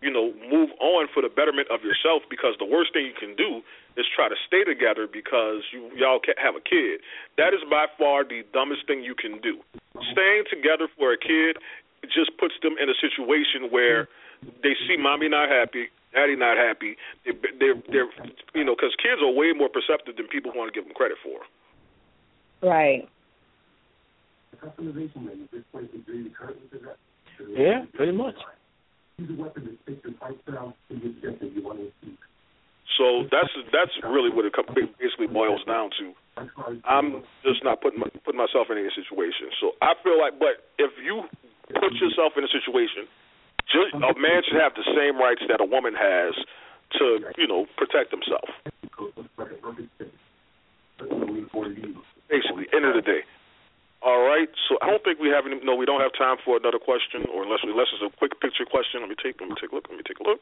[0.00, 3.34] you know, move on for the betterment of yourself because the worst thing you can
[3.34, 3.62] do
[3.96, 7.02] is try to stay together because you y'all can't have a kid.
[7.36, 9.58] That is by far the dumbest thing you can do.
[10.14, 11.58] Staying together for a kid
[12.14, 14.06] just puts them in a situation where
[14.62, 16.94] they see mommy not happy, daddy not happy.
[17.26, 18.10] They, they're they're
[18.54, 21.18] you know because kids are way more perceptive than people want to give them credit
[21.18, 21.42] for.
[22.62, 23.08] Right.
[27.54, 28.34] Yeah, pretty much.
[32.98, 34.54] So that's that's really what it
[34.98, 36.14] basically boils down to.
[36.84, 39.54] I'm just not putting my, putting myself in any situation.
[39.62, 41.22] So I feel like, but if you
[41.78, 43.06] put yourself in a situation,
[43.70, 46.34] just, a man should have the same rights that a woman has
[46.98, 48.48] to, you know, protect himself.
[52.28, 53.22] Basically, end of the day.
[54.02, 54.48] All right.
[54.68, 55.58] So I don't think we have any.
[55.64, 58.64] No, we don't have time for another question, or unless unless it's a quick picture
[58.64, 59.00] question.
[59.02, 59.40] Let me take.
[59.40, 59.86] Let me take a look.
[59.90, 60.40] Let me take a look.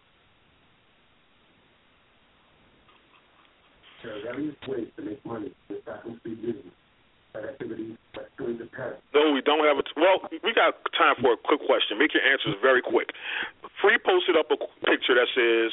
[4.04, 6.72] There are various ways to make money with faculty business.
[9.14, 9.82] No, we don't have a.
[9.82, 11.98] T- well, we got time for a quick question.
[11.98, 13.12] Make your answers very quick.
[13.80, 15.72] Free posted up a picture that says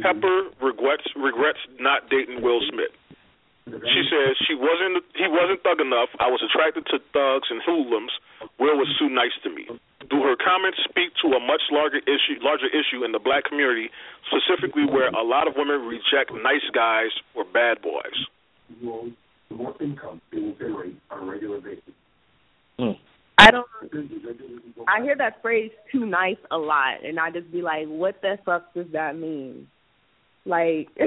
[0.00, 2.92] Pepa regrets regrets not dating Will Smith.
[3.66, 6.12] She says she wasn't he wasn't thug enough.
[6.20, 8.12] I was attracted to thugs and hoodlums.
[8.60, 9.64] Will was too nice to me.
[10.10, 13.88] Do her comments speak to a much larger issue larger issue in the black community,
[14.28, 18.28] specifically where a lot of women reject nice guys or bad boys?
[19.50, 21.94] More income on a regular basis.
[23.38, 23.66] I don't
[24.86, 28.38] I hear that phrase "too nice" a lot, and I just be like, "What the
[28.44, 29.68] fuck does that mean?"
[30.44, 30.88] Like,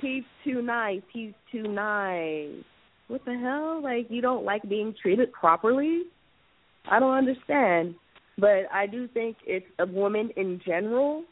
[0.00, 1.02] he's too nice.
[1.12, 2.64] He's too nice.
[3.08, 3.80] What the hell?
[3.82, 6.02] Like, you don't like being treated properly?
[6.90, 7.94] I don't understand.
[8.38, 11.24] But I do think it's a woman in general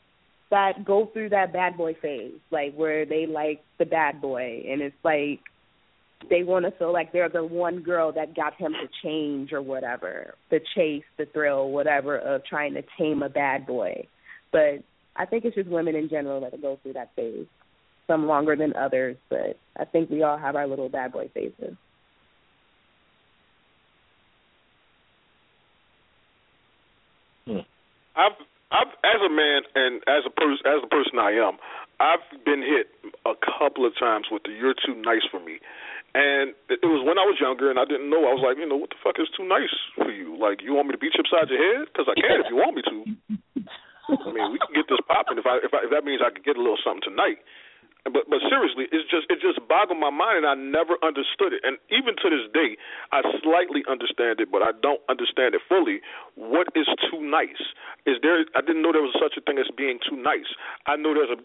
[0.50, 4.80] that go through that bad boy phase, like where they like the bad boy, and
[4.80, 5.40] it's like
[6.30, 9.60] they want to feel like they're the one girl that got him to change or
[9.60, 14.06] whatever, the chase, the thrill, whatever of trying to tame a bad boy.
[14.52, 14.82] But
[15.16, 17.46] I think it's just women in general that go through that phase.
[18.06, 21.76] Some longer than others, but I think we all have our little bad boy phases.
[27.46, 27.66] Hmm.
[28.14, 28.38] I've
[28.70, 31.58] I've as a man and as a person as a person I am,
[31.98, 32.90] I've been hit
[33.24, 35.58] a couple of times with the "you're too nice for me,"
[36.14, 38.26] and it was when I was younger and I didn't know.
[38.26, 40.34] I was like, you know, what the fuck is too nice for you?
[40.34, 41.86] Like, you want me to beat you upside your head?
[41.92, 42.96] Because I can if you want me to.
[44.26, 46.30] I mean, we can get this popping if I if, I, if that means I
[46.34, 47.38] could get a little something tonight.
[48.12, 51.62] But but seriously, it's just it just boggled my mind, and I never understood it.
[51.66, 52.78] And even to this day,
[53.10, 56.00] I slightly understand it, but I don't understand it fully.
[56.38, 57.74] What is too nice?
[58.06, 58.46] Is there?
[58.54, 60.46] I didn't know there was such a thing as being too nice.
[60.86, 61.40] I know there's a.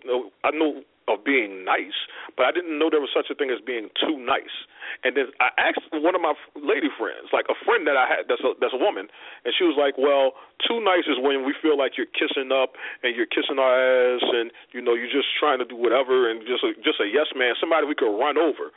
[0.46, 1.98] I know of being nice,
[2.38, 4.68] but I didn't know there was such a thing as being too nice.
[5.03, 8.30] And then I asked one of my lady friends, like a friend that I had
[8.30, 9.10] that's a that's a woman,
[9.45, 12.78] and she was like, "Well, too nice is when we feel like you're kissing up
[13.02, 16.45] and you're kissing our ass, and you know you're just trying to do whatever, and
[16.45, 18.72] just a, just a yes man, somebody we could run over."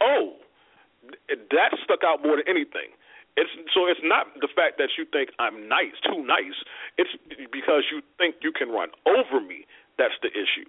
[0.00, 0.38] Oh,
[1.28, 2.94] that stuck out more than anything.
[3.38, 6.58] It's so it's not the fact that you think I'm nice, too nice.
[6.98, 7.14] It's
[7.54, 9.62] because you think you can run over me.
[9.94, 10.66] That's the issue.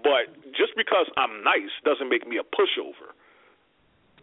[0.00, 3.12] But just because I'm nice doesn't make me a pushover.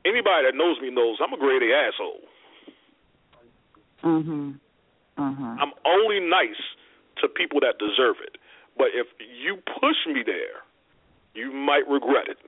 [0.06, 2.22] Anybody that knows me knows I'm a grade A asshole.
[4.04, 4.60] Mhm.
[5.18, 5.62] Mhm.
[5.62, 6.62] I'm only nice
[7.18, 8.38] to people that deserve it.
[8.78, 10.64] But if you push me there,
[11.34, 12.40] you might regret it.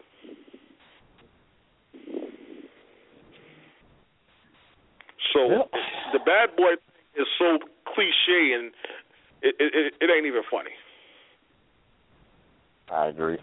[5.33, 5.71] So yep.
[6.13, 6.73] the bad boy
[7.15, 8.71] is so cliche and
[9.41, 10.71] it, it it ain't even funny.
[12.91, 13.37] I agree.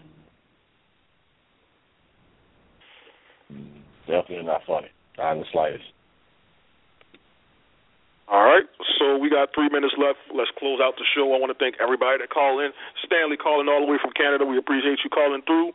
[3.51, 4.89] Mm, definitely not funny.
[5.17, 5.83] Not in the slightest.
[8.29, 8.69] All right,
[9.01, 10.21] so we got three minutes left.
[10.29, 11.33] Let's close out the show.
[11.33, 12.69] I want to thank everybody that called in.
[13.01, 14.45] Stanley calling all the way from Canada.
[14.45, 15.73] We appreciate you calling through.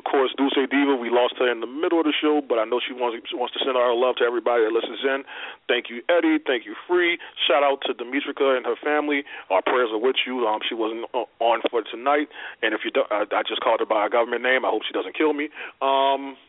[0.00, 2.64] Of course, Dulce Diva, we lost her in the middle of the show, but I
[2.64, 5.28] know she wants she wants to send our love to everybody that listens in.
[5.68, 6.40] Thank you, Eddie.
[6.40, 7.20] Thank you, Free.
[7.44, 9.28] Shout out to Demetrica and her family.
[9.52, 10.48] Our prayers are with you.
[10.48, 12.32] Um, she wasn't on for tonight,
[12.64, 14.64] and if you don't, I, I just called her by a government name.
[14.64, 15.52] I hope she doesn't kill me.
[15.84, 16.40] Um,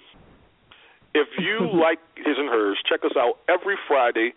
[1.11, 4.31] if you like his and hers, check us out every Friday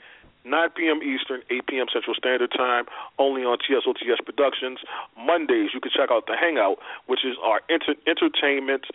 [0.44, 1.00] 9 p.m.
[1.02, 1.86] Eastern, 8 p.m.
[1.92, 2.84] Central Standard Time,
[3.18, 4.78] only on TSOTS Productions.
[5.16, 8.86] Mondays, you can check out The Hangout, which is our enter- entertainment,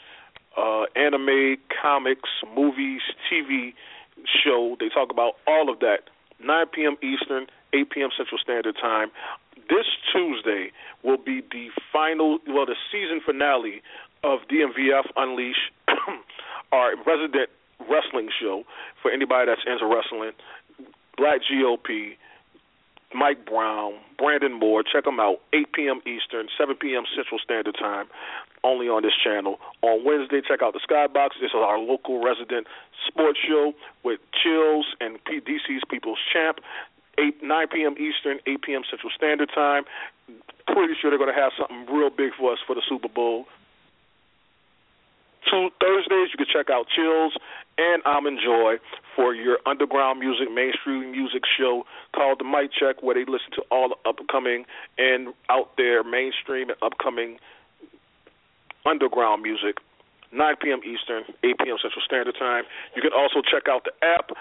[0.57, 3.01] uh, anime, comics, movies,
[3.31, 3.73] TV
[4.25, 4.75] show.
[4.79, 6.09] They talk about all of that.
[6.43, 6.97] 9 p.m.
[7.01, 8.09] Eastern, 8 p.m.
[8.15, 9.09] Central Standard Time.
[9.69, 10.71] This Tuesday
[11.03, 13.81] will be the final, well, the season finale
[14.23, 15.71] of DMVF Unleash,
[16.71, 17.49] our resident
[17.89, 18.63] wrestling show
[19.01, 20.31] for anybody that's into wrestling.
[21.17, 22.17] Black GOP,
[23.13, 24.83] Mike Brown, Brandon Moore.
[24.83, 25.37] Check them out.
[25.53, 26.01] 8 p.m.
[26.05, 27.03] Eastern, 7 p.m.
[27.15, 28.07] Central Standard Time,
[28.63, 29.59] only on this channel.
[29.81, 31.39] On Wednesday, check out the Skybox.
[31.39, 32.67] This is our local resident
[33.07, 33.73] sports show
[34.03, 36.59] with Chills and DC's People's Champ.
[37.17, 37.95] 8 9 p.m.
[37.97, 38.81] Eastern, 8 p.m.
[38.89, 39.83] Central Standard Time.
[40.67, 43.45] Pretty sure they're going to have something real big for us for the Super Bowl.
[45.49, 47.33] Two Thursdays, you can check out Chills
[47.77, 48.77] and I'm Enjoy
[49.15, 51.83] for your underground music, mainstream music show
[52.15, 54.65] called The Mic Check, where they listen to all the upcoming
[54.97, 57.37] and out there mainstream and upcoming
[58.85, 59.77] underground music.
[60.31, 60.81] 9 p.m.
[60.83, 61.77] Eastern, 8 p.m.
[61.81, 62.63] Central Standard Time.
[62.95, 64.31] You can also check out the app,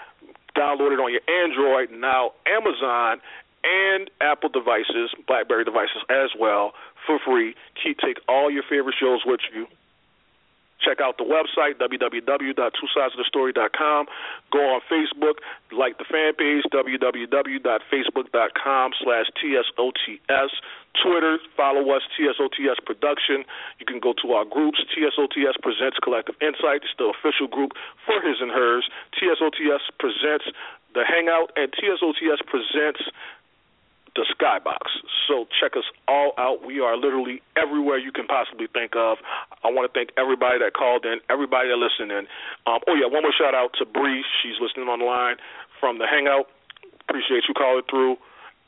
[0.57, 3.21] download it on your Android, now Amazon,
[3.63, 6.73] and Apple devices, BlackBerry devices as well,
[7.05, 7.55] for free.
[7.81, 9.67] Keep take all your favorite shows with you
[10.79, 14.05] Check out the website, www.twosidesofthestory.com.
[14.51, 15.39] Go on Facebook,
[15.71, 20.61] like the fan page, www.facebook.com slash TSOTS.
[21.03, 23.43] Twitter, follow us, TSOTS Production.
[23.79, 26.83] You can go to our groups, TSOTS Presents Collective Insight.
[26.83, 27.73] It's the official group
[28.05, 28.89] for his and hers.
[29.19, 30.45] TSOTS Presents
[30.93, 33.01] The Hangout, and TSOTS Presents
[34.15, 35.03] the Skybox.
[35.27, 36.65] So check us all out.
[36.65, 39.17] We are literally everywhere you can possibly think of.
[39.63, 42.25] I want to thank everybody that called in, everybody that listened in.
[42.65, 44.23] Um, oh, yeah, one more shout out to Bree.
[44.41, 45.35] She's listening online
[45.79, 46.47] from the Hangout.
[47.07, 48.15] Appreciate you calling through.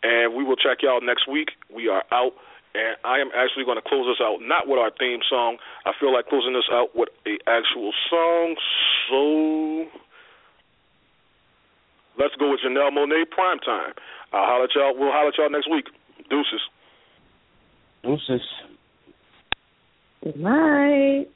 [0.03, 1.55] And we will check y'all next week.
[1.73, 2.33] We are out.
[2.75, 5.57] And I am actually going to close this out not with our theme song.
[5.85, 8.55] I feel like closing this out with a actual song.
[9.09, 9.87] So.
[12.17, 13.93] Let's go with Janelle Monáe primetime.
[14.33, 14.97] I'll holler at y'all.
[14.97, 15.85] We'll holler at y'all next week.
[16.29, 16.61] Deuces.
[18.03, 18.41] Deuces.
[20.23, 21.27] Good night.